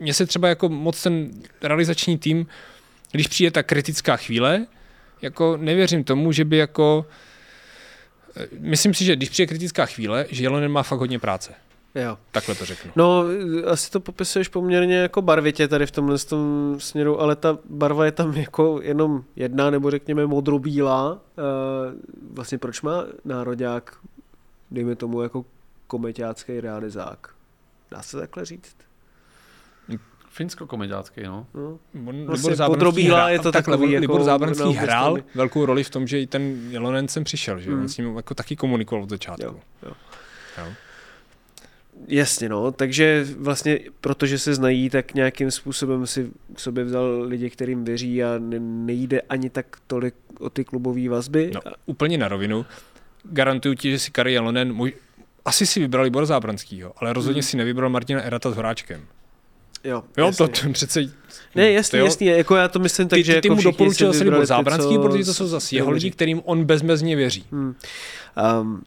Mně 0.00 0.14
se 0.14 0.26
třeba 0.26 0.48
jako 0.48 0.68
moc 0.68 1.02
ten 1.02 1.30
realizační 1.62 2.18
tým, 2.18 2.46
když 3.12 3.26
přijde 3.26 3.50
ta 3.50 3.62
kritická 3.62 4.16
chvíle, 4.16 4.66
jako 5.22 5.56
nevěřím 5.56 6.04
tomu, 6.04 6.32
že 6.32 6.44
by 6.44 6.56
jako 6.56 7.06
eh, 8.36 8.46
myslím 8.58 8.94
si, 8.94 9.04
že 9.04 9.16
když 9.16 9.28
přijde 9.28 9.46
kritická 9.46 9.86
chvíle, 9.86 10.26
že 10.28 10.42
Jelonen 10.42 10.72
má 10.72 10.82
fakt 10.82 10.98
hodně 10.98 11.18
práce. 11.18 11.54
Jo. 11.94 12.18
Takhle 12.30 12.54
to 12.54 12.64
řeknu. 12.64 12.92
No, 12.96 13.24
asi 13.66 13.90
to 13.90 14.00
popisuješ 14.00 14.48
poměrně 14.48 14.96
jako 14.96 15.22
barvitě 15.22 15.68
tady 15.68 15.86
v 15.86 15.90
tomhle 15.90 16.18
tom 16.18 16.76
směru, 16.78 17.20
ale 17.20 17.36
ta 17.36 17.58
barva 17.70 18.04
je 18.04 18.12
tam 18.12 18.34
jako 18.34 18.80
jenom 18.82 19.24
jedna, 19.36 19.70
nebo 19.70 19.90
řekněme 19.90 20.26
modrobílá. 20.26 21.20
Vlastně 22.32 22.58
proč 22.58 22.82
má 22.82 23.04
nároďák, 23.24 23.96
dejme 24.70 24.96
tomu, 24.96 25.22
jako 25.22 25.44
komeťácký 25.86 26.60
realizák? 26.60 27.28
Dá 27.90 28.02
se 28.02 28.20
takhle 28.20 28.44
říct? 28.44 28.76
Finsko-komediácký, 30.36 31.22
no. 31.22 31.46
no. 31.54 31.78
Libor 32.10 32.54
Zábranský 32.54 33.02
hrál, 33.02 33.28
je 33.28 33.38
to 33.38 33.52
takový, 33.52 33.92
jako 33.92 34.00
Libor 34.00 34.22
Zábranský 34.22 34.72
hrál 34.72 35.18
velkou 35.34 35.66
roli 35.66 35.84
v 35.84 35.90
tom, 35.90 36.06
že 36.06 36.20
i 36.20 36.26
ten 36.26 36.72
Jelonen 36.72 37.08
sem 37.08 37.24
přišel, 37.24 37.58
že 37.60 37.70
hmm. 37.70 37.80
on 37.80 37.88
s 37.88 37.96
ním 37.96 38.16
jako 38.16 38.34
taky 38.34 38.56
komunikoval 38.56 39.02
od 39.02 39.10
začátku. 39.10 39.42
Jo, 39.42 39.60
jo. 39.82 39.92
Jo. 40.58 40.72
Jasně, 42.08 42.48
no, 42.48 42.72
takže 42.72 43.26
vlastně, 43.38 43.80
protože 44.00 44.38
se 44.38 44.54
znají, 44.54 44.90
tak 44.90 45.14
nějakým 45.14 45.50
způsobem 45.50 46.06
si 46.06 46.30
k 46.54 46.60
sobě 46.60 46.84
vzal 46.84 47.22
lidi, 47.22 47.50
kterým 47.50 47.84
věří 47.84 48.24
a 48.24 48.34
nejde 48.58 49.20
ani 49.20 49.50
tak 49.50 49.66
tolik 49.86 50.14
o 50.38 50.50
ty 50.50 50.64
klubové 50.64 51.08
vazby. 51.08 51.50
No, 51.54 51.60
úplně 51.86 52.18
na 52.18 52.28
rovinu. 52.28 52.66
Garantuju 53.22 53.74
ti, 53.74 53.90
že 53.90 53.98
si 53.98 54.10
Kari 54.10 54.32
Jalonen, 54.32 54.72
můj, 54.72 54.92
asi 55.44 55.66
si 55.66 55.80
vybral 55.80 56.04
Libor 56.04 56.26
Zábranskýho, 56.26 56.92
ale 56.96 57.12
rozhodně 57.12 57.40
hmm. 57.40 57.48
si 57.48 57.56
nevybral 57.56 57.90
Martina 57.90 58.20
Erata 58.22 58.50
s 58.50 58.56
Horáčkem. 58.56 59.06
Jo, 59.86 60.04
jo 60.16 60.32
to, 60.38 60.48
to 60.48 60.72
přece... 60.72 61.00
Ne, 61.54 61.72
jasný, 61.72 61.98
jasný, 61.98 62.26
jako 62.26 62.56
já 62.56 62.68
to 62.68 62.78
myslím 62.78 63.08
tak, 63.08 63.16
ty, 63.16 63.24
že 63.24 63.34
ty, 63.34 63.40
ty 63.40 63.48
jako 63.48 63.56
mu 63.56 63.62
doporučil 63.62 64.12
si 64.12 64.24
Libor 64.24 64.46
Zábranský, 64.46 64.94
co, 64.94 65.02
protože 65.02 65.24
to 65.24 65.34
jsou 65.34 65.46
zase 65.46 65.76
jeho 65.76 65.90
lidi, 65.90 66.10
kterým 66.10 66.42
on 66.44 66.64
bezmezně 66.64 67.16
věří. 67.16 67.44
Hmm. 67.52 67.74
Um, 68.60 68.82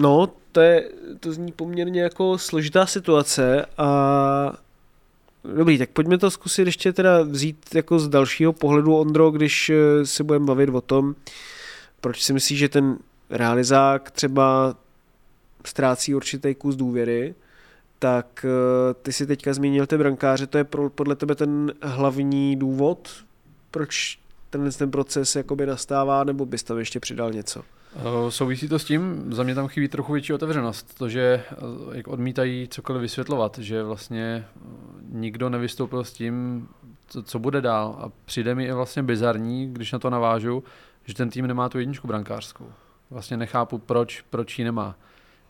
no, 0.00 0.30
to, 0.52 0.60
je, 0.60 0.88
to 1.20 1.32
zní 1.32 1.52
poměrně 1.52 2.02
jako 2.02 2.38
složitá 2.38 2.86
situace 2.86 3.66
a 3.78 4.58
Dobrý, 5.56 5.78
tak 5.78 5.90
pojďme 5.90 6.18
to 6.18 6.30
zkusit 6.30 6.66
ještě 6.66 6.92
teda 6.92 7.22
vzít 7.22 7.74
jako 7.74 7.98
z 7.98 8.08
dalšího 8.08 8.52
pohledu, 8.52 8.96
Ondro, 8.96 9.30
když 9.30 9.70
eh, 9.70 10.06
se 10.06 10.24
budeme 10.24 10.46
bavit 10.46 10.68
o 10.68 10.80
tom, 10.80 11.14
proč 12.00 12.22
si 12.22 12.32
myslíš, 12.32 12.58
že 12.58 12.68
ten 12.68 12.98
realizák 13.30 14.10
třeba 14.10 14.76
ztrácí 15.66 16.14
určitý 16.14 16.54
kus 16.54 16.76
důvěry, 16.76 17.34
tak 17.98 18.46
eh, 18.48 18.94
ty 18.94 19.12
si 19.12 19.26
teďka 19.26 19.54
zmínil 19.54 19.86
ty 19.86 19.98
brankáře, 19.98 20.46
to 20.46 20.58
je 20.58 20.64
pro, 20.64 20.90
podle 20.90 21.16
tebe 21.16 21.34
ten 21.34 21.72
hlavní 21.82 22.56
důvod, 22.56 23.10
proč 23.70 24.18
ten, 24.50 24.70
ten 24.78 24.90
proces 24.90 25.36
jakoby 25.36 25.66
nastává, 25.66 26.24
nebo 26.24 26.46
bys 26.46 26.62
tam 26.62 26.78
ještě 26.78 27.00
přidal 27.00 27.32
něco? 27.32 27.62
Eh, 27.96 28.30
souvisí 28.30 28.68
to 28.68 28.78
s 28.78 28.84
tím, 28.84 29.32
za 29.32 29.42
mě 29.42 29.54
tam 29.54 29.68
chybí 29.68 29.88
trochu 29.88 30.12
větší 30.12 30.32
otevřenost, 30.32 30.98
to, 30.98 31.08
že 31.08 31.44
eh, 31.50 31.56
jak 31.96 32.08
odmítají 32.08 32.68
cokoliv 32.68 33.02
vysvětlovat, 33.02 33.58
že 33.58 33.82
vlastně 33.82 34.44
nikdo 35.08 35.48
nevystoupil 35.48 36.04
s 36.04 36.12
tím, 36.12 36.68
co, 37.08 37.22
co 37.22 37.38
bude 37.38 37.60
dál 37.60 37.96
a 38.00 38.10
přijde 38.24 38.54
mi 38.54 38.64
je 38.64 38.74
vlastně 38.74 39.02
bizarní, 39.02 39.72
když 39.72 39.92
na 39.92 39.98
to 39.98 40.10
navážu, 40.10 40.64
že 41.04 41.14
ten 41.14 41.30
tým 41.30 41.46
nemá 41.46 41.68
tu 41.68 41.78
jedničku 41.78 42.08
brankářskou. 42.08 42.66
Vlastně 43.10 43.36
nechápu, 43.36 43.78
proč, 43.78 44.24
proč 44.30 44.58
ji 44.58 44.64
nemá. 44.64 44.94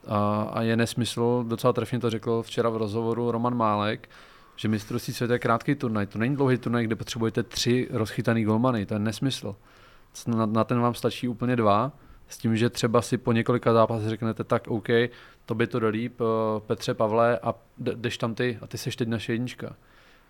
A, 0.06 0.42
a 0.52 0.62
je 0.62 0.76
nesmysl, 0.76 1.44
docela 1.48 1.72
trefně 1.72 1.98
to 1.98 2.10
řekl 2.10 2.42
včera 2.42 2.68
v 2.68 2.76
rozhovoru 2.76 3.30
Roman 3.30 3.56
Málek, 3.56 4.08
že 4.56 4.68
mistrovství 4.68 5.14
světa 5.14 5.32
je 5.32 5.38
krátký 5.38 5.74
turnaj. 5.74 6.06
To 6.06 6.18
není 6.18 6.36
dlouhý 6.36 6.58
turnaj, 6.58 6.84
kde 6.84 6.96
potřebujete 6.96 7.42
tři 7.42 7.88
rozchytaný 7.90 8.44
golmany. 8.44 8.86
To 8.86 8.94
je 8.94 9.00
nesmysl. 9.00 9.56
Na, 10.26 10.46
na 10.46 10.64
ten 10.64 10.80
vám 10.80 10.94
stačí 10.94 11.28
úplně 11.28 11.56
dva. 11.56 11.92
S 12.28 12.38
tím, 12.38 12.56
že 12.56 12.70
třeba 12.70 13.02
si 13.02 13.18
po 13.18 13.32
několika 13.32 13.72
zápasech 13.72 14.08
řeknete, 14.08 14.44
tak 14.44 14.68
OK, 14.68 14.88
to 15.46 15.54
by 15.54 15.66
to 15.66 15.80
dolíp, 15.80 16.20
eh, 16.20 16.24
Petře 16.60 16.94
Pavle, 16.94 17.38
a 17.38 17.54
jdeš 17.78 18.18
tam 18.18 18.34
ty, 18.34 18.58
a 18.62 18.66
ty 18.66 18.78
seš 18.78 18.96
teď 18.96 19.08
naše 19.08 19.32
jednička. 19.32 19.76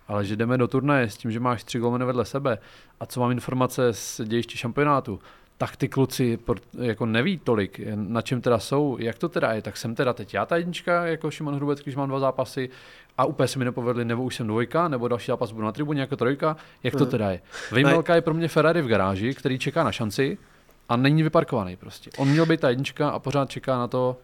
Ale 0.08 0.24
že 0.24 0.36
jdeme 0.36 0.58
do 0.58 0.68
turnaje 0.68 1.10
s 1.10 1.16
tím, 1.16 1.30
že 1.30 1.40
máš 1.40 1.64
tři 1.64 1.78
golmany 1.78 2.04
vedle 2.04 2.24
sebe 2.24 2.58
a 3.00 3.06
co 3.06 3.20
mám 3.20 3.30
informace 3.30 3.92
z 3.92 4.20
dějiště 4.24 4.56
šampionátu, 4.56 5.20
tak 5.58 5.76
ty 5.76 5.88
kluci 5.88 6.38
jako 6.80 7.06
neví 7.06 7.38
tolik, 7.38 7.80
na 7.94 8.22
čem 8.22 8.40
teda 8.40 8.58
jsou, 8.58 8.96
jak 9.00 9.18
to 9.18 9.28
teda 9.28 9.52
je, 9.52 9.62
tak 9.62 9.76
jsem 9.76 9.94
teda 9.94 10.12
teď 10.12 10.34
já 10.34 10.46
ta 10.46 10.56
jednička, 10.56 11.06
jako 11.06 11.30
Šimon 11.30 11.54
Hrubec, 11.54 11.80
když 11.80 11.96
mám 11.96 12.08
dva 12.08 12.18
zápasy 12.18 12.70
a 13.18 13.24
úplně 13.24 13.48
se 13.48 13.58
mi 13.58 13.64
nepovedli, 13.64 14.04
nebo 14.04 14.22
už 14.22 14.36
jsem 14.36 14.46
dvojka, 14.46 14.88
nebo 14.88 15.08
další 15.08 15.26
zápas 15.26 15.52
budu 15.52 15.64
na 15.64 15.72
tribuně 15.72 16.00
jako 16.00 16.16
trojka, 16.16 16.56
jak 16.82 16.94
to 16.94 17.04
hmm. 17.04 17.10
teda 17.10 17.30
je. 17.30 17.40
Vejmelka 17.70 18.14
je 18.14 18.20
pro 18.20 18.34
mě 18.34 18.48
Ferrari 18.48 18.82
v 18.82 18.86
garáži, 18.86 19.34
který 19.34 19.58
čeká 19.58 19.84
na 19.84 19.92
šanci 19.92 20.38
a 20.88 20.96
není 20.96 21.22
vyparkovaný 21.22 21.76
prostě. 21.76 22.10
On 22.18 22.28
měl 22.28 22.46
být 22.46 22.60
ta 22.60 22.68
jednička 22.68 23.10
a 23.10 23.18
pořád 23.18 23.50
čeká 23.50 23.78
na 23.78 23.88
to, 23.88 24.16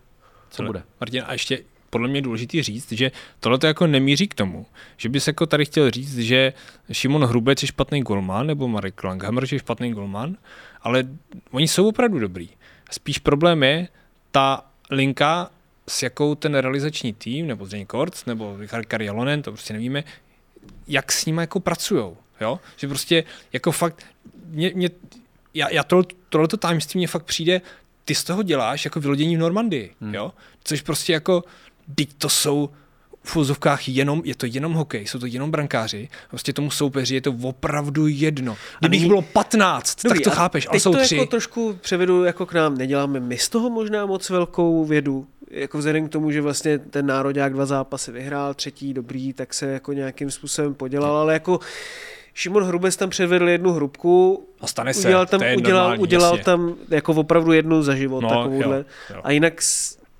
co 0.50 0.62
bude. 0.62 0.82
Martin, 1.00 1.24
a 1.26 1.32
ještě 1.32 1.58
podle 1.90 2.08
mě 2.08 2.22
důležité 2.22 2.62
říct, 2.62 2.92
že 2.92 3.10
tohle 3.40 3.58
to 3.58 3.66
jako 3.66 3.86
nemíří 3.86 4.28
k 4.28 4.34
tomu, 4.34 4.66
že 4.96 5.08
bys 5.08 5.26
jako 5.26 5.46
tady 5.46 5.64
chtěl 5.64 5.90
říct, 5.90 6.18
že 6.18 6.52
Šimon 6.92 7.24
Hrubec 7.24 7.62
je 7.62 7.68
špatný 7.68 8.02
golman, 8.02 8.46
nebo 8.46 8.68
Marek 8.68 9.04
Langhammer 9.04 9.44
je 9.52 9.58
špatný 9.58 9.92
golman, 9.92 10.36
ale 10.82 11.04
oni 11.50 11.68
jsou 11.68 11.88
opravdu 11.88 12.18
dobrý. 12.18 12.48
Spíš 12.90 13.18
problém 13.18 13.62
je 13.62 13.88
ta 14.30 14.64
linka, 14.90 15.50
s 15.88 16.02
jakou 16.02 16.34
ten 16.34 16.54
realizační 16.54 17.12
tým, 17.12 17.46
nebo 17.46 17.66
Zdeněk 17.66 17.88
Korc, 17.88 18.24
nebo 18.24 18.56
Richard 18.58 19.00
Jalonen, 19.00 19.42
to 19.42 19.52
prostě 19.52 19.72
nevíme, 19.72 20.04
jak 20.88 21.12
s 21.12 21.26
nimi 21.26 21.40
jako 21.40 21.60
pracujou. 21.60 22.16
Jo? 22.40 22.60
Že 22.76 22.88
prostě 22.88 23.24
jako 23.52 23.72
fakt, 23.72 24.06
mě, 24.46 24.72
mě, 24.74 24.90
já, 25.54 25.68
já 25.68 25.84
tohle, 25.84 26.04
tohleto 26.28 26.56
tajemství 26.56 26.98
mě 26.98 27.08
fakt 27.08 27.24
přijde, 27.24 27.60
ty 28.04 28.14
z 28.14 28.24
toho 28.24 28.42
děláš 28.42 28.84
jako 28.84 29.00
vylodění 29.00 29.36
v 29.36 29.40
Normandii, 29.40 29.94
hmm. 30.00 30.14
jo? 30.14 30.32
Což 30.64 30.80
prostě 30.80 31.12
jako, 31.12 31.44
teď 31.94 32.08
to 32.18 32.28
jsou 32.28 32.70
v 33.22 33.36
úzovkách 33.36 33.88
jenom, 33.88 34.22
je 34.24 34.34
to 34.34 34.46
jenom 34.46 34.72
hokej, 34.72 35.06
jsou 35.06 35.18
to 35.18 35.26
jenom 35.26 35.50
brankáři, 35.50 36.08
prostě 36.30 36.52
tomu 36.52 36.70
soupeři 36.70 37.14
je 37.14 37.20
to 37.20 37.32
opravdu 37.42 38.06
jedno. 38.06 38.56
Kdyby 38.80 38.96
jich 38.96 39.06
bylo 39.06 39.22
15, 39.22 40.02
Dobrý, 40.04 40.18
tak 40.18 40.24
to 40.32 40.36
chápeš, 40.36 40.66
ale 40.70 40.80
jsou 40.80 40.92
to 40.92 40.98
tři. 41.02 41.16
jako 41.16 41.30
trošku 41.30 41.78
převedu 41.80 42.24
jako 42.24 42.46
k 42.46 42.52
nám, 42.52 42.78
neděláme 42.78 43.20
my 43.20 43.38
z 43.38 43.48
toho 43.48 43.70
možná 43.70 44.06
moc 44.06 44.30
velkou 44.30 44.84
vědu, 44.84 45.26
jako 45.50 45.78
vzhledem 45.78 46.08
k 46.08 46.12
tomu, 46.12 46.30
že 46.30 46.40
vlastně 46.40 46.78
ten 46.78 47.06
národák 47.06 47.52
dva 47.52 47.66
zápasy 47.66 48.12
vyhrál, 48.12 48.54
třetí 48.54 48.94
dobrý, 48.94 49.32
tak 49.32 49.54
se 49.54 49.66
jako 49.66 49.92
nějakým 49.92 50.30
způsobem 50.30 50.74
podělal, 50.74 51.16
ale 51.16 51.32
jako 51.32 51.60
Šimon 52.34 52.64
Hrubec 52.64 52.96
tam 52.96 53.10
předvedl 53.10 53.48
jednu 53.48 53.72
hrubku, 53.72 54.46
a 54.60 54.66
stane 54.66 54.94
se, 54.94 55.08
udělal 55.08 55.26
tam, 55.26 55.40
to 55.40 55.44
je 55.46 55.56
udělal, 55.56 55.82
normální, 55.82 56.02
udělal 56.02 56.30
jasně. 56.32 56.44
tam 56.44 56.74
jako 56.88 57.12
opravdu 57.12 57.52
jednu 57.52 57.82
za 57.82 57.94
život 57.94 58.20
No, 58.20 58.28
takovouhle. 58.28 58.76
jo, 58.76 58.84
jo. 59.14 59.20
A 59.24 59.30
jinak 59.30 59.62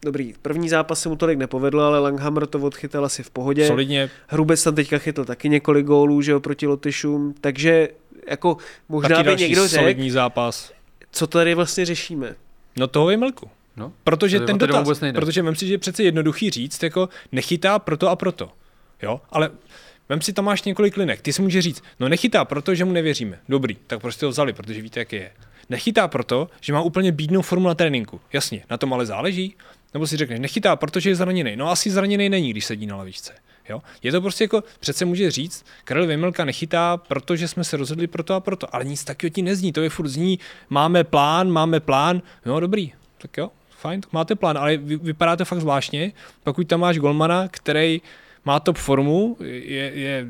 Dobrý, 0.04 0.34
první 0.42 0.68
zápas 0.68 1.00
se 1.00 1.08
mu 1.08 1.16
tolik 1.16 1.38
nepovedl, 1.38 1.80
ale 1.80 1.98
Langhammer 1.98 2.46
to 2.46 2.58
odchytal 2.58 3.04
asi 3.04 3.22
v 3.22 3.30
pohodě. 3.30 3.66
Solidně. 3.66 4.10
Hrubec 4.28 4.62
tam 4.62 4.74
teďka 4.74 4.98
chytl 4.98 5.24
taky 5.24 5.48
několik 5.48 5.86
gólů, 5.86 6.22
že 6.22 6.32
jo, 6.32 6.40
proti 6.40 6.66
Lotyšům, 6.66 7.34
takže 7.40 7.88
jako 8.28 8.56
možná 8.88 9.08
Taky 9.08 9.22
by 9.22 9.26
další 9.28 9.44
někdo 9.44 9.68
řekl, 9.68 9.82
solidní 9.82 10.10
zápas. 10.10 10.72
co 11.12 11.26
tady 11.26 11.54
vlastně 11.54 11.86
řešíme. 11.86 12.34
No 12.78 12.86
toho 12.86 13.10
je 13.10 13.16
Melku. 13.16 13.50
No, 13.76 13.92
Protože 14.04 14.40
to 14.40 14.46
ten 14.46 14.58
dotaz, 14.58 14.84
vůbec 14.84 15.00
nejde. 15.00 15.20
protože 15.20 15.42
vem 15.42 15.54
si, 15.54 15.66
že 15.66 15.74
je 15.74 15.78
přece 15.78 16.02
jednoduchý 16.02 16.50
říct, 16.50 16.82
jako 16.82 17.08
nechytá 17.32 17.78
proto 17.78 18.08
a 18.08 18.16
proto. 18.16 18.50
Jo, 19.02 19.20
ale 19.30 19.50
vem 20.08 20.20
si, 20.20 20.32
tam 20.32 20.44
máš 20.44 20.62
několik 20.62 20.96
linek. 20.96 21.20
Ty 21.22 21.32
si 21.32 21.42
může 21.42 21.62
říct, 21.62 21.82
no 22.00 22.08
nechytá 22.08 22.44
proto, 22.44 22.74
že 22.74 22.84
mu 22.84 22.92
nevěříme. 22.92 23.38
Dobrý, 23.48 23.76
tak 23.86 24.00
prostě 24.00 24.26
ho 24.26 24.30
vzali, 24.32 24.52
protože 24.52 24.82
víte, 24.82 25.00
jak 25.00 25.12
je. 25.12 25.30
Nechytá 25.68 26.08
proto, 26.08 26.48
že 26.60 26.72
má 26.72 26.82
úplně 26.82 27.12
bídnou 27.12 27.42
formu 27.42 27.68
na 27.68 27.74
tréninku. 27.74 28.20
Jasně, 28.32 28.64
na 28.70 28.76
tom 28.76 28.94
ale 28.94 29.06
záleží. 29.06 29.56
Nebo 29.94 30.07
si 30.07 30.16
řekneš, 30.16 30.40
nechytá, 30.40 30.76
protože 30.76 31.11
je 31.11 31.16
zraněný. 31.16 31.57
No 31.57 31.70
asi 31.70 31.90
zraněný 31.90 32.29
není, 32.29 32.50
když 32.50 32.64
sedí 32.64 32.87
na 32.87 32.97
lavičce. 32.97 33.32
Jo? 33.68 33.82
Je 34.03 34.12
to 34.12 34.20
prostě 34.20 34.45
jako, 34.45 34.64
přece 34.80 35.05
může 35.05 35.30
říct, 35.30 35.64
Karel 35.84 36.07
Vejmelka 36.07 36.45
nechytá, 36.45 36.97
protože 36.97 37.49
jsme 37.49 37.64
se 37.64 37.76
rozhodli 37.76 38.07
pro 38.07 38.22
to 38.22 38.34
a 38.34 38.41
proto, 38.41 38.74
ale 38.74 38.84
nic 38.84 39.05
takového 39.05 39.30
ti 39.30 39.43
nezní, 39.43 39.72
to 39.72 39.82
je 39.82 39.91
furt 39.91 40.09
zní, 40.09 40.38
máme 40.70 41.05
plán, 41.05 41.51
máme 41.51 41.80
plán, 41.80 42.22
no 42.47 42.61
dobrý, 42.61 42.93
tak 43.18 43.36
jo, 43.36 43.51
fajn, 43.70 44.01
tak 44.01 44.12
máte 44.12 44.34
plán, 44.34 44.59
ale 44.59 44.76
vy, 44.76 44.97
vypadá 44.97 45.36
to 45.36 45.45
fakt 45.45 45.61
zvláštně, 45.61 46.12
pokud 46.45 46.66
tam 46.66 46.80
máš 46.80 46.99
golmana, 46.99 47.49
který 47.49 48.03
má 48.45 48.61
top 48.61 48.76
formu, 48.76 49.36
je, 49.41 49.93
je, 49.95 50.26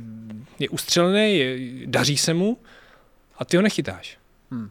je 0.58 0.68
ustřelený, 0.68 1.38
je, 1.38 1.58
daří 1.86 2.16
se 2.16 2.34
mu 2.34 2.58
a 3.38 3.44
ty 3.44 3.56
ho 3.56 3.62
nechytáš. 3.62 4.18
Hmm. 4.50 4.70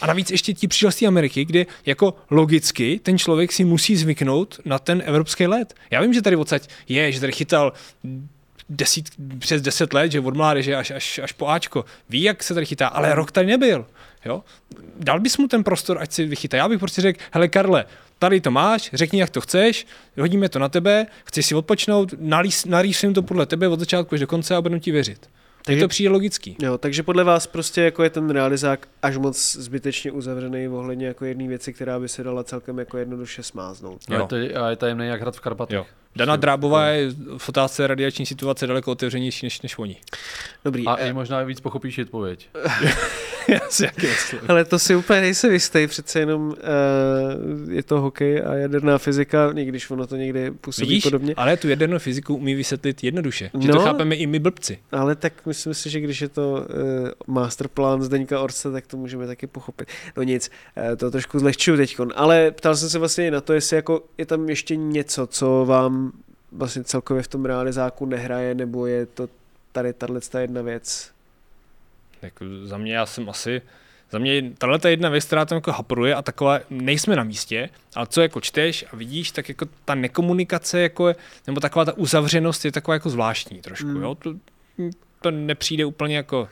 A 0.00 0.06
navíc 0.06 0.30
ještě 0.30 0.54
ti 0.54 0.68
přišel 0.68 0.92
z 0.92 0.96
té 0.96 1.06
Ameriky, 1.06 1.44
kde 1.44 1.66
jako 1.86 2.14
logicky 2.30 3.00
ten 3.02 3.18
člověk 3.18 3.52
si 3.52 3.64
musí 3.64 3.96
zvyknout 3.96 4.60
na 4.64 4.78
ten 4.78 5.02
evropský 5.06 5.46
let. 5.46 5.74
Já 5.90 6.02
vím, 6.02 6.14
že 6.14 6.22
tady 6.22 6.36
odsaď 6.36 6.68
je, 6.88 7.12
že 7.12 7.20
tady 7.20 7.32
chytal 7.32 7.72
desít, 8.68 9.08
přes 9.38 9.62
deset 9.62 9.92
let, 9.92 10.12
že 10.12 10.20
od 10.20 10.36
mládeže 10.36 10.76
až, 10.76 10.90
až, 10.90 11.18
až 11.18 11.32
po 11.32 11.48
Ačko. 11.48 11.84
Ví, 12.08 12.22
jak 12.22 12.42
se 12.42 12.54
tady 12.54 12.66
chytá, 12.66 12.88
ale 12.88 13.14
rok 13.14 13.32
tady 13.32 13.46
nebyl. 13.46 13.86
Jo? 14.24 14.42
Dal 14.96 15.20
bys 15.20 15.38
mu 15.38 15.48
ten 15.48 15.64
prostor, 15.64 15.98
ať 15.98 16.12
si 16.12 16.26
vychytá. 16.26 16.56
Já 16.56 16.68
bych 16.68 16.78
prostě 16.78 17.02
řekl, 17.02 17.20
hele 17.32 17.48
Karle, 17.48 17.84
tady 18.18 18.40
to 18.40 18.50
máš, 18.50 18.90
řekni, 18.92 19.20
jak 19.20 19.30
to 19.30 19.40
chceš, 19.40 19.86
hodíme 20.18 20.48
to 20.48 20.58
na 20.58 20.68
tebe, 20.68 21.06
chceš 21.24 21.46
si 21.46 21.54
odpočnout, 21.54 22.14
narýsujeme 22.66 23.14
to 23.14 23.22
podle 23.22 23.46
tebe 23.46 23.68
od 23.68 23.80
začátku 23.80 24.14
až 24.14 24.20
do 24.20 24.26
konce 24.26 24.56
a 24.56 24.60
budu 24.60 24.78
ti 24.78 24.90
věřit. 24.90 25.28
Takže 25.64 25.80
to 25.80 25.88
přijde 25.88 26.10
logický. 26.10 26.56
Jo, 26.62 26.78
takže 26.78 27.02
podle 27.02 27.24
vás 27.24 27.46
prostě 27.46 27.80
jako 27.80 28.02
je 28.02 28.10
ten 28.10 28.30
realizák 28.30 28.88
až 29.02 29.16
moc 29.16 29.56
zbytečně 29.56 30.12
uzavřený 30.12 30.68
ohledně 30.68 31.06
jako 31.06 31.24
jedné 31.24 31.48
věci, 31.48 31.72
která 31.72 31.98
by 31.98 32.08
se 32.08 32.24
dala 32.24 32.44
celkem 32.44 32.78
jako 32.78 32.98
jednoduše 32.98 33.42
smáznout. 33.42 34.00
Jo. 34.08 34.16
A 34.16 34.36
je, 34.36 34.52
to, 34.52 34.62
a 34.62 34.70
je 34.70 34.76
tajemný 34.76 35.06
jak 35.06 35.20
hrad 35.20 35.36
v 35.36 35.40
Karpatech. 35.40 35.76
Jo. 35.76 35.86
Dana 36.16 36.36
Drábová 36.36 36.86
je 36.86 37.10
v 37.38 37.48
otázce 37.48 37.86
radiační 37.86 38.26
situace 38.26 38.66
daleko 38.66 38.92
otevřenější 38.92 39.46
než, 39.46 39.62
než 39.62 39.78
oni. 39.78 39.96
Dobrý. 40.64 40.86
A 40.86 40.96
e... 40.98 41.12
možná 41.12 41.42
víc 41.42 41.60
pochopíš 41.60 41.98
odpověď. 41.98 42.48
Já 43.48 43.60
si 43.68 43.84
jaký 43.84 44.06
Ale 44.48 44.64
to 44.64 44.78
si 44.78 44.96
úplně 44.96 45.20
nejsem 45.20 45.52
jistý, 45.52 45.86
přece 45.86 46.18
jenom 46.18 46.48
uh, 46.48 47.72
je 47.72 47.82
to 47.82 48.00
hokej 48.00 48.42
a 48.46 48.54
jaderná 48.54 48.98
fyzika, 48.98 49.52
i 49.56 49.64
když 49.64 49.90
ono 49.90 50.06
to 50.06 50.16
někdy 50.16 50.50
působí 50.50 50.88
Vidíš, 50.88 51.04
podobně. 51.04 51.34
ale 51.36 51.56
tu 51.56 51.68
jadernou 51.68 51.98
fyziku 51.98 52.34
umí 52.34 52.54
vysvětlit 52.54 53.04
jednoduše, 53.04 53.50
že 53.60 53.68
no, 53.68 53.74
to 53.74 53.80
chápeme 53.80 54.14
i 54.14 54.26
my 54.26 54.38
blbci. 54.38 54.78
Ale 54.92 55.16
tak 55.16 55.46
myslím 55.46 55.74
si, 55.74 55.90
že 55.90 56.00
když 56.00 56.20
je 56.20 56.28
to 56.28 56.52
uh, 56.52 57.34
masterplan 57.34 58.02
Zdeňka 58.02 58.40
Orce, 58.40 58.72
tak 58.72 58.86
to 58.86 58.96
můžeme 58.96 59.26
taky 59.26 59.46
pochopit. 59.46 59.88
No 60.16 60.22
nic, 60.22 60.50
uh, 60.90 60.96
to 60.96 61.10
trošku 61.10 61.38
zlehčuju 61.38 61.76
teď. 61.76 61.96
Ale 62.14 62.50
ptal 62.50 62.76
jsem 62.76 62.88
se 62.88 62.98
vlastně 62.98 63.26
i 63.26 63.30
na 63.30 63.40
to, 63.40 63.52
jestli 63.52 63.76
jako 63.76 64.02
je 64.18 64.26
tam 64.26 64.48
ještě 64.48 64.76
něco, 64.76 65.26
co 65.26 65.64
vám 65.68 65.99
vlastně 66.52 66.84
celkově 66.84 67.22
v 67.22 67.28
tom 67.28 67.44
realizáku 67.44 68.06
nehraje, 68.06 68.54
nebo 68.54 68.86
je 68.86 69.06
to 69.06 69.28
tady 69.72 69.92
tahle 69.92 70.20
jedna 70.38 70.62
věc, 70.62 71.12
jako 72.22 72.44
za 72.64 72.78
mě 72.78 72.94
já 72.94 73.06
jsem 73.06 73.30
asi, 73.30 73.62
za 74.10 74.18
mě 74.18 74.52
tahle 74.58 74.78
ta 74.78 74.88
jedna 74.88 75.08
věc, 75.08 75.24
která 75.24 75.44
tam 75.44 75.56
jako 75.56 75.72
hapruje 75.72 76.14
a 76.14 76.22
taková, 76.22 76.58
nejsme 76.70 77.16
na 77.16 77.24
místě, 77.24 77.68
ale 77.94 78.06
co 78.06 78.20
jako 78.20 78.40
čteš 78.40 78.84
a 78.92 78.96
vidíš, 78.96 79.30
tak 79.30 79.48
jako 79.48 79.66
ta 79.84 79.94
nekomunikace, 79.94 80.80
jako 80.80 81.08
je, 81.08 81.16
nebo 81.46 81.60
taková 81.60 81.84
ta 81.84 81.92
uzavřenost 81.92 82.64
je 82.64 82.72
taková 82.72 82.94
jako 82.94 83.10
zvláštní 83.10 83.60
trošku, 83.60 83.86
mm. 83.86 84.02
jo? 84.02 84.14
To, 84.14 84.34
to 85.20 85.30
nepřijde 85.30 85.84
úplně 85.84 86.16
jako 86.16 86.48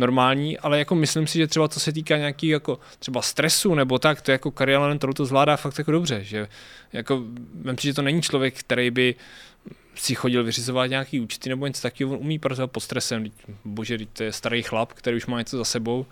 normální, 0.00 0.58
ale 0.58 0.78
jako 0.78 0.94
myslím 0.94 1.26
si, 1.26 1.38
že 1.38 1.46
třeba 1.46 1.68
co 1.68 1.80
se 1.80 1.92
týká 1.92 2.16
nějaký 2.16 2.48
jako 2.48 2.78
třeba 2.98 3.22
stresu 3.22 3.74
nebo 3.74 3.98
tak, 3.98 4.20
to 4.20 4.30
jako 4.30 4.50
Kariel 4.50 4.98
to 4.98 5.24
zvládá 5.24 5.56
fakt 5.56 5.78
jako 5.78 5.92
dobře, 5.92 6.24
že 6.24 6.48
jako, 6.92 7.24
myslím 7.54 7.78
si, 7.78 7.86
že 7.86 7.94
to 7.94 8.02
není 8.02 8.22
člověk, 8.22 8.58
který 8.58 8.90
by 8.90 9.14
si 9.94 10.14
chodil 10.14 10.44
vyřizovat 10.44 10.90
nějaký 10.90 11.20
účty 11.20 11.48
nebo 11.48 11.66
něco 11.66 11.82
takového, 11.82 12.12
on 12.12 12.20
umí 12.20 12.38
pracovat 12.38 12.70
pod 12.70 12.80
stresem, 12.80 13.24
bože, 13.64 13.98
to 14.12 14.22
je 14.22 14.32
starý 14.32 14.62
chlap, 14.62 14.92
který 14.92 15.16
už 15.16 15.26
má 15.26 15.38
něco 15.38 15.56
za 15.56 15.64
sebou 15.64 16.06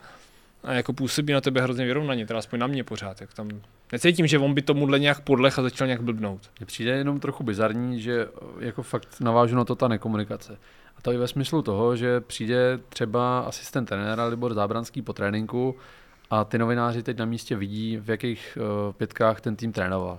a 0.64 0.72
jako 0.72 0.92
působí 0.92 1.32
na 1.32 1.40
tebe 1.40 1.60
hrozně 1.62 1.84
vyrovnaně, 1.84 2.26
teda 2.26 2.38
aspoň 2.38 2.58
na 2.58 2.66
mě 2.66 2.84
pořád, 2.84 3.20
jak 3.20 3.34
tam 3.34 3.48
necítím, 3.92 4.26
že 4.26 4.38
on 4.38 4.54
by 4.54 4.62
tomuhle 4.62 4.98
nějak 4.98 5.20
podlech 5.20 5.58
a 5.58 5.62
začal 5.62 5.86
nějak 5.86 6.02
blbnout. 6.02 6.50
Mně 6.58 6.66
přijde 6.66 6.90
jenom 6.90 7.20
trochu 7.20 7.44
bizarní, 7.44 8.00
že 8.00 8.26
jako 8.60 8.82
fakt 8.82 9.20
navážu 9.20 9.56
na 9.56 9.64
to 9.64 9.74
ta 9.74 9.88
nekomunikace. 9.88 10.58
A 10.98 11.02
to 11.02 11.12
i 11.12 11.16
ve 11.16 11.28
smyslu 11.28 11.62
toho, 11.62 11.96
že 11.96 12.20
přijde 12.20 12.78
třeba 12.88 13.40
asistent 13.40 13.88
trenéra 13.88 14.24
Libor 14.24 14.54
Zábranský 14.54 15.02
po 15.02 15.12
tréninku 15.12 15.76
a 16.30 16.44
ty 16.44 16.58
novináři 16.58 17.02
teď 17.02 17.18
na 17.18 17.24
místě 17.24 17.56
vidí, 17.56 17.96
v 17.96 18.10
jakých 18.10 18.58
uh, 18.60 18.92
pětkách 18.92 19.40
ten 19.40 19.56
tým 19.56 19.72
trénoval 19.72 20.18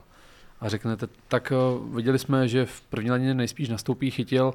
a 0.61 0.69
řeknete, 0.69 1.07
tak 1.27 1.53
uh, 1.55 1.95
viděli 1.95 2.19
jsme, 2.19 2.47
že 2.47 2.65
v 2.65 2.81
první 2.81 3.11
lanině 3.11 3.33
nejspíš 3.33 3.69
nastoupí, 3.69 4.11
chytil 4.11 4.53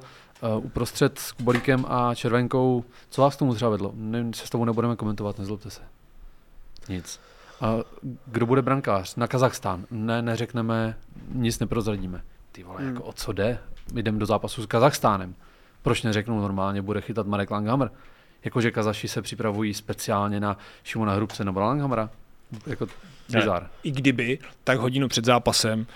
uh, 0.57 0.65
uprostřed 0.65 1.19
s 1.19 1.31
Kubalíkem 1.31 1.85
a 1.87 2.15
Červenkou. 2.15 2.83
Co 3.09 3.21
vás 3.21 3.35
k 3.35 3.39
tomu 3.39 3.55
třeba 3.55 3.71
vedlo? 3.71 3.91
Ne, 3.95 4.25
se 4.33 4.47
s 4.47 4.49
tobou 4.49 4.65
nebudeme 4.65 4.95
komentovat, 4.95 5.39
nezlobte 5.39 5.69
se. 5.69 5.81
Nic. 6.89 7.19
A 7.61 7.75
kdo 8.25 8.45
bude 8.45 8.61
brankář? 8.61 9.15
Na 9.15 9.27
Kazachstán. 9.27 9.85
Ne, 9.91 10.21
neřekneme, 10.21 10.97
nic 11.31 11.59
neprozradíme. 11.59 12.21
Ty 12.51 12.63
vole, 12.63 12.79
hmm. 12.79 12.87
jako 12.89 13.03
o 13.03 13.13
co 13.13 13.31
jde? 13.31 13.57
Jdeme 13.93 14.19
do 14.19 14.25
zápasu 14.25 14.63
s 14.63 14.65
Kazachstánem. 14.65 15.35
Proč 15.85 16.03
neřeknou 16.03 16.39
normálně, 16.41 16.81
bude 16.81 17.01
chytat 17.01 17.27
Marek 17.27 17.51
Langhammer? 17.51 17.91
Jakože 18.43 18.71
Kazaši 18.71 19.07
se 19.07 19.21
připravují 19.21 19.73
speciálně 19.73 20.39
na 20.39 20.57
Šimona 20.83 21.13
Hrubce 21.13 21.45
nebo 21.45 21.59
Langhammera? 21.59 22.09
Jako 22.67 22.87
bizar. 23.29 23.69
I 23.83 23.91
kdyby, 23.91 24.39
tak 24.63 24.79
hodinu 24.79 25.07
před 25.07 25.25
zápasem 25.25 25.87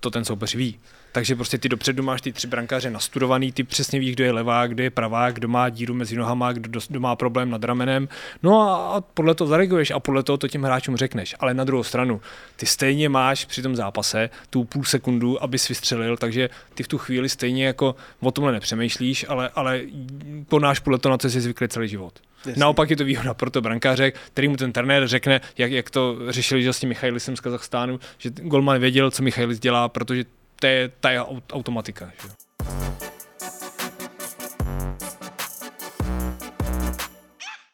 to 0.00 0.10
ten 0.10 0.24
soupeř 0.24 0.54
ví. 0.54 0.78
Takže 1.16 1.36
prostě 1.36 1.58
ty 1.58 1.68
dopředu 1.68 2.02
máš 2.02 2.20
ty 2.20 2.32
tři 2.32 2.46
brankáře 2.46 2.90
nastudovaný, 2.90 3.52
ty 3.52 3.64
přesně 3.64 4.00
víš, 4.00 4.14
kdo 4.14 4.24
je 4.24 4.32
levá, 4.32 4.66
kdo 4.66 4.82
je 4.82 4.90
pravá, 4.90 5.30
kdo 5.30 5.48
má 5.48 5.68
díru 5.68 5.94
mezi 5.94 6.16
nohama, 6.16 6.52
kdo, 6.52 6.80
kdo 6.88 7.00
má 7.00 7.16
problém 7.16 7.50
nad 7.50 7.64
ramenem. 7.64 8.08
No 8.42 8.60
a 8.70 9.00
podle 9.00 9.34
toho 9.34 9.48
zareaguješ 9.48 9.90
a 9.90 10.00
podle 10.00 10.22
toho 10.22 10.36
to 10.36 10.48
těm 10.48 10.62
hráčům 10.62 10.96
řekneš. 10.96 11.34
Ale 11.40 11.54
na 11.54 11.64
druhou 11.64 11.82
stranu, 11.82 12.20
ty 12.56 12.66
stejně 12.66 13.08
máš 13.08 13.44
při 13.44 13.62
tom 13.62 13.76
zápase 13.76 14.30
tu 14.50 14.64
půl 14.64 14.84
sekundu, 14.84 15.42
aby 15.42 15.58
si 15.58 15.72
vystřelil, 15.72 16.16
takže 16.16 16.50
ty 16.74 16.82
v 16.82 16.88
tu 16.88 16.98
chvíli 16.98 17.28
stejně 17.28 17.66
jako 17.66 17.96
o 18.20 18.30
tomhle 18.30 18.52
nepřemýšlíš, 18.52 19.26
ale, 19.28 19.50
ale 19.54 19.80
ponáš 20.48 20.78
podle 20.78 20.98
toho, 20.98 21.10
na 21.10 21.18
co 21.18 21.30
jsi 21.30 21.40
zvyklý 21.40 21.68
celý 21.68 21.88
život. 21.88 22.20
Jasně. 22.46 22.60
Naopak 22.60 22.90
je 22.90 22.96
to 22.96 23.04
výhoda 23.04 23.34
pro 23.34 23.50
to 23.50 23.60
brankáře, 23.60 24.10
který 24.10 24.48
mu 24.48 24.56
ten 24.56 24.72
trenér 24.72 25.08
řekne, 25.08 25.40
jak, 25.58 25.72
jak 25.72 25.90
to 25.90 26.16
řešili 26.28 26.62
že 26.62 26.72
s 26.72 26.80
tím 26.80 26.88
Michailisem 26.88 27.36
z 27.36 27.40
Kazachstánu, 27.40 28.00
že 28.18 28.30
Golman 28.30 28.80
věděl, 28.80 29.10
co 29.10 29.22
Michailis 29.22 29.58
dělá, 29.58 29.88
protože 29.88 30.24
to 30.60 30.66
je 30.66 30.88
ta 30.88 31.10
je 31.10 31.20
automatika. 31.52 32.12
Že? 32.22 32.28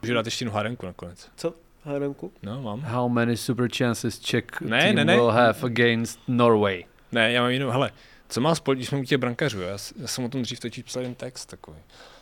Můžu 0.03 0.15
dát 0.15 0.27
ještě 0.27 0.45
jednu 0.45 0.55
hádenku 0.55 0.87
nakonec. 0.87 1.29
Co? 1.37 1.55
Hádenku? 1.85 2.33
No, 2.43 2.63
mám. 2.63 2.81
How 2.81 3.09
many 3.09 3.37
super 3.37 3.69
chances 3.77 4.21
Czech 4.21 4.45
ne, 4.61 4.83
team 4.83 4.97
ne, 4.97 5.05
ne. 5.05 5.17
will 5.17 5.31
have 5.31 5.59
against 5.63 6.21
Norway? 6.29 6.85
Ne, 7.13 7.33
já 7.33 7.43
mám 7.43 7.51
jinou, 7.51 7.71
hele, 7.71 7.91
co 8.29 8.41
má 8.41 8.55
společného, 8.55 8.79
když 8.79 8.89
jsme 8.89 8.99
u 8.99 9.05
těch 9.05 9.19
brankařů, 9.19 9.61
já, 9.61 9.79
já, 9.97 10.07
jsem 10.07 10.25
o 10.25 10.29
tom 10.29 10.43
dřív 10.43 10.61
točil 10.61 10.85
psal 10.85 11.03
jeden 11.03 11.15
text 11.15 11.47
takový. 11.47 11.79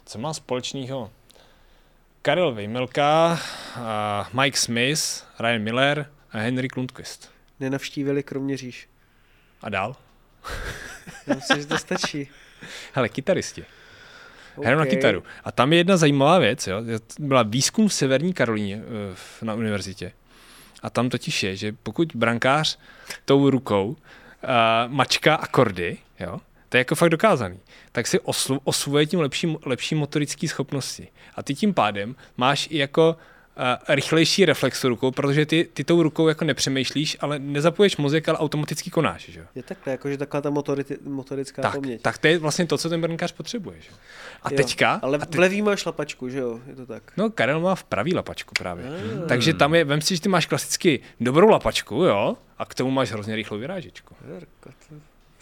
Co 0.06 0.18
má 0.18 0.34
společného 0.34 1.11
Karel 2.22 2.54
Vejmelka, 2.54 3.40
Mike 4.40 4.58
Smith, 4.58 5.24
Ryan 5.40 5.62
Miller 5.62 6.11
a 6.32 6.38
Henry 6.38 6.68
Lundqvist. 6.76 7.30
Nenavštívili 7.61 8.22
Kroměříž. 8.22 8.88
A 9.62 9.68
dál? 9.68 9.96
Já 11.26 11.34
myslím, 11.34 11.61
že 11.61 11.66
to 11.66 11.78
stačí. 11.78 12.28
Hele, 12.93 13.09
kytaristi. 13.09 13.64
Okay. 14.57 14.66
Hraju 14.66 14.78
na 14.78 14.86
kytaru. 14.86 15.22
A 15.45 15.53
tam 15.53 15.72
je 15.72 15.78
jedna 15.78 15.97
zajímavá 15.97 16.38
věc. 16.38 16.66
Jo. 16.66 16.82
Byla 17.18 17.43
výzkum 17.43 17.88
v 17.88 17.95
Severní 17.95 18.32
Karolíně 18.32 18.82
eh, 19.43 19.45
na 19.45 19.55
univerzitě. 19.55 20.12
A 20.82 20.91
tam 20.91 21.09
totiž 21.09 21.43
je, 21.43 21.57
že 21.57 21.72
pokud 21.82 22.12
brankář 22.14 22.78
tou 23.24 23.51
rukou 23.51 23.86
uh, 23.86 23.97
mačka 24.86 25.34
akordy, 25.34 25.99
jo, 26.20 26.41
to 26.68 26.76
je 26.76 26.80
jako 26.80 26.95
fakt 26.95 27.11
dokázaný, 27.11 27.59
tak 27.93 28.07
si 28.07 28.20
oslu, 28.20 28.61
osvuje 28.64 29.07
tím 29.07 29.20
lepší, 29.20 29.57
lepší 29.66 29.95
motorické 29.95 30.49
schopnosti. 30.49 31.09
A 31.34 31.43
ty 31.43 31.55
tím 31.55 31.74
pádem 31.74 32.16
máš 32.36 32.68
i 32.70 32.78
jako 32.78 33.16
rychlejší 33.88 34.44
reflex 34.44 34.84
rukou, 34.84 35.11
protože 35.11 35.46
ty, 35.46 35.68
ty 35.72 35.84
tou 35.84 36.03
rukou 36.03 36.28
jako 36.28 36.44
nepřemýšlíš, 36.44 37.16
ale 37.20 37.38
nezapoješ 37.38 37.96
mozek, 37.96 38.28
ale 38.28 38.38
automaticky 38.38 38.90
konáš. 38.90 39.28
Že? 39.28 39.46
Je 39.55 39.62
takhle, 39.62 39.92
jakože 39.92 40.16
taková 40.18 40.40
ta 40.40 40.51
motority, 40.51 40.98
motorická 41.05 41.62
tak, 41.62 41.74
paměť. 41.74 42.03
Tak 42.03 42.18
to 42.18 42.26
je 42.26 42.38
vlastně 42.38 42.66
to, 42.66 42.78
co 42.78 42.88
ten 42.88 43.01
brnkář 43.01 43.32
potřebuje. 43.32 43.76
Že? 43.80 43.88
A 44.42 44.51
jo, 44.51 44.57
teďka... 44.57 45.01
Ale 45.03 45.18
a 45.18 45.26
te... 45.26 45.36
v 45.36 45.40
levý 45.40 45.62
máš 45.62 45.84
lapačku, 45.84 46.28
že 46.28 46.38
jo? 46.38 46.61
Je 46.66 46.74
to 46.74 46.86
tak. 46.86 47.12
No, 47.16 47.30
Karel 47.30 47.61
má 47.61 47.74
v 47.74 47.84
pravý 47.84 48.14
lapačku 48.14 48.55
právě. 48.59 48.84
Hmm. 48.86 49.28
Takže 49.28 49.55
tam 49.55 49.74
je, 49.74 49.84
vem 49.84 50.01
si, 50.01 50.16
že 50.16 50.22
ty 50.22 50.28
máš 50.28 50.46
klasicky 50.46 51.01
dobrou 51.20 51.48
lapačku, 51.48 51.94
jo? 51.94 52.36
A 52.59 52.64
k 52.64 52.74
tomu 52.74 52.90
máš 52.90 53.12
hrozně 53.12 53.36
rychlou 53.36 53.59
vyrážečku. 53.59 54.14
Jirko, 54.34 54.70
to... 54.88 54.94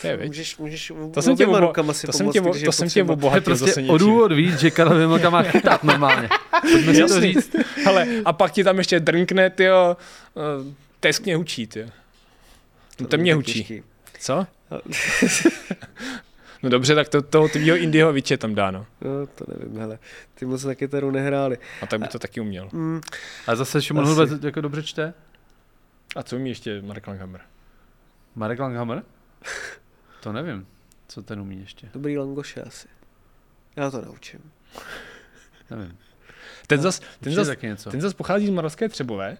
Je, 0.04 0.16
můžeš, 0.26 0.58
můžeš 0.58 0.92
to 1.14 1.22
jsem 1.22 1.36
tě, 1.36 1.46
obo, 1.46 1.72
to 2.06 2.12
jsem 2.12 2.30
tě, 2.30 2.40
to 2.64 2.72
jsem 2.72 2.88
tě 2.88 3.02
obohatil 3.02 3.42
prostě 3.42 3.66
zase 3.66 3.82
o 3.82 3.98
důvod 3.98 4.32
víc, 4.32 4.58
že 4.58 4.70
Karel 4.70 4.98
Vimlka 4.98 5.30
má 5.30 5.42
chytat 5.50 5.84
normálně. 5.84 6.28
Pojďme 6.72 6.94
si 6.94 7.00
to 7.00 7.20
říct. 7.20 7.56
Hele, 7.84 8.06
a 8.24 8.32
pak 8.32 8.52
ti 8.52 8.64
tam 8.64 8.78
ještě 8.78 9.00
drnkne, 9.00 9.50
tyjo, 9.50 9.96
teskně 11.00 11.36
hučí, 11.36 11.66
tyjo. 11.66 11.88
No, 13.00 13.06
to 13.06 13.16
mě 13.16 13.34
hučí. 13.34 13.82
Co? 14.20 14.46
no 16.62 16.70
dobře, 16.70 16.94
tak 16.94 17.08
to, 17.08 17.22
toho 17.22 17.48
tvýho 17.48 17.76
Indyho 17.76 18.12
Viče 18.12 18.36
tam 18.36 18.54
dá, 18.54 18.70
no. 18.70 18.86
To 19.34 19.44
nevím, 19.48 19.78
hele. 19.78 19.98
Ty 20.34 20.46
moc 20.46 20.64
na 20.64 20.74
kytaru 20.74 21.10
nehráli. 21.10 21.58
A 21.82 21.86
tak 21.86 22.00
by 22.00 22.08
to 22.08 22.16
a, 22.16 22.18
taky 22.18 22.40
uměl. 22.40 22.68
Mm, 22.72 23.00
a 23.46 23.56
zase 23.56 23.82
Šimon 23.82 24.04
Hulbec 24.04 24.30
jako 24.42 24.60
dobře 24.60 24.82
čte? 24.82 25.14
A 26.16 26.22
co 26.22 26.36
umí 26.36 26.48
ještě 26.48 26.82
Marek 26.82 27.06
Langhammer? 27.06 27.40
Marek 28.34 28.58
Langhammer? 28.58 29.02
To 30.20 30.32
nevím, 30.32 30.66
co 31.08 31.22
ten 31.22 31.40
umí 31.40 31.60
ještě. 31.60 31.88
Dobrý 31.94 32.18
langoše 32.18 32.62
asi. 32.62 32.88
Já 33.76 33.90
to 33.90 34.02
naučím. 34.02 34.40
nevím. 35.70 35.98
Ten 36.66 36.80
zas, 36.80 37.00
ten, 37.20 37.34
zas, 37.34 37.48
ten 37.90 38.00
zas 38.00 38.14
pochází 38.14 38.46
z 38.46 38.50
Moravské 38.50 38.88
Třebové 38.88 39.38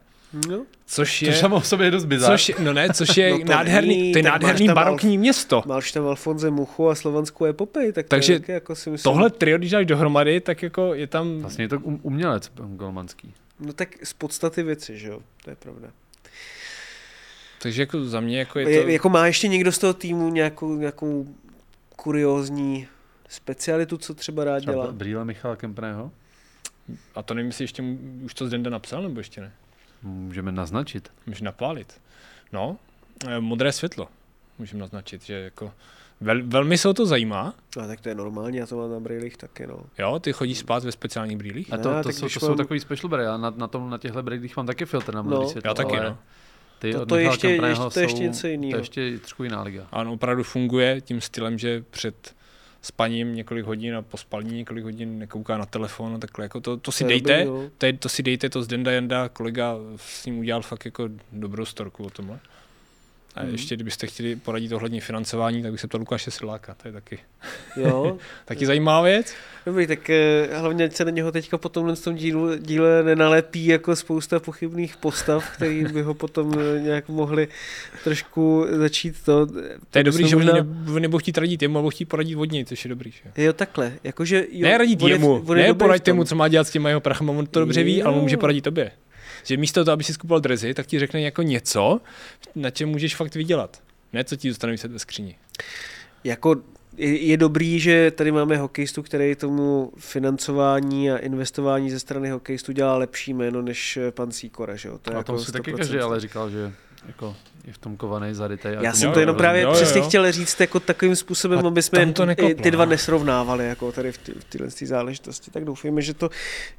No. 0.49 0.67
Což 0.87 1.21
To 1.21 1.27
je, 1.27 1.35
samo 1.37 1.57
o 1.57 1.61
sobě 1.61 1.87
je 1.87 1.91
dost 1.91 2.05
bizar. 2.05 2.31
což, 2.31 2.49
je- 2.49 2.55
no 2.59 2.73
ne, 2.73 2.89
což 2.95 3.17
je 3.17 3.31
No 3.39 3.39
to 3.39 3.45
nádherný, 3.45 3.89
není, 3.89 4.13
to 4.13 4.19
je 4.19 4.23
nádherný 4.23 4.69
barokní 4.69 5.19
město. 5.19 5.63
Máš 5.67 5.93
tam 5.93 6.07
Alfonze 6.07 6.51
Muchu 6.51 6.89
a 6.89 6.95
slovanskou 6.95 7.45
epopej, 7.45 7.93
tak 7.93 8.07
to 8.07 8.09
Takže 8.09 8.33
je 8.33 8.41
taky 8.41 8.53
jako 8.53 8.75
si 8.75 8.91
myslím, 8.91 9.13
Tohle 9.13 9.31
trio, 9.31 9.59
když 9.59 9.71
dáš 9.71 9.87
dohromady, 9.87 10.41
tak 10.41 10.63
jako 10.63 10.95
je 10.95 11.07
tam... 11.07 11.39
Vlastně 11.41 11.65
je 11.65 11.69
to 11.69 11.79
um, 11.79 12.01
umělec 12.03 12.53
golmanský. 12.57 13.35
No 13.61 13.73
tak 13.73 14.07
z 14.07 14.13
podstaty 14.13 14.63
věci, 14.63 14.99
že 14.99 15.09
jo, 15.09 15.21
to 15.45 15.51
je 15.51 15.57
pravda. 15.57 15.89
Takže 17.63 17.83
jako 17.83 18.05
za 18.05 18.21
mě 18.21 18.39
jako 18.39 18.59
Je 18.59 18.71
je 18.71 18.83
to... 18.83 18.89
Jako 18.89 19.09
má 19.09 19.27
ještě 19.27 19.49
někdo 19.49 19.73
z 19.73 19.79
toho 19.79 19.95
týmu 19.95 20.29
nějakou, 20.29 20.75
nějakou 20.75 21.27
kuriózní 21.97 22.87
specialitu, 23.29 23.97
co 23.99 24.15
třeba 24.15 24.45
rád 24.45 24.59
Třeba 24.61 24.73
dělá? 24.73 24.93
brýle 24.93 25.25
Michala 25.25 25.57
Kempného? 25.57 26.11
A 27.15 27.23
to 27.23 27.35
nevím, 27.35 27.47
jestli 27.49 27.65
ještě 27.65 27.83
mu- 27.83 27.99
už 28.25 28.35
to 28.35 28.47
Zdenda 28.47 28.71
napsal, 28.71 29.03
nebo 29.03 29.21
ještě 29.21 29.41
ne? 29.41 29.53
Můžeme 30.03 30.53
naznačit. 30.53 31.11
Můžeš 31.27 31.41
napálit. 31.41 32.01
No, 32.53 32.77
eh, 33.29 33.41
modré 33.41 33.73
světlo. 33.73 34.09
Můžeme 34.59 34.81
naznačit, 34.81 35.23
že 35.25 35.35
jako 35.35 35.73
vel, 36.21 36.41
velmi 36.45 36.79
se 36.79 36.89
o 36.89 36.95
to 36.95 37.07
zajímá. 37.07 37.55
No, 37.77 37.87
tak 37.87 38.01
to 38.01 38.09
je 38.09 38.15
normální, 38.15 38.57
já 38.57 38.67
to 38.67 38.77
mám 38.77 38.91
na 38.91 39.01
brýlích 39.01 39.37
taky, 39.37 39.67
no. 39.67 39.81
Jo, 39.99 40.19
ty 40.19 40.33
chodíš 40.33 40.59
spát 40.59 40.85
ve 40.85 40.93
speciálních 40.93 41.37
brýlích? 41.37 41.73
A 41.73 41.77
Ne, 41.77 41.83
to, 41.83 41.89
to, 41.95 42.03
tak 42.03 42.13
jsou, 42.15 42.29
to 42.29 42.41
jsou 42.41 42.49
mám- 42.49 42.57
takový 42.57 42.81
special 42.81 43.09
brýle. 43.11 43.25
Já 43.25 43.37
na, 43.37 43.51
na, 43.51 43.67
tom, 43.67 43.91
na 43.91 43.99
těchto 43.99 44.23
brýlích 44.23 44.57
mám 44.57 44.67
taky 44.67 44.85
filtr 44.87 45.15
na 45.15 45.23
modrý 45.23 45.39
No. 45.41 45.49
světlo. 45.49 45.71
Já 45.71 45.75
taky, 45.75 45.99
ale 45.99 46.11
no. 46.11 46.19
Ty 46.79 46.93
To- 46.93 47.07
to 47.07 47.17
ještě- 47.17 47.49
ještě- 47.49 47.85
to 47.93 47.99
je 48.01 48.05
ještě 48.05 48.23
něco 48.23 48.41
To 48.41 48.47
jinýho. 48.47 48.77
je 48.77 48.81
ještě 48.81 49.19
trošku 49.19 49.45
jiná 49.45 49.63
liga. 49.63 49.87
A 49.93 50.01
on 50.01 50.09
opravdu 50.09 50.43
funguje 50.43 51.01
tím 51.01 51.21
stylem, 51.21 51.59
že 51.59 51.85
před 51.91 52.35
spaním 52.83 53.35
několik 53.35 53.65
hodin 53.65 53.97
a 53.97 54.03
po 54.03 54.17
spalní 54.17 54.57
několik 54.57 54.85
hodin 54.85 55.19
nekouká 55.19 55.59
na 55.59 55.67
telefon 55.67 56.15
a 56.15 56.19
takhle. 56.19 56.45
Jako 56.45 56.61
to, 56.61 56.77
to 56.77 56.93
si 56.93 57.05
To 57.05 57.09
dejte, 57.09 57.45
dobrý, 57.45 57.71
to, 57.79 57.87
je, 57.87 57.93
to 57.93 58.09
si 58.09 58.23
dejte, 58.23 58.49
to 58.51 58.63
z 58.63 58.67
Denda 58.67 58.93
Jenda, 58.93 59.29
kolega 59.29 59.75
s 59.97 60.27
ním 60.27 60.39
udělal 60.39 60.63
fakt 60.63 60.85
jako 60.85 61.09
dobrou 61.33 61.65
storku 61.65 62.05
o 62.05 62.11
tomhle. 62.11 62.39
A 63.35 63.43
Mhm. 63.43 63.53
ještě 63.53 63.75
kdybyste 63.75 64.07
chtěli 64.07 64.37
poradit 64.37 64.73
ohledně 64.73 65.01
financování, 65.01 65.63
tak 65.63 65.71
bych 65.73 65.81
se 65.81 65.87
ptal 65.89 66.01
Lukáše 66.01 66.31
Srláka, 66.31 66.75
to 66.75 66.89
je 66.89 66.93
taky, 66.93 67.19
Jo, 67.77 68.19
taky 68.45 68.67
zajímavá 68.67 69.03
věc. 69.03 69.35
dobrý, 69.67 69.87
tak 69.87 70.11
eh, 70.11 70.49
hlavně 70.57 70.91
se 70.91 71.05
na 71.05 71.11
něho 71.11 71.33
teďka 71.33 71.59
po 71.59 71.69
tomhle 71.69 71.97
tom 71.97 72.15
dílu, 72.15 72.57
díle 72.57 73.03
nenalepí 73.03 73.67
jako 73.67 73.97
spousta 73.97 74.41
pochybných 74.41 74.97
postav, 74.97 75.51
který 75.51 75.85
by 75.85 76.03
ho 76.03 76.15
potom 76.15 76.55
eh, 76.77 76.81
nějak 76.81 77.09
mohli 77.09 77.49
trošku 78.05 78.67
začít 78.71 79.15
to. 79.25 79.47
To 79.91 79.99
je 79.99 80.05
dobrý, 80.05 80.29
že 80.29 80.37
možná- 80.37 80.53
oni 80.53 80.63
ne, 80.95 81.01
nebudou 81.01 81.19
chtít 81.19 81.39
radit 81.39 81.63
jemu, 81.63 81.79
nebo 81.79 81.91
chtít 81.91 82.05
poradit 82.05 82.37
od 82.37 82.53
něj, 82.53 82.65
což 82.65 82.85
je 82.85 82.89
dobrý. 82.89 83.11
Že? 83.11 83.43
Jo, 83.43 83.53
takhle, 83.53 83.93
jakože... 84.05 84.47
Jo, 84.51 84.69
Ne 84.69 84.79
radit 84.79 85.03
on 85.03 85.11
jemu, 85.11 85.45
on 85.47 85.57
ne 85.57 85.75
tom. 86.01 86.17
mu, 86.17 86.25
co 86.25 86.35
má 86.35 86.49
dělat 86.49 86.67
s 86.69 86.71
těma 86.71 86.89
jeho 86.89 87.01
prachama, 87.01 87.33
on 87.33 87.47
to 87.47 87.61
dobře 87.61 87.83
ví, 87.83 88.03
ale 88.03 88.17
on 88.17 88.23
může 88.23 88.37
poradit 88.37 88.61
tobě. 88.65 88.91
Že 89.45 89.57
místo 89.57 89.85
toho, 89.85 89.93
aby 89.93 90.05
si 90.05 90.15
skupoval 90.15 90.41
drezy, 90.41 90.75
tak 90.75 90.87
ti 90.87 90.99
řekne 90.99 91.21
jako 91.21 91.43
něco, 91.43 92.01
na 92.55 92.71
čem 92.71 92.89
můžeš 92.89 93.17
fakt 93.17 93.35
vydělat. 93.35 93.83
Ne, 94.13 94.25
co 94.25 94.37
ti 94.37 94.49
zůstane 94.49 94.71
vyset 94.71 94.93
ve 94.93 94.99
skříni. 94.99 95.39
Jako 96.25 96.57
je, 96.97 97.37
dobrý, 97.37 97.81
že 97.81 98.11
tady 98.11 98.33
máme 98.33 98.57
hokejistu, 98.57 99.03
který 99.03 99.35
tomu 99.35 99.93
financování 99.99 101.11
a 101.11 101.17
investování 101.17 101.91
ze 101.91 101.99
strany 101.99 102.31
hokejistu 102.31 102.73
dělá 102.73 102.97
lepší 102.97 103.35
jméno 103.35 103.63
než 103.63 103.97
eh, 103.97 104.13
pan 104.13 104.33
Sýkora, 104.33 104.77
že 104.77 104.89
jo? 104.89 104.99
To 104.99 105.11
je 105.11 105.15
A 105.15 105.19
jako 105.19 105.33
to 105.33 105.45
si 105.45 105.53
taky 105.53 105.73
100%. 105.73 105.77
každý 105.77 105.99
ale 105.99 106.21
říkal, 106.21 106.51
že 106.51 106.73
jako 107.07 107.37
je 107.69 107.73
v 107.75 107.79
tom 107.79 107.97
kovaný 107.97 108.35
zarytej. 108.35 108.75
Já 108.75 108.83
jako 108.83 108.97
jsem 108.97 109.13
to 109.13 109.21
jenom 109.21 109.35
jo, 109.35 109.39
právě 109.39 109.63
jo, 109.63 109.69
jo, 109.69 109.75
přesně 109.75 110.01
jo. 110.01 110.09
chtěl 110.09 110.33
říct 110.33 110.61
jako 110.61 110.81
takovým 110.81 111.17
způsobem, 111.17 111.59
A 111.59 111.69
aby 111.69 111.83
jsme 111.83 112.13
to 112.13 112.23
i 112.23 112.27
nekoplo, 112.27 112.63
ty 112.63 112.71
dva 112.71 112.85
no. 112.85 112.91
nesrovnávali 112.91 113.69
jako 113.69 113.93
tady 113.93 114.13
v, 114.13 114.19
ty, 114.19 114.33
v 114.69 114.75
ty 114.75 114.87
záležitosti. 114.87 115.51
Tak 115.51 115.65
doufujeme, 115.65 116.03
že 116.03 116.15
to, 116.15 116.31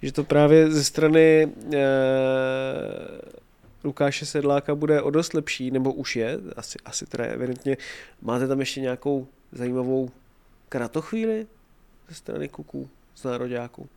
že 0.02 0.12
to 0.12 0.24
právě 0.24 0.72
ze 0.72 0.84
strany 0.84 1.52
eh, 1.74 1.78
Lukáše 3.84 4.26
Sedláka 4.26 4.76
bude 4.76 5.02
o 5.02 5.10
dost 5.10 5.34
lepší, 5.34 5.72
nebo 5.72 5.94
už 5.94 6.16
je, 6.16 6.40
asi, 6.58 6.78
asi 6.86 7.06
teda 7.06 7.24
evidentně. 7.24 7.78
Máte 8.22 8.48
tam 8.48 8.60
ještě 8.60 8.82
nějakou 8.82 9.28
zajímavou 9.52 10.10
kratochvíli 10.70 11.48
ze 12.10 12.16
strany 12.16 12.50
kuků 12.50 12.90
z 13.16 13.24
nároďáků? 13.24 13.90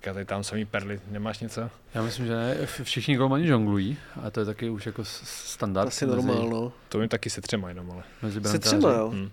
Tak 0.00 0.14
tady 0.14 0.24
tam 0.26 0.44
samý 0.44 0.64
perly, 0.64 1.00
nemáš 1.10 1.38
něco? 1.38 1.70
Já 1.94 2.02
myslím, 2.02 2.26
že 2.26 2.34
ne. 2.36 2.56
Všichni 2.82 3.16
golmani 3.16 3.46
žonglují 3.46 3.96
a 4.22 4.30
to 4.30 4.40
je 4.40 4.46
taky 4.46 4.70
už 4.70 4.86
jako 4.86 5.02
standard. 5.04 5.88
Asi 5.88 6.06
mezi- 6.06 6.16
normálno. 6.16 6.72
To 6.88 6.98
mi 6.98 7.08
taky 7.08 7.30
se 7.30 7.40
třema 7.40 7.68
jenom, 7.68 7.90
ale. 7.90 8.02
Mezi 8.22 8.40
Se 8.44 8.58
třema, 8.58 8.92
jo? 8.92 9.08
Hmm. 9.08 9.30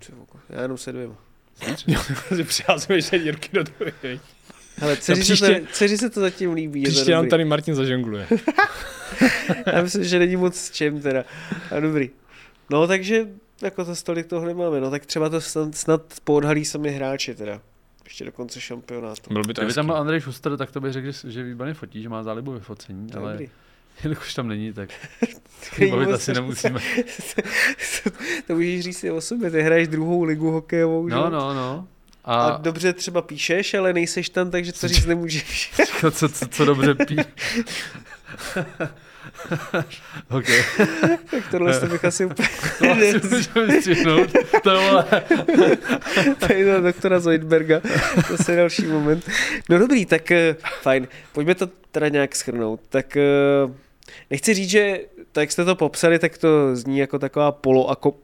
Já 0.49 0.61
jenom 0.61 0.77
se 0.77 0.91
dvěma. 0.91 1.15
že 2.35 2.43
přiházuješ 2.43 3.09
dírky 3.09 3.49
do 3.53 3.63
toho. 3.63 3.91
Hele, 4.77 4.97
dceři, 4.97 5.21
příště- 5.21 5.45
se, 5.45 5.59
to, 5.59 5.65
dceři 5.71 5.97
se 5.97 6.09
to 6.09 6.21
zatím 6.21 6.53
líbí. 6.53 6.83
Příště 6.83 7.11
nám 7.11 7.27
tady 7.29 7.45
Martin 7.45 7.75
zažongluje. 7.75 8.27
Já 9.73 9.81
myslím, 9.81 10.03
že 10.03 10.19
není 10.19 10.35
moc 10.35 10.55
s 10.55 10.71
čem 10.71 11.01
teda. 11.01 11.23
A 11.75 11.79
dobrý. 11.79 12.09
No 12.69 12.87
takže 12.87 13.27
jako 13.61 13.85
to 13.85 13.95
stolik 13.95 14.27
toho 14.27 14.45
nemáme. 14.45 14.81
No 14.81 14.91
tak 14.91 15.05
třeba 15.05 15.29
to 15.29 15.41
snad, 15.41 15.75
snad 15.75 16.01
poodhalí 16.23 16.65
sami 16.65 16.91
hráči 16.91 17.35
teda. 17.35 17.61
Ještě 18.07 18.25
do 18.25 18.31
konce 18.31 18.61
šampionátu. 18.61 19.33
Byl 19.33 19.43
by 19.43 19.53
to 19.53 19.61
Kdyby 19.61 19.73
tam 19.73 19.85
byl 19.85 19.95
Andrej 19.95 20.21
Schuster, 20.21 20.57
tak 20.57 20.71
to 20.71 20.81
bych 20.81 20.93
řekl, 20.93 21.11
že- 21.11 21.31
že 21.31 21.43
výborně 21.43 21.73
fotí, 21.73 22.01
že 22.01 22.09
má 22.09 22.23
zálibu 22.23 22.51
ve 22.51 22.59
focení, 22.59 23.07
je 23.13 23.19
ale 23.19 23.31
dobrý. 23.31 23.49
jelikož 24.03 24.33
tam 24.33 24.47
není, 24.47 24.73
tak 24.73 24.89
bavit 25.91 26.09
asi 26.11 26.33
nemusíme. 26.33 26.79
to 28.47 28.55
můžeš 28.55 28.81
říct 28.81 28.97
si 28.97 29.11
o 29.11 29.21
sobě, 29.21 29.51
ty 29.51 29.61
hraješ 29.61 29.87
druhou 29.87 30.23
ligu 30.23 30.51
hokejovou, 30.51 31.09
že? 31.09 31.15
No, 31.15 31.29
no, 31.29 31.53
no. 31.53 31.87
A, 32.25 32.35
A, 32.47 32.57
dobře 32.57 32.93
třeba 32.93 33.21
píšeš, 33.21 33.73
ale 33.73 33.93
nejseš 33.93 34.29
tam, 34.29 34.51
takže 34.51 34.73
to 34.73 34.87
říct 34.93 35.05
nemůžeš. 35.05 35.73
co, 35.99 36.11
co, 36.11 36.29
co, 36.29 36.47
co 36.47 36.65
dobře 36.65 36.95
pí. 36.95 37.15
OK. 40.29 40.45
tak 41.31 41.51
tohle 41.51 41.79
to 41.79 41.85
bych 41.85 42.05
asi 42.05 42.25
úplně... 42.25 42.47
To 42.79 42.91
asi 42.91 43.27
můžeme 43.29 43.65
vystřihnout. 43.65 44.29
To 44.63 44.81
vole. 44.81 45.05
Tady 46.39 46.65
na 46.65 46.79
doktora 46.79 47.19
Zoidberga. 47.19 47.81
To 48.45 48.51
je 48.51 48.57
další 48.57 48.85
moment. 48.85 49.29
No 49.69 49.79
dobrý, 49.79 50.05
tak 50.05 50.31
eh, 50.31 50.55
fajn. 50.81 51.07
Pojďme 51.33 51.55
to 51.55 51.67
teda 51.91 52.07
nějak 52.07 52.35
schrnout. 52.35 52.79
Tak 52.89 53.17
eh, 53.17 53.23
nechci 54.29 54.53
říct, 54.53 54.69
že 54.69 54.99
tak 55.31 55.41
jak 55.41 55.51
jste 55.51 55.65
to 55.65 55.75
popsali, 55.75 56.19
tak 56.19 56.37
to 56.37 56.75
zní 56.75 56.97
jako 56.97 57.19
taková 57.19 57.51
poloako, 57.51 58.15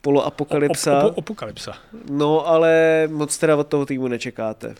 poloapokalypsa. 0.00 0.98
Op, 0.98 1.10
op, 1.10 1.18
apokalypsa. 1.18 1.72
No, 2.10 2.46
ale 2.46 3.02
moc 3.10 3.38
teda 3.38 3.56
od 3.56 3.66
toho 3.66 3.86
týmu 3.86 4.08
nečekáte. 4.08 4.74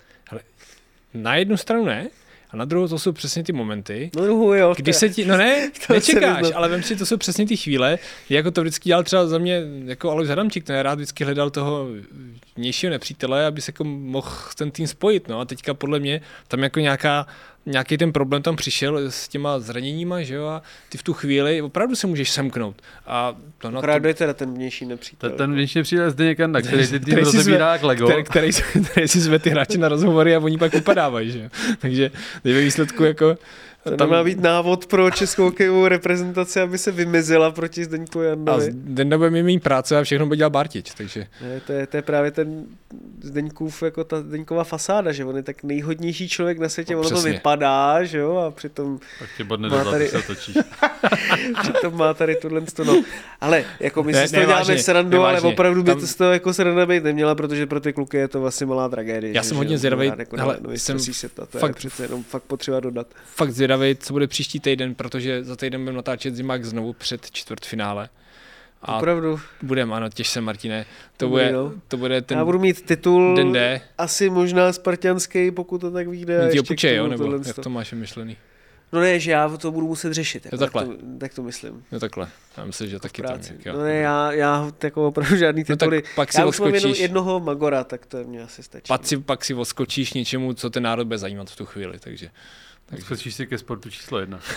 Na 1.15 1.37
jednu 1.37 1.57
stranu 1.57 1.85
ne, 1.85 2.09
a 2.57 2.59
na 2.59 2.65
druhou 2.65 2.89
to 2.89 2.99
jsou 2.99 3.13
přesně 3.13 3.45
ty 3.45 3.53
momenty, 3.53 4.11
No 4.17 4.23
druhou 4.23 4.53
jo. 4.53 4.75
Teda. 4.75 4.93
se 4.93 5.09
ti, 5.09 5.25
no 5.25 5.37
ne, 5.37 5.71
nečekáš, 5.91 6.47
ale 6.55 6.69
vem 6.69 6.83
si, 6.83 6.97
to 6.97 7.07
jsou 7.07 7.17
přesně 7.17 7.47
ty 7.47 7.57
chvíle, 7.57 7.99
jako 8.31 8.51
to 8.51 8.61
vždycky 8.61 8.89
dělal 8.89 9.05
třeba 9.05 9.27
za 9.27 9.39
mě 9.39 9.63
jako 9.85 10.11
Alois 10.11 10.31
Adamčík, 10.31 10.65
ten 10.65 10.79
rád 10.79 10.95
vždycky 10.95 11.25
hledal 11.25 11.51
toho 11.51 11.89
vnějšího 12.57 12.91
nepřítele, 12.91 13.47
aby 13.47 13.61
se 13.61 13.69
jako 13.69 13.85
mohl 13.85 14.31
ten 14.59 14.71
tým 14.71 14.87
spojit, 14.87 15.29
no 15.29 15.41
a 15.41 15.45
teďka 15.45 15.75
podle 15.75 16.01
mě 16.01 16.21
tam 16.49 16.63
jako 16.63 16.81
nějaká, 16.81 17.27
nějaký 17.67 17.99
ten 17.99 18.13
problém 18.13 18.43
tam 18.43 18.57
přišel 18.57 18.99
s 19.11 19.29
těma 19.29 19.59
zraněníma, 19.59 20.23
že 20.23 20.35
jo, 20.35 20.47
a 20.47 20.63
ty 20.89 20.99
v 20.99 21.03
tu 21.03 21.13
chvíli 21.13 21.63
opravdu 21.63 21.97
se 21.97 22.07
můžeš 22.07 22.31
semknout 22.31 22.83
a 23.07 23.37
to 23.59 23.71
na 23.71 23.79
Akorát 23.79 24.03
to, 24.03 24.09
je 24.09 24.15
teda 24.15 24.35
ten 24.35 24.55
vnější 24.55 24.87
nepřítel. 24.87 25.31
Ten, 25.31 25.39
ten 25.39 25.55
vnitřně 25.55 25.83
přijde 25.83 26.11
zde 26.11 26.25
někam, 26.25 26.53
který 26.53 26.87
ty 26.87 26.91
tým 26.91 27.01
který 27.01 27.23
rozebírá 27.23 27.73
jak 27.73 27.83
Lego. 27.83 28.07
který, 28.07 28.25
který, 28.25 28.51
který 28.91 29.09
si 29.09 29.21
zve 29.21 29.39
ty 29.39 29.51
hráče 29.51 29.79
na 29.79 29.89
rozhovory 29.89 30.37
a 30.37 30.39
oni 30.39 30.59
pak 30.59 30.73
vypadávají, 30.73 31.31
že 31.31 31.39
jo. 31.39 31.49
Takže 31.79 32.11
ve 32.45 32.61
výsledku 32.61 33.05
jako 33.05 33.37
To 33.91 33.97
tam 33.97 34.11
má 34.11 34.25
být 34.25 34.41
návod 34.41 34.87
pro 34.87 35.11
českou 35.11 35.43
hokejovou 35.45 35.89
reprezentaci, 35.89 36.61
aby 36.61 36.79
se 36.79 36.93
vymezila 36.93 37.51
proti 37.51 37.85
Zdeňku 37.85 38.21
a 38.21 38.25
Jandovi. 38.25 38.69
den 38.73 39.19
bude 39.19 39.31
mít 39.43 39.63
práce 39.63 39.99
a 39.99 40.03
všechno 40.03 40.27
bude 40.27 40.37
dělat 40.37 40.51
Bartič, 40.51 40.91
takže 40.97 41.27
Ne, 41.43 41.61
to, 41.67 41.73
je, 41.73 41.87
to 41.87 41.97
je 41.97 42.03
právě 42.03 42.31
ten 42.31 42.65
Zdeňkův, 43.23 43.83
jako 43.83 44.05
ta 44.05 44.21
Zdeňková 44.21 44.65
fasáda, 44.65 45.13
že 45.13 45.25
on 45.25 45.37
je 45.37 45.43
tak 45.43 45.63
nejhodnější 45.63 46.29
člověk 46.29 46.59
na 46.59 46.69
světě, 46.69 46.95
No, 46.95 47.01
ono 47.01 47.11
to 47.11 47.21
vypadá, 47.21 48.05
že 48.05 48.19
jo, 48.19 48.37
a 48.37 48.51
přitom, 48.51 48.99
Tak 49.19 49.29
tě 49.37 49.45
bodne 49.45 49.69
Má 49.69 49.85
do 49.85 49.91
tady- 49.91 50.09
se 50.09 50.23
točíš. 50.23 50.57
přitom 51.63 51.97
má 51.97 52.15
tady 52.15 52.37
tuhle 52.37 52.63
no. 52.85 53.03
Ale 53.41 53.65
jako 53.81 54.03
my 54.03 54.13
Ne, 54.13 54.23
si 54.23 54.29
z 54.29 54.31
toho 54.31 54.43
děláme 54.43 54.61
nevážně, 54.65 54.83
srandu, 54.83 55.23
ale 55.23 55.41
opravdu 55.41 55.83
by 55.83 55.91
Tam- 55.91 56.01
to 56.01 56.07
z 56.07 56.15
toho 56.15 56.33
jako 56.33 56.55
sranda 56.55 56.87
být 56.87 57.05
neměla, 57.05 57.35
protože 57.35 57.67
pro 57.67 57.81
ty 57.81 57.93
kluky 57.93 58.17
je 58.17 58.29
to 58.29 58.41
vlastně 58.41 58.67
malá 58.67 58.89
tragédie. 58.89 59.33
Já 59.35 59.43
že- 59.43 59.49
jsem 59.49 59.57
hodně 59.57 59.79
zvědavej, 59.79 60.13
jako 60.19 60.37
hele, 60.37 60.59
no, 60.61 60.71
jsem 60.73 60.99
jsem 60.99 61.15
se 61.15 61.29
to, 61.29 61.47
to 61.47 61.59
fakt- 61.59 61.71
je 61.71 61.75
přece 61.75 62.03
jenom 62.05 62.23
fakt 62.23 62.43
potřeba 62.43 62.81
dodat. 62.81 63.07
fakt 63.35 63.51
zvědavý, 63.51 63.76
co 64.01 64.13
bude 64.13 64.27
příští 64.27 64.61
týden, 64.61 64.95
protože 64.95 65.45
za 65.45 65.57
týden 65.57 65.81
budeme 65.81 65.97
natáčet 65.97 66.35
Zimák 66.35 66.65
znovu 66.65 66.93
před 66.93 67.31
čtvrtfinále. 67.31 68.09
A 68.83 68.97
Opravdu, 68.97 69.41
budeme, 69.63 69.95
ano, 69.95 70.09
těž 70.09 70.29
se, 70.29 70.41
Martine. 70.41 70.87
To 71.17 71.29
bude, 71.29 71.53
no. 71.53 71.73
to 71.89 71.97
bude 71.97 72.23
ten 72.23 72.39
já 72.39 72.45
budu 72.45 72.59
mít 72.59 72.83
titul 72.83 73.37
den 73.37 73.53
D. 73.53 73.81
asi 73.99 74.31
možná 74.31 74.73
spartianský, 74.73 75.51
pokud 75.51 75.81
to 75.81 75.91
tak 75.91 76.09
vyjde. 76.09 76.35
ještě 76.45 76.61
opučej, 76.61 76.95
k 76.95 76.97
jo, 76.97 77.07
nebo 77.09 77.25
tohle 77.25 77.41
jak 77.47 77.59
to. 77.59 77.71
máš 77.71 77.93
vymyšlený? 77.93 78.37
No 78.93 79.01
ne, 79.01 79.21
že 79.21 79.31
já 79.31 79.49
to 79.49 79.73
budu 79.73 79.87
muset 79.87 80.13
řešit. 80.13 80.45
Jako, 80.45 80.57
takhle. 80.57 80.87
Tak, 80.87 80.97
to, 80.97 81.03
tak 81.19 81.35
to 81.35 81.43
myslím. 81.43 81.85
No 81.93 82.01
takhle, 82.01 82.29
já 82.57 82.65
myslím, 82.65 82.89
že 82.89 82.99
taky 83.01 83.23
to 83.23 83.29
práci. 83.29 83.51
nějak, 83.51 83.67
jo. 83.67 83.73
No 83.73 83.85
ne, 83.85 83.95
já, 83.95 84.33
já 84.33 84.73
jako 84.85 85.07
opravdu 85.09 85.37
žádný 85.37 85.63
No 85.69 85.77
tak 85.77 85.79
tituly. 85.79 86.03
pak 86.15 86.33
si 86.33 86.41
já 86.41 86.47
už 86.47 86.61
mám 86.61 86.75
jenom 86.75 86.93
jednoho 86.95 87.41
Magora, 87.41 87.85
tak 87.85 88.07
to 88.07 88.25
mě 88.25 88.43
asi 88.43 88.63
stačí. 88.63 88.89
Pak 88.89 89.07
si, 89.07 89.17
pak 89.19 89.45
si 89.45 89.55
odskočíš 89.55 90.13
něčemu, 90.13 90.55
co 90.55 90.71
ten 90.71 90.83
národ 90.83 91.05
bude 91.05 91.19
zajímat 91.19 91.51
v 91.51 91.57
tu 91.57 91.67
chvíli, 91.67 91.99
takže 91.99 92.31
Tak 92.87 93.01
skočíš 93.01 93.35
si 93.35 93.47
ke 93.47 93.59
sportu 93.59 93.91
číslo 93.91 94.19
jedna. 94.19 94.41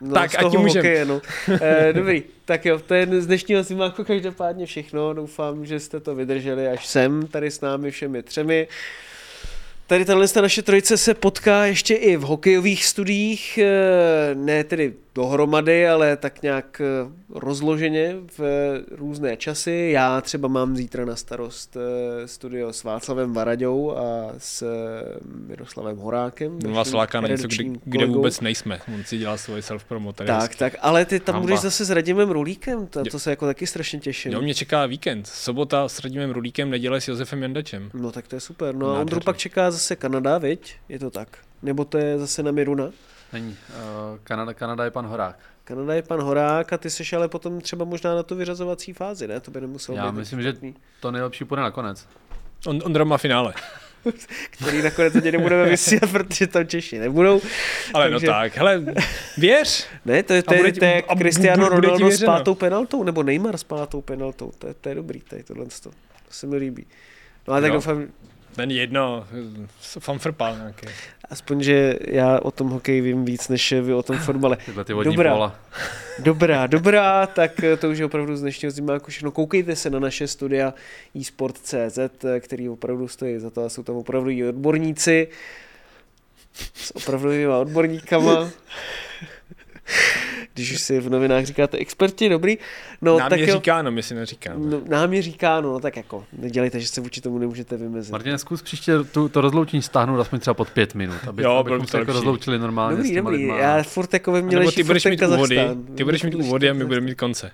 No, 0.00 0.14
Tak, 0.14 0.30
z 0.30 0.34
ať 0.34 0.40
toho 0.40 0.50
ti 0.50 0.56
můžem. 0.58 0.82
hokeje, 0.82 1.04
no. 1.04 1.20
e, 1.60 1.92
dobrý, 1.92 2.22
tak 2.44 2.66
jo, 2.66 2.78
to 2.78 2.94
je 2.94 3.22
z 3.22 3.26
dnešního 3.26 3.62
zimáku 3.62 4.04
každopádně 4.04 4.66
všechno. 4.66 5.14
Doufám, 5.14 5.66
že 5.66 5.80
jste 5.80 6.00
to 6.00 6.14
vydrželi 6.14 6.68
až 6.68 6.86
sem, 6.86 7.26
tady 7.26 7.50
s 7.50 7.60
námi 7.60 7.90
všemi 7.90 8.22
třemi. 8.22 8.68
Tady 9.90 10.04
tahle 10.04 10.26
naše 10.40 10.62
trojice 10.62 10.96
se 10.96 11.14
potká 11.14 11.66
ještě 11.66 11.94
i 11.94 12.16
v 12.16 12.22
hokejových 12.22 12.84
studiích, 12.84 13.58
eh, 13.58 14.34
ne 14.34 14.64
tedy 14.64 14.94
dohromady, 15.14 15.88
ale 15.88 16.16
tak 16.16 16.42
nějak 16.42 16.80
eh, 16.80 17.10
rozloženě 17.34 18.16
v 18.38 18.40
různé 18.90 19.36
časy. 19.36 19.90
Já 19.92 20.20
třeba 20.20 20.48
mám 20.48 20.76
zítra 20.76 21.04
na 21.04 21.16
starost 21.16 21.76
eh, 21.76 22.28
studio 22.28 22.72
s 22.72 22.84
Václavem 22.84 23.32
Varaďou 23.32 23.96
a 23.96 24.32
s 24.38 24.62
eh, 24.62 25.18
Miroslavem 25.46 25.96
Horákem. 25.96 26.58
On 26.64 26.72
vás 26.72 26.92
láká 26.92 27.20
na 27.20 27.28
něco, 27.28 27.48
kde, 27.48 27.64
kde 27.84 28.06
vůbec 28.06 28.40
nejsme. 28.40 28.80
On 28.94 29.04
si 29.04 29.18
dělá 29.18 29.36
svoje 29.36 29.62
self-promo. 29.62 30.12
Tak, 30.12 30.28
hezky. 30.28 30.56
tak, 30.56 30.76
ale 30.80 31.04
ty 31.04 31.20
tam 31.20 31.32
Hamba. 31.32 31.46
budeš 31.46 31.60
zase 31.60 31.84
s 31.84 31.90
Radimem 31.90 32.30
Rulíkem, 32.30 32.86
to, 32.86 33.04
to 33.04 33.18
se 33.18 33.30
jako 33.30 33.46
taky 33.46 33.66
strašně 33.66 34.00
těším. 34.00 34.32
Jo, 34.32 34.40
mě 34.40 34.54
čeká 34.54 34.86
víkend. 34.86 35.26
Sobota 35.26 35.88
s 35.88 36.00
Radimem 36.00 36.30
Rulíkem, 36.30 36.70
neděle 36.70 37.00
s 37.00 37.08
Josefem 37.08 37.42
Jandačem. 37.42 37.90
No 37.94 38.12
tak 38.12 38.28
to 38.28 38.36
je 38.36 38.40
super. 38.40 38.74
No 38.74 38.96
a. 38.96 39.00
Ondru 39.00 39.20
pak 39.20 39.36
čeká 39.36 39.70
zase 39.80 39.96
Kanada, 39.96 40.38
viď? 40.38 40.74
Je 40.88 40.98
to 40.98 41.10
tak? 41.10 41.28
Nebo 41.62 41.84
to 41.84 41.98
je 41.98 42.18
zase 42.18 42.42
na 42.42 42.50
Miruna? 42.50 42.90
Není. 43.32 43.56
Uh, 43.68 44.18
Kanada, 44.24 44.54
Kanada 44.54 44.84
je 44.84 44.90
pan 44.90 45.06
Horák. 45.06 45.38
Kanada 45.64 45.94
je 45.94 46.02
pan 46.02 46.20
Horák 46.20 46.72
a 46.72 46.78
ty 46.78 46.90
seš 46.90 47.12
ale 47.12 47.28
potom 47.28 47.60
třeba 47.60 47.84
možná 47.84 48.14
na 48.14 48.22
tu 48.22 48.36
vyřazovací 48.36 48.92
fázi, 48.92 49.28
ne? 49.28 49.40
To 49.40 49.50
by 49.50 49.60
nemuselo 49.60 49.98
Já 49.98 50.12
být 50.12 50.18
myslím, 50.18 50.42
že 50.42 50.54
to 51.00 51.10
nejlepší 51.10 51.44
půjde 51.44 51.62
nakonec. 51.62 52.06
On, 52.66 52.80
Ondra 52.84 53.04
má 53.04 53.18
finále. 53.18 53.54
Který 54.50 54.82
nakonec 54.82 55.16
ani 55.16 55.32
nebudeme 55.32 55.68
vysílat, 55.68 56.10
protože 56.12 56.46
tam 56.46 56.66
Češi 56.66 56.98
nebudou. 56.98 57.40
Ale 57.94 58.10
no 58.10 58.20
tak, 58.20 58.56
hele, 58.56 58.84
věř. 59.38 59.86
Ne, 60.04 60.22
to 60.22 60.32
je, 60.32 60.42
to 60.42 60.54
je, 60.54 60.72
to 60.72 60.84
je 60.84 61.02
Cristiano 61.18 61.68
Ronaldo 61.68 62.10
s 62.10 62.24
pátou 62.24 62.54
penaltou, 62.54 63.04
nebo 63.04 63.22
Neymar 63.22 63.56
s 63.56 63.64
pátou 63.64 64.00
penaltou. 64.00 64.52
To 64.58 64.66
je, 64.66 64.74
to 64.74 64.88
je 64.88 64.94
dobrý, 64.94 65.20
tady 65.20 65.42
tohle. 65.42 65.64
To 65.82 65.90
se 66.30 66.46
mi 66.46 66.56
líbí. 66.56 66.86
No 67.48 67.54
a 67.54 67.60
tak 67.60 67.68
Jo. 67.68 67.74
doufám, 67.74 68.06
Ten 68.56 68.70
jedno, 68.70 69.26
fanfrpal 69.98 70.56
nějaký. 70.56 70.86
aspoň, 71.30 71.62
že 71.62 71.96
já 72.08 72.38
o 72.40 72.50
tom 72.50 72.68
hokeji 72.68 73.00
vím 73.00 73.24
víc, 73.24 73.48
než 73.48 73.72
vy 73.72 73.94
o 73.94 74.02
tom 74.02 74.18
fotbale. 74.18 74.56
Tyhle 74.66 74.84
ty 74.84 74.92
vodní 74.92 75.12
Dobrá. 75.14 75.32
pola. 75.34 75.54
Dobrá, 76.18 76.66
dobrá, 76.66 77.26
tak 77.26 77.64
eh, 77.64 77.76
to 77.76 77.90
už 77.90 77.98
je 77.98 78.04
opravdu 78.04 78.36
z 78.36 78.40
dnešního 78.40 78.70
zimáku 78.70 79.10
všechno. 79.10 79.30
Koukejte 79.30 79.76
se 79.76 79.90
na 79.90 79.98
naše 79.98 80.26
studia 80.26 80.74
eSport.cz, 81.20 81.98
eh, 81.98 82.40
který 82.40 82.68
opravdu 82.68 83.08
stojí 83.08 83.38
za 83.38 83.50
to 83.50 83.64
a 83.64 83.68
jsou 83.68 83.82
tam 83.82 83.96
opravdu 83.96 84.30
i 84.30 84.48
odborníci 84.48 85.28
s 86.74 86.96
opravdovýma 86.96 87.58
odborníkama. 87.58 88.50
Když 90.54 90.72
už 90.72 90.80
si 90.80 91.00
v 91.00 91.10
novinách 91.10 91.44
říkáte 91.44 91.78
experti, 91.78 92.28
dobrý. 92.28 92.58
No, 93.02 93.18
Nám 93.18 93.30
tak 93.30 93.40
je 93.40 93.48
jo, 93.48 93.54
říká, 93.54 93.82
no 93.82 93.90
my 93.90 94.02
si 94.02 94.14
neříkáme. 94.14 94.66
no, 94.66 94.80
nám 94.88 95.12
je 95.12 95.22
říkáno, 95.22 95.72
no 95.72 95.80
tak 95.80 95.96
jako, 95.96 96.24
nedělejte, 96.38 96.80
že 96.80 96.88
se 96.88 97.00
vůči 97.00 97.20
tomu 97.20 97.38
nemůžete 97.38 97.76
vymezit. 97.76 98.12
Martin, 98.12 98.38
zkus 98.38 98.62
příště 98.62 98.92
tu, 99.12 99.28
to 99.28 99.40
rozloučení 99.40 99.82
stáhnout 99.82 100.20
aspoň 100.20 100.40
třeba 100.40 100.54
pod 100.54 100.70
pět 100.70 100.94
minut, 100.94 101.16
aby, 101.28 101.42
Jo, 101.42 101.50
abychom 101.50 101.80
by 101.80 101.86
se 101.86 101.98
jako 101.98 102.12
rozloučili 102.12 102.58
normálně 102.58 102.96
Dobrý, 102.96 103.10
s 103.10 103.12
těma 103.12 103.30
dobrý, 103.30 103.42
lidma. 103.44 103.58
já 103.58 103.82
furt 103.82 104.12
jako 104.14 104.32
ve 104.32 104.42
mně 104.42 104.56
Nebo 104.56 104.66
leží 104.66 104.76
ty 104.76 104.82
budeš 104.82 105.02
furt 105.02 105.10
mít 105.10 105.16
ten 105.16 105.32
úvody, 105.34 105.56
Kazachstán. 105.56 105.96
ty 105.96 106.04
budeš 106.04 106.22
mít 106.22 106.34
úvody 106.34 106.70
a 106.70 106.72
my 106.72 106.84
budeme 106.84 107.06
mít 107.06 107.14
konce. 107.14 107.50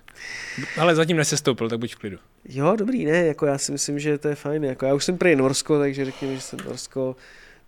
Ale 0.81 0.95
zatím 0.95 1.17
nesestoupil, 1.17 1.69
tak 1.69 1.79
buď 1.79 1.95
v 1.95 1.99
klidu. 1.99 2.19
Jo, 2.49 2.77
dobrý, 2.79 3.05
ne, 3.05 3.19
jako 3.27 3.47
já 3.47 3.59
si 3.59 3.73
myslím, 3.73 3.99
že 3.99 4.19
to 4.19 4.29
je 4.29 4.35
fajn. 4.35 4.65
Jako 4.65 4.87
já 4.87 4.95
už 4.95 5.05
jsem 5.05 5.19
prý 5.19 5.37
Norsko, 5.37 5.79
takže 5.79 6.05
řekněme, 6.05 6.35
že 6.35 6.41
jsem 6.41 6.59
Norsko, 6.67 7.17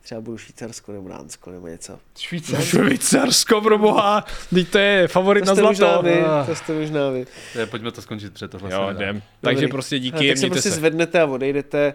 třeba 0.09 0.21
budu 0.21 0.39
Švýcarsko 0.39 0.93
nebo 0.93 1.09
Dánsko 1.09 1.51
nebo 1.51 1.67
něco. 1.69 1.99
Švýcarsko, 2.19 3.61
pro 3.61 3.79
boha, 3.79 4.25
teď 4.55 4.69
to 4.69 4.79
je 4.79 5.09
favorit 5.09 5.45
To 5.45 5.51
na 5.51 5.55
jste 5.55 5.63
možná 5.63 5.87
zlato. 5.89 6.03
vy, 6.03 6.21
Ah. 6.21 6.47
to 6.47 6.55
jste 6.55 6.73
možná 6.73 7.11
vy. 7.11 7.27
Je, 7.55 7.67
pojďme 7.67 7.91
to 7.91 8.03
skončit 8.03 8.33
před 8.33 8.51
tohle. 8.51 8.73
Jo, 8.73 8.89
jdem. 8.91 9.23
Takže 9.41 9.61
Dobrý. 9.61 9.73
prostě 9.73 9.99
díky, 9.99 10.17
Ale 10.17 10.27
tak 10.29 10.37
se 10.37 10.41
mějte 10.41 10.55
prostě 10.55 10.71
se. 10.71 10.75
zvednete 10.77 11.21
a 11.21 11.27
odejdete 11.27 11.95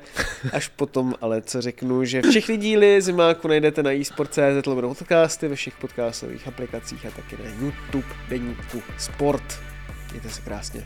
až 0.53 0.68
potom, 0.68 1.16
ale 1.22 1.41
co 1.41 1.61
řeknu, 1.61 2.03
že 2.05 2.22
všechny 2.22 2.57
díly 2.57 3.01
Zimáku 3.01 3.47
najdete 3.47 3.84
na 3.84 3.91
eSport.cz 3.91 4.66
lomeno 4.66 4.95
podcasty 4.95 5.47
ve 5.47 5.55
všech 5.55 5.74
podcastových 5.78 6.47
aplikacích 6.47 7.05
a 7.05 7.11
taky 7.11 7.38
na 7.43 7.49
YouTube 7.61 8.07
deníku 8.30 8.82
Sport. 8.97 9.59
Mějte 10.11 10.30
se 10.30 10.41
krásně. 10.41 10.86